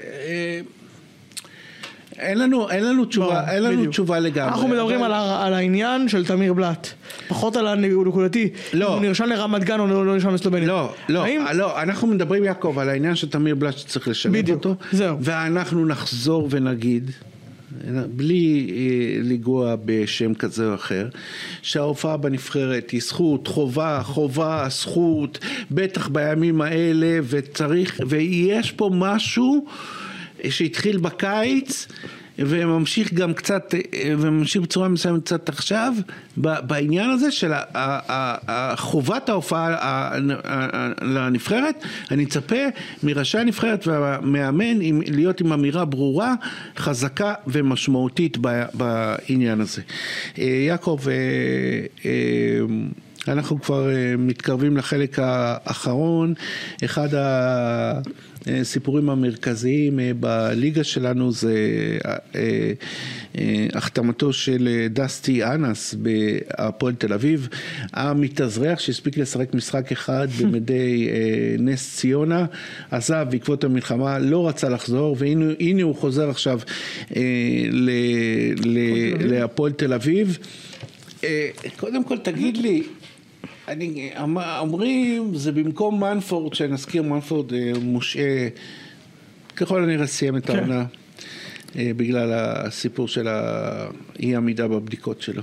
אין 2.18 2.38
לנו, 2.38 2.70
אין 2.70 2.84
לנו 2.84 3.04
תשובה, 3.04 3.42
לא, 3.46 3.50
אין 3.52 3.62
לנו 3.62 3.76
בדיוק. 3.76 3.90
תשובה 3.90 4.18
לגמרי. 4.20 4.48
אנחנו 4.52 4.68
מדברים 4.68 4.96
אבל- 4.98 5.06
על, 5.06 5.12
ה- 5.12 5.46
על 5.46 5.54
העניין 5.54 6.08
של 6.08 6.24
תמיר 6.26 6.52
בלאט, 6.52 6.88
פחות 7.28 7.56
על 7.56 7.66
הנקודתי, 7.66 8.48
לא. 8.72 8.88
אם 8.88 8.92
הוא 8.92 9.00
נרשם 9.02 9.24
לרמת 9.24 9.64
גן 9.64 9.80
או 9.80 9.86
לא 9.86 10.06
לא 10.06 10.14
נרשם 10.14 10.34
לסלובניה. 10.34 10.68
לא, 10.68 10.94
לא, 11.08 11.24
האם... 11.24 11.40
לא, 11.54 11.82
אנחנו 11.82 12.06
מדברים 12.08 12.44
יעקב 12.44 12.76
על 12.78 12.88
העניין 12.88 13.14
של 13.14 13.28
תמיר 13.28 13.54
בלאט 13.54 13.78
שצריך 13.78 14.08
לשלב 14.08 14.32
בדיוק, 14.32 14.58
אותו, 14.58 14.74
זהו. 14.92 15.16
ואנחנו 15.20 15.86
נחזור 15.86 16.48
ונגיד, 16.50 17.10
בלי 18.08 18.70
אה, 18.70 19.20
לגוע 19.22 19.76
בשם 19.84 20.34
כזה 20.34 20.68
או 20.68 20.74
אחר, 20.74 21.08
שההופעה 21.62 22.16
בנבחרת 22.16 22.90
היא 22.90 23.00
זכות, 23.00 23.46
חובה, 23.46 24.00
חובה, 24.02 24.66
זכות, 24.70 25.38
בטח 25.70 26.08
בימים 26.08 26.60
האלה, 26.60 27.18
וצריך, 27.22 28.00
ויש 28.08 28.72
פה 28.72 28.90
משהו 28.94 29.66
שהתחיל 30.50 30.96
בקיץ. 30.96 31.86
וממשיך 32.38 33.14
גם 33.14 33.34
קצת, 33.34 33.74
אה, 33.74 34.14
וממשיך 34.18 34.62
בצורה 34.62 34.88
מסוימת 34.88 35.24
קצת 35.24 35.48
עכשיו, 35.48 35.94
בעניין 36.36 37.10
הזה 37.10 37.30
של 37.30 37.52
ה- 37.52 37.56
ה- 37.56 37.62
ה- 38.12 38.36
ה- 38.48 38.76
חובת 38.76 39.28
ההופעה 39.28 39.68
ה- 39.68 39.76
ה- 39.78 40.18
ה- 40.44 41.04
לנבחרת, 41.04 41.84
אני 42.10 42.24
מצפה 42.24 42.56
מראשי 43.02 43.38
הנבחרת 43.38 43.86
והמאמן 43.86 44.78
להיות 45.06 45.40
עם 45.40 45.52
אמירה 45.52 45.84
ברורה, 45.84 46.34
חזקה 46.76 47.34
ומשמעותית 47.46 48.38
בעניין 48.74 49.60
הזה. 49.60 49.82
אה, 50.38 50.44
יעקב, 50.44 50.98
אה, 51.08 52.10
אנחנו 53.28 53.60
כבר 53.60 53.88
מתקרבים 54.18 54.76
לחלק 54.76 55.18
האחרון, 55.22 56.34
אחד 56.84 57.08
הסיפורים 58.46 59.10
המרכזיים 59.10 60.00
אה, 60.00 60.10
בליגה 60.20 60.84
שלנו 60.84 61.32
זה 61.32 61.54
אה, 62.04 62.16
אה, 63.38 63.66
החתמתו 63.72 64.32
של 64.32 64.86
דסטי 64.90 65.44
אנס 65.44 65.94
בהפועל 65.94 66.94
תל 66.94 67.12
אביב, 67.12 67.48
המתאזרח 67.92 68.78
שהספיק 68.78 69.16
לשחק 69.16 69.54
משחק 69.54 69.92
אחד 69.92 70.28
במדי 70.40 71.08
נס 71.58 71.96
ציונה, 71.96 72.46
עזב 72.90 73.26
בעקבות 73.30 73.64
המלחמה, 73.64 74.18
לא 74.18 74.48
רצה 74.48 74.68
לחזור 74.68 75.16
והנה 75.18 75.44
הנה 75.60 75.82
הוא 75.82 75.94
חוזר 75.94 76.30
עכשיו 76.30 76.60
להפועל 79.18 79.72
תל 79.72 79.92
אביב. 79.92 80.38
קודם 81.76 82.04
כל 82.04 82.18
תגיד 82.18 82.56
לי, 82.56 82.82
אני, 83.68 84.10
אמ- 84.24 84.38
אומרים 84.38 85.34
זה 85.34 85.52
במקום 85.52 86.00
מנפורד, 86.00 86.54
שנזכיר 86.54 87.02
מנפורד 87.02 87.52
אה, 87.52 87.72
מושעה, 87.82 88.48
ככל 89.56 89.82
הנראה 89.82 90.06
סיים 90.06 90.36
את 90.36 90.46
כן. 90.46 90.58
העונה 90.58 90.84
אה, 91.76 91.90
בגלל 91.96 92.32
הסיפור 92.32 93.08
של 93.08 93.28
האי 93.28 94.36
עמידה 94.36 94.68
בבדיקות 94.68 95.22
שלו. 95.22 95.42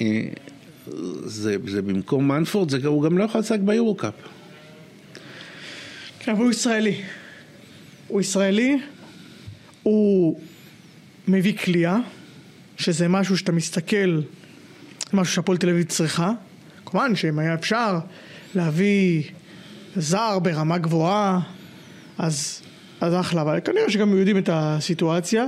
אה, 0.00 0.28
זה, 1.24 1.56
זה 1.66 1.82
במקום 1.82 2.28
מנפורד, 2.28 2.70
זה, 2.70 2.86
הוא 2.86 3.02
גם 3.02 3.18
לא 3.18 3.24
יכול 3.24 3.40
לשחק 3.40 3.60
ביורו-קאפ. 3.60 4.14
כן, 6.18 6.32
אבל 6.32 6.42
הוא 6.42 6.50
ישראלי. 6.50 7.00
הוא 8.08 8.20
ישראלי, 8.20 8.78
הוא 9.82 10.40
מביא 11.28 11.56
כליאה, 11.56 11.98
שזה 12.76 13.08
משהו 13.08 13.36
שאתה 13.36 13.52
מסתכל, 13.52 14.20
משהו 15.12 15.34
שהפועל 15.34 15.58
תל 15.58 15.68
אביב 15.68 15.86
צריכה. 15.86 16.32
כמובן 16.86 17.16
שאם 17.16 17.38
היה 17.38 17.54
אפשר 17.54 17.98
להביא 18.54 19.22
זר 19.96 20.38
ברמה 20.38 20.78
גבוהה, 20.78 21.40
אז, 22.18 22.62
אז 23.00 23.14
אחלה, 23.14 23.42
אבל 23.42 23.60
כנראה 23.64 23.90
שגם 23.90 24.16
יודעים 24.16 24.38
את 24.38 24.48
הסיטואציה, 24.52 25.46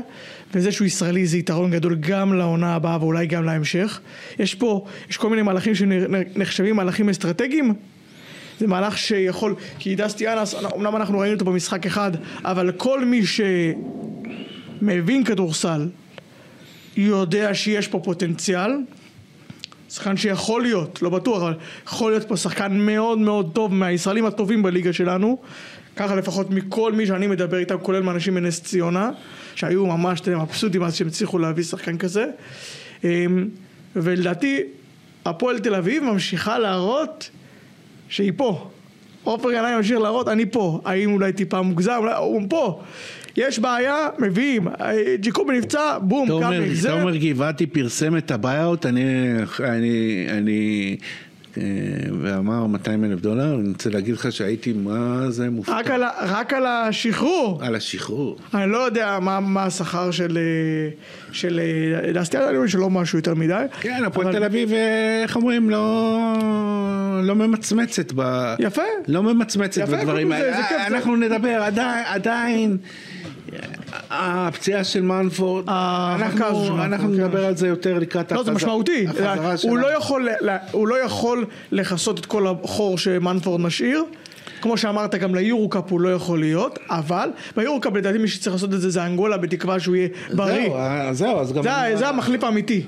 וזה 0.55 0.72
שהוא 0.72 0.86
ישראלי 0.86 1.26
זה 1.26 1.39
יתרון 1.39 1.70
גדול 1.70 1.95
גם 1.95 2.34
לעונה 2.34 2.74
הבאה 2.74 2.99
ואולי 3.01 3.26
גם 3.26 3.45
להמשך. 3.45 4.01
יש 4.39 4.55
פה, 4.55 4.84
יש 5.11 5.16
כל 5.16 5.30
מיני 5.30 5.43
מהלכים 5.43 5.74
שנחשבים 5.74 6.76
מהלכים 6.76 7.09
אסטרטגיים, 7.09 7.74
זה 8.59 8.66
מהלך 8.66 8.99
שיכול, 8.99 9.55
כי 9.78 9.95
דסטי 9.95 10.28
אנס, 10.28 10.55
אמנם 10.76 10.97
אנחנו 10.97 11.18
ראינו 11.18 11.34
אותו 11.34 11.45
במשחק 11.45 11.86
אחד, 11.86 12.12
אבל 12.45 12.72
כל 12.72 13.05
מי 13.05 13.22
שמבין 14.80 15.24
כדורסל 15.24 15.89
יודע 16.97 17.55
שיש 17.55 17.89
פה 17.89 18.01
פוטנציאל. 18.05 18.70
שחקן 19.89 20.16
שיכול 20.16 20.62
להיות, 20.62 21.03
לא 21.03 21.11
בטוח, 21.11 21.43
אבל 21.43 21.55
יכול 21.86 22.11
להיות 22.11 22.28
פה 22.28 22.36
שחקן 22.36 22.78
מאוד 22.78 23.18
מאוד 23.18 23.51
טוב 23.55 23.74
מהישראלים 23.74 24.26
הטובים 24.26 24.62
בליגה 24.62 24.93
שלנו. 24.93 25.39
ככה 25.97 26.14
לפחות 26.14 26.51
מכל 26.51 26.93
מי 26.93 27.07
שאני 27.07 27.26
מדבר 27.26 27.59
איתם, 27.59 27.78
כולל 27.82 28.03
מאנשים 28.03 28.34
מנס 28.34 28.62
ציונה, 28.62 29.11
שהיו 29.55 29.86
ממש 29.86 30.28
מבסוטים 30.28 30.82
אז 30.82 30.95
שהם 30.97 31.09
הצליחו 31.09 31.39
להביא 31.39 31.64
שחקן 31.64 31.99
כזה. 31.99 32.26
אמ, 33.05 33.49
ולדעתי, 33.97 34.62
הפועל 35.24 35.59
תל 35.59 35.74
אביב 35.74 36.05
ממשיכה 36.05 36.59
להראות 36.59 37.30
שהיא 38.09 38.32
פה. 38.36 38.70
עופר 39.29 39.51
ינאי 39.51 39.76
ממשיך 39.76 39.99
להראות, 39.99 40.29
אני 40.29 40.47
פה. 40.47 40.81
האם 40.85 41.12
אולי 41.12 41.33
טיפה 41.33 41.62
מוגזם? 41.62 41.97
אולי 41.99 42.14
הוא 42.14 42.43
פה. 42.49 42.81
יש 43.37 43.59
בעיה, 43.59 44.09
מביאים. 44.18 44.68
ג'יקובי 45.20 45.59
נפצע, 45.59 45.99
בום. 45.99 46.29
זה... 46.72 46.89
תומר 46.89 47.16
גבעתי 47.16 47.66
פרסם 47.66 48.16
את 48.16 48.31
ה 48.31 48.38
buyout, 48.38 48.87
אני, 48.87 49.33
אני, 49.61 50.26
אני, 50.31 50.97
ואמר 52.23 52.67
200 52.67 53.05
אלף 53.05 53.21
דולר, 53.21 53.55
אני 53.55 53.69
רוצה 53.69 53.91
להגיד 53.91 54.15
לך 54.15 54.33
שהייתי, 54.33 54.73
מה 54.73 55.31
זה 55.31 55.51
מופתע. 55.51 55.73
רק 55.79 55.91
על, 55.91 56.03
רק 56.21 56.53
על 56.53 56.67
השחרור. 56.67 57.59
על 57.65 57.75
השחרור. 57.75 58.37
אני 58.55 58.71
לא 58.73 58.79
יודע 58.79 59.19
מה, 59.21 59.41
מה 59.41 59.65
השכר 59.65 60.11
של, 60.11 60.39
אה, 60.39 60.91
של 61.33 61.61
אה, 62.05 62.13
דסטי, 62.13 62.39
אני 62.39 62.57
חושב 62.59 62.69
שלא 62.79 62.91
משהו 62.91 63.19
יותר 63.19 63.35
מדי. 63.35 63.65
כן, 63.81 64.03
הפועל 64.07 64.27
אבל- 64.29 64.37
תל 64.39 64.45
אביב, 64.45 64.73
אה, 64.73 65.21
איך 65.23 65.37
אומרים, 65.37 65.71
לא, 65.71 66.19
לא 67.23 67.35
ממצמצת 67.35 68.13
ב... 68.17 68.55
יפה. 68.59 68.83
לא 69.09 69.23
ממצמצת 69.23 69.83
יפה, 69.83 69.97
בדברים 69.97 70.33
האלה. 70.33 70.57
כיף, 70.57 70.67
זה- 70.69 70.87
אנחנו 70.87 71.17
נדבר, 71.17 71.63
עדיין, 71.63 72.05
עדיין, 72.09 72.77
הפציעה 74.11 74.84
של 74.84 75.03
מנפורד, 75.03 75.64
של 75.64 75.72
אנחנו, 76.72 77.09
כן. 77.09 77.12
נדבר 77.14 77.45
על 77.47 77.57
זה 77.57 77.68
יותר 77.68 77.99
לקראת 77.99 78.32
לא, 78.32 78.43
זה 78.43 78.51
החזרה- 78.51 78.55
משמעותי. 78.55 79.07
החזרה 79.09 79.55
הוא. 79.62 79.78
לא, 79.78 79.97
יכול, 79.97 80.28
הוא 80.72 80.89
לא 80.89 81.05
יכול 81.05 81.45
לכסות 81.72 82.18
את 82.18 82.26
כל 82.26 82.47
החור 82.47 82.99
שמנפורד 82.99 83.61
משאיר. 83.61 84.05
כמו 84.62 84.76
שאמרת, 84.78 85.14
גם 85.14 85.34
ליורו-קאפ 85.34 85.84
הוא 85.91 86.01
לא 86.01 86.09
יכול 86.14 86.41
להיות, 86.41 86.78
אבל 86.91 87.30
ביורו-קאפ 87.57 87.93
לדעתי 87.95 88.18
מי 88.18 88.28
שצריך 88.28 88.55
לעשות 88.55 88.74
את 88.74 88.80
זה 88.80 88.91
זה 88.91 89.05
אנגולה, 89.07 89.36
בתקווה 89.36 89.80
שהוא 89.80 89.97
יהיה 89.97 90.09
בריא. 90.34 90.62
זהו, 90.68 90.74
אה, 90.76 91.09
זהו, 91.12 91.39
אז 91.41 91.53
גם... 91.53 91.62
זה, 91.62 91.70
זה 91.97 92.09
המחליף 92.09 92.45
האמיתי. 92.45 92.82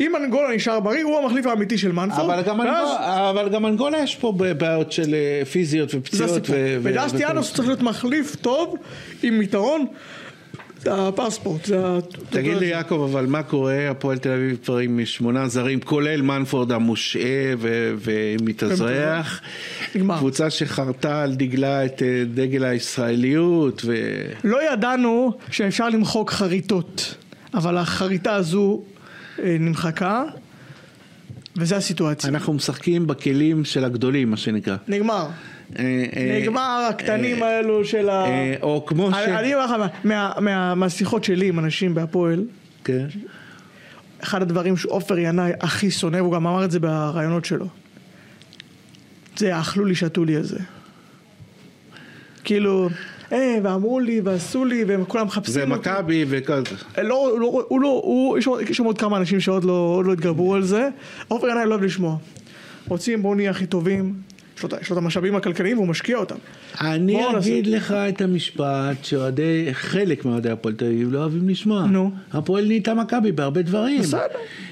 אם 0.00 0.16
אנגולה 0.16 0.54
נשאר 0.54 0.80
בריא, 0.80 1.04
הוא 1.04 1.18
המחליף 1.18 1.46
האמיתי 1.46 1.78
של 1.78 1.92
מנפורד. 1.92 2.30
אבל 2.30 2.42
גם, 2.42 2.58
ואז- 2.58 2.88
אבל 3.30 3.48
גם 3.48 3.66
אנגולה 3.66 3.98
יש 3.98 4.16
פה 4.16 4.32
בעיות 4.58 4.92
של 4.92 5.14
אה, 5.14 5.44
פיזיות 5.44 5.90
זה 5.90 5.98
ופציעות. 5.98 6.30
הסיפור. 6.30 6.56
ו- 6.58 6.76
ו- 6.82 6.84
ודסטי 6.84 7.16
וכל- 7.16 7.30
אנוס 7.32 7.52
צריך 7.54 7.68
להיות 7.68 7.82
מחליף 7.82 8.36
טוב, 8.36 8.74
עם 9.22 9.42
יתרון. 9.42 9.86
הפספורט, 10.86 11.64
זה 11.64 11.86
ה... 11.86 11.98
תגיד 12.30 12.56
לי 12.56 12.66
יעקב, 12.66 13.08
אבל 13.10 13.26
מה 13.26 13.42
קורה? 13.42 13.90
הפועל 13.90 14.18
תל 14.18 14.30
אביב 14.30 14.58
כבר 14.64 14.78
עם 14.78 15.00
שמונה 15.04 15.48
זרים, 15.48 15.80
כולל 15.80 16.22
מנפורד 16.22 16.72
המושעה 16.72 17.54
ומתאזרח. 17.98 19.40
נגמר. 19.94 20.18
קבוצה 20.18 20.50
שחרתה 20.50 21.22
על 21.22 21.34
דגלה 21.34 21.84
את 21.84 22.02
אה, 22.02 22.24
דגל 22.34 22.64
הישראליות. 22.64 23.82
ו... 23.84 23.94
לא 24.44 24.72
ידענו 24.72 25.32
שאפשר 25.50 25.88
למחוק 25.88 26.30
חריטות, 26.30 27.14
אבל 27.54 27.76
החריטה 27.76 28.34
הזו 28.34 28.82
אה, 29.38 29.56
נמחקה, 29.60 30.24
וזה 31.56 31.76
הסיטואציה. 31.76 32.30
אנחנו 32.30 32.52
משחקים 32.52 33.06
בכלים 33.06 33.64
של 33.64 33.84
הגדולים, 33.84 34.30
מה 34.30 34.36
שנקרא. 34.36 34.76
נגמר. 34.88 35.26
אה, 35.78 35.84
אה, 36.16 36.38
נגמר 36.42 36.86
הקטנים 36.90 37.42
אה, 37.42 37.48
האלו 37.48 37.84
של 37.84 38.08
ה... 38.08 38.24
או 38.62 38.86
כמו 38.86 39.10
ש... 39.10 39.14
אני 39.14 39.54
אומר 39.54 39.64
לך, 39.66 39.70
מה- 39.70 39.86
מה- 40.04 40.32
מה- 40.40 40.74
מהשיחות 40.74 41.24
שלי 41.24 41.48
עם 41.48 41.58
אנשים 41.58 41.94
בהפועל, 41.94 42.44
כן. 42.84 43.06
אחד 44.22 44.42
הדברים 44.42 44.76
שעופר 44.76 45.18
ינאי 45.18 45.52
הכי 45.60 45.90
שונא, 45.90 46.16
והוא 46.16 46.32
גם 46.32 46.46
אמר 46.46 46.64
את 46.64 46.70
זה 46.70 46.80
בראיונות 46.80 47.44
שלו, 47.44 47.66
זה 49.36 49.56
האכלו 49.56 49.84
לי 49.84 49.94
שתו 49.94 50.24
לי 50.24 50.36
הזה. 50.36 50.58
כאילו, 52.44 52.88
אה, 53.32 53.58
ואמרו 53.62 54.00
לי, 54.00 54.20
ועשו 54.24 54.64
לי, 54.64 54.84
והם 54.84 55.04
כולם 55.04 55.26
מחפשים 55.26 55.52
זה. 55.54 55.66
מכבי 55.66 56.24
וכל 56.28 56.62
זה. 56.66 57.02
לא, 57.02 57.36
לא, 57.40 57.64
הוא 57.68 57.80
לא, 57.80 58.00
הוא, 58.04 58.38
יש 58.38 58.48
שם 58.76 58.84
עוד 58.84 58.98
כמה 58.98 59.16
אנשים 59.16 59.40
שעוד 59.40 59.64
לא, 59.64 60.02
לא 60.06 60.12
התגברו 60.12 60.54
על 60.54 60.62
זה. 60.62 60.88
עופר 61.28 61.48
ינאי 61.48 61.66
לא 61.66 61.70
אוהב 61.70 61.82
לשמוע. 61.84 62.16
רוצים, 62.88 63.22
בואו 63.22 63.34
נהיה 63.34 63.50
הכי 63.50 63.66
טובים. 63.66 64.14
יש 64.60 64.72
לו 64.72 64.78
יש 64.82 64.90
לו 64.90 64.98
את 64.98 65.02
המשאבים 65.02 65.36
הכלכליים 65.36 65.76
והוא 65.78 65.88
משקיע 65.88 66.16
אותם. 66.16 66.34
אני 66.80 67.12
בוא 67.12 67.32
נעשה- 67.32 67.48
אגיד 67.50 67.66
לך 67.66 67.92
את 67.92 68.20
המשפט 68.20 69.04
שאוהדי, 69.04 69.68
חלק 69.72 70.24
מאוהדי 70.24 70.50
הפועל 70.50 70.74
תל 70.74 70.84
אביב 70.84 71.12
לא 71.12 71.18
אוהבים 71.18 71.48
לשמוע. 71.48 71.84
נו. 71.86 72.10
הפועל 72.32 72.66
נהייתה 72.66 72.94
מכבי 72.94 73.32
בהרבה 73.32 73.62
דברים. 73.62 74.00
בסדר. 74.00 74.20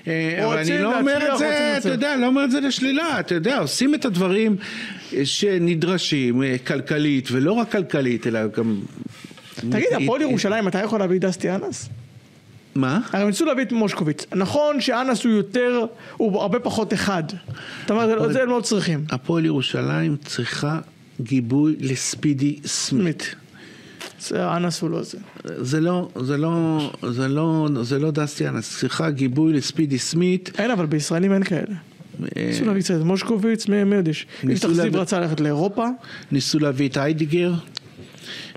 אה, 0.07 0.47
אבל 0.47 0.59
אני 0.59 0.78
לא 0.78 0.99
אומר 0.99 1.32
את 1.32 1.39
זה, 1.39 1.74
אתה. 1.78 1.89
יודע, 1.89 2.16
לא 2.16 2.26
אומר 2.26 2.45
את 2.45 2.51
זה 2.51 2.61
לשלילה, 2.61 3.20
אתה 3.20 3.34
יודע, 3.34 3.59
עושים 3.59 3.95
את 3.95 4.05
הדברים 4.05 4.57
אה, 5.14 5.24
שנדרשים 5.24 6.43
אה, 6.43 6.57
כלכלית, 6.66 7.28
ולא 7.32 7.53
רק 7.53 7.72
כלכלית, 7.72 8.26
אלא 8.26 8.41
גם... 8.47 8.80
תגיד, 9.70 9.86
הפועל 10.03 10.22
ירושלים, 10.22 10.68
אתה 10.68 10.78
יכול 10.78 10.99
להביא 11.01 11.20
דסטי 11.20 11.51
אנס? 11.51 11.89
מה? 12.74 13.00
הרי 13.12 13.22
הם 13.22 13.28
ניסו 13.28 13.44
להביא 13.44 13.62
את 13.64 13.72
מושקוביץ. 13.72 14.26
נכון 14.34 14.80
שאנס 14.80 15.24
הוא 15.24 15.32
יותר, 15.32 15.84
הוא 16.16 16.40
הרבה 16.40 16.58
פחות 16.58 16.92
אחד. 16.92 17.22
אתה 17.84 17.92
אומר, 17.92 18.26
את 18.26 18.32
זה 18.32 18.42
הם 18.42 18.48
לא 18.48 18.60
צריכים. 18.60 19.04
הפועל 19.10 19.44
ירושלים 19.44 20.16
צריכה 20.24 20.78
גיבוי 21.20 21.76
לספידי 21.80 22.58
סמית. 22.64 23.34
זה 24.20 24.56
אנס 24.56 24.82
הוא 24.82 24.90
לא 24.90 25.02
זה. 25.02 25.18
זה 25.44 25.80
לא, 25.80 26.08
זה 26.22 26.36
לא, 26.36 26.80
זה 27.10 27.28
לא, 27.28 27.68
זה 27.82 27.98
לא 27.98 28.10
דסטי 28.10 28.48
אנס, 28.48 28.78
צריכה 28.78 29.10
גיבוי 29.10 29.52
לספידי 29.52 29.98
סמית. 29.98 30.50
אין, 30.58 30.70
אבל 30.70 30.86
בישראלים 30.86 31.32
אין 31.32 31.44
כאלה. 31.44 31.74
ניסו 32.36 32.64
להביא 32.64 32.82
קצת 32.82 32.94
את 32.94 33.04
מושקוביץ, 33.04 33.68
מי? 33.68 33.84
ניסו 33.84 34.70
יפתח 34.70 34.82
זיו 34.82 35.00
רצה 35.00 35.20
ללכת 35.20 35.40
לאירופה. 35.40 35.86
ניסו 36.32 36.58
להביא 36.58 36.88
את 36.88 36.96
היידיגר. 36.96 37.52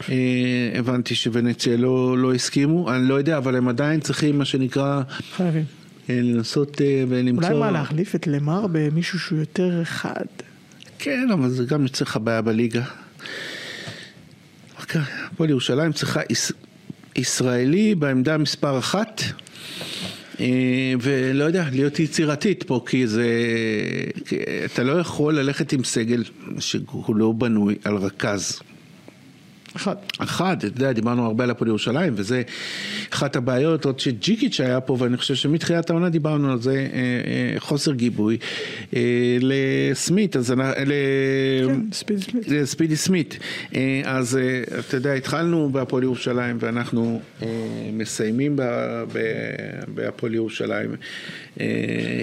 אה, 0.10 0.80
הבנתי 0.80 1.16
שוונציה 1.16 1.78
לא, 1.78 2.18
לא 2.18 2.34
הסכימו, 2.34 2.92
אני 2.92 3.08
לא 3.08 3.14
יודע, 3.14 3.38
אבל 3.38 3.56
הם 3.56 3.68
עדיין 3.68 4.00
צריכים 4.00 4.38
מה 4.38 4.46
שנקרא 4.46 5.02
חייבים. 5.36 5.64
אה, 6.10 6.20
לנסות 6.22 6.82
אה, 6.82 7.04
ולמצוא... 7.10 7.50
אולי 7.50 7.60
מה, 7.60 7.72
להחליף 7.72 8.16
את 8.16 8.28
למר 8.28 8.68
במישהו 8.72 9.20
שהוא 9.20 9.40
יותר 9.40 9.84
חד. 9.84 10.26
כן, 11.00 11.28
אבל 11.34 11.50
זה 11.50 11.66
גם 11.66 11.84
יוצר 11.84 12.06
לך 12.06 12.18
בעיה 12.24 12.42
בליגה. 12.42 12.84
אוקיי, 14.80 15.02
הפועל 15.26 15.50
ירושלים 15.50 15.92
צריכה 15.92 16.22
יש... 16.30 16.52
ישראלי 17.16 17.96
בעמדה 17.96 18.38
מספר 18.38 18.80
אחת, 18.80 19.22
ולא 21.02 21.44
יודע, 21.44 21.66
להיות 21.72 22.00
יצירתית 22.00 22.64
פה, 22.64 22.84
כי 22.86 23.08
זה... 23.08 23.26
כי 24.26 24.36
אתה 24.66 24.84
לא 24.84 25.00
יכול 25.00 25.40
ללכת 25.40 25.74
עם 25.74 25.84
סגל 25.84 26.24
שהוא 26.60 27.16
לא 27.16 27.32
בנוי 27.32 27.76
על 27.84 27.98
רכז. 27.98 28.62
אחד. 29.76 29.96
אחד, 30.18 30.58
אתה 30.58 30.68
יודע, 30.68 30.92
דיברנו 30.92 31.26
הרבה 31.26 31.44
על 31.44 31.50
הפועל 31.50 31.68
ירושלים, 31.68 32.14
וזה 32.16 32.42
אחת 33.14 33.36
הבעיות, 33.36 33.86
עוד 33.86 34.00
שג'יקיץ' 34.00 34.60
היה 34.60 34.82
פה, 34.82 34.98
ואני 35.00 35.18
חושב 35.18 35.36
שמתחילת 35.36 35.90
העונה 35.90 36.10
דיברנו 36.10 36.52
על 36.52 36.62
זה, 36.62 36.72
אה, 36.72 36.86
אה, 37.54 37.60
חוסר 37.60 37.94
גיבוי 37.94 38.38
אה, 38.96 39.02
לסמית, 39.42 40.36
אז. 40.36 40.54
כן, 41.66 42.66
ספידי 42.66 42.96
סמית. 42.96 43.40
אז 44.06 44.40
אתה 44.80 44.98
יודע, 44.98 45.14
התחלנו 45.14 45.70
בהפועל 45.72 46.04
ירושלים 46.04 46.58
ואנחנו 46.60 47.22
מסיימים 47.94 48.60
בהפועל 49.88 50.36
ירושלים. 50.36 50.96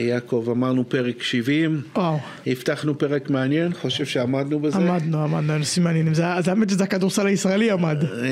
יעקב, 0.09 0.49
אמרנו 0.51 0.89
פרק 0.89 1.23
70, 1.23 1.83
וואו. 1.97 2.19
הבטחנו 2.47 2.99
פרק 2.99 3.31
מעניין, 3.31 3.75
חושב 3.75 4.05
שעמדנו 4.05 4.61
בזה. 4.61 4.79
עמדנו, 4.79 5.25
עמדנו, 5.25 5.59
נושאים 5.59 5.85
מעניינים. 5.85 6.15
זה 6.15 6.25
זה 6.41 6.51
האמת 6.51 6.71
שזה 6.71 6.85
הכדורסל 6.85 7.27
הישראלי 7.39 7.70
עמד. 7.70 8.05
אה, 8.05 8.28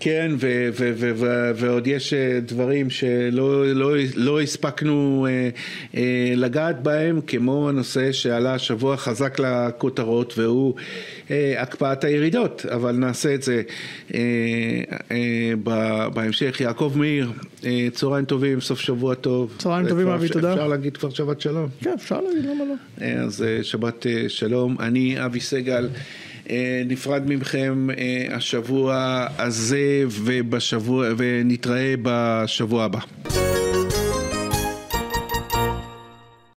כן, 0.00 0.32
ועוד 1.56 1.86
יש 1.86 2.14
אה, 2.14 2.40
דברים 2.40 2.90
שלא 2.90 3.74
לא, 3.74 3.92
לא 4.14 4.40
הספקנו 4.40 5.26
אה, 5.94 6.00
לגעת 6.36 6.82
בהם, 6.82 7.20
כמו 7.26 7.68
הנושא 7.68 8.12
שעלה 8.12 8.54
השבוע 8.54 8.96
חזק 8.96 9.38
לכותרות, 9.38 10.38
והוא 10.38 10.74
הקפאת 11.58 12.04
הירידות, 12.04 12.66
אבל 12.66 12.92
נעשה 12.92 13.34
את 13.34 13.42
זה 13.42 13.62
בהמשך. 16.14 16.60
יעקב 16.60 16.92
מאיר, 16.96 17.32
צהריים 17.92 18.24
טובים, 18.24 18.60
סוף 18.60 18.80
שבוע 18.80 19.14
טוב. 19.14 19.54
צהריים 19.58 19.88
טובים, 19.88 20.08
אבי, 20.08 20.28
תודה. 20.28 20.52
אפשר 20.52 20.68
להגיד 20.68 20.96
כבר 20.96 21.10
שבת 21.10 21.40
שלום. 21.40 21.68
כן, 21.80 21.92
אפשר 21.94 22.20
להגיד, 22.20 22.50
למה 22.50 22.64
לא? 22.64 23.04
אז 23.06 23.44
שבת 23.62 24.06
שלום, 24.28 24.76
אני 24.80 25.24
אבי 25.24 25.40
סגל, 25.40 25.88
נפרד 26.86 27.22
מכם 27.26 27.88
אה, 27.90 28.36
השבוע 28.36 29.26
הזה 29.38 30.04
ובשבוע, 30.08 31.06
ונתראה 31.16 31.94
בשבוע 32.02 32.84
הבא. 32.84 33.00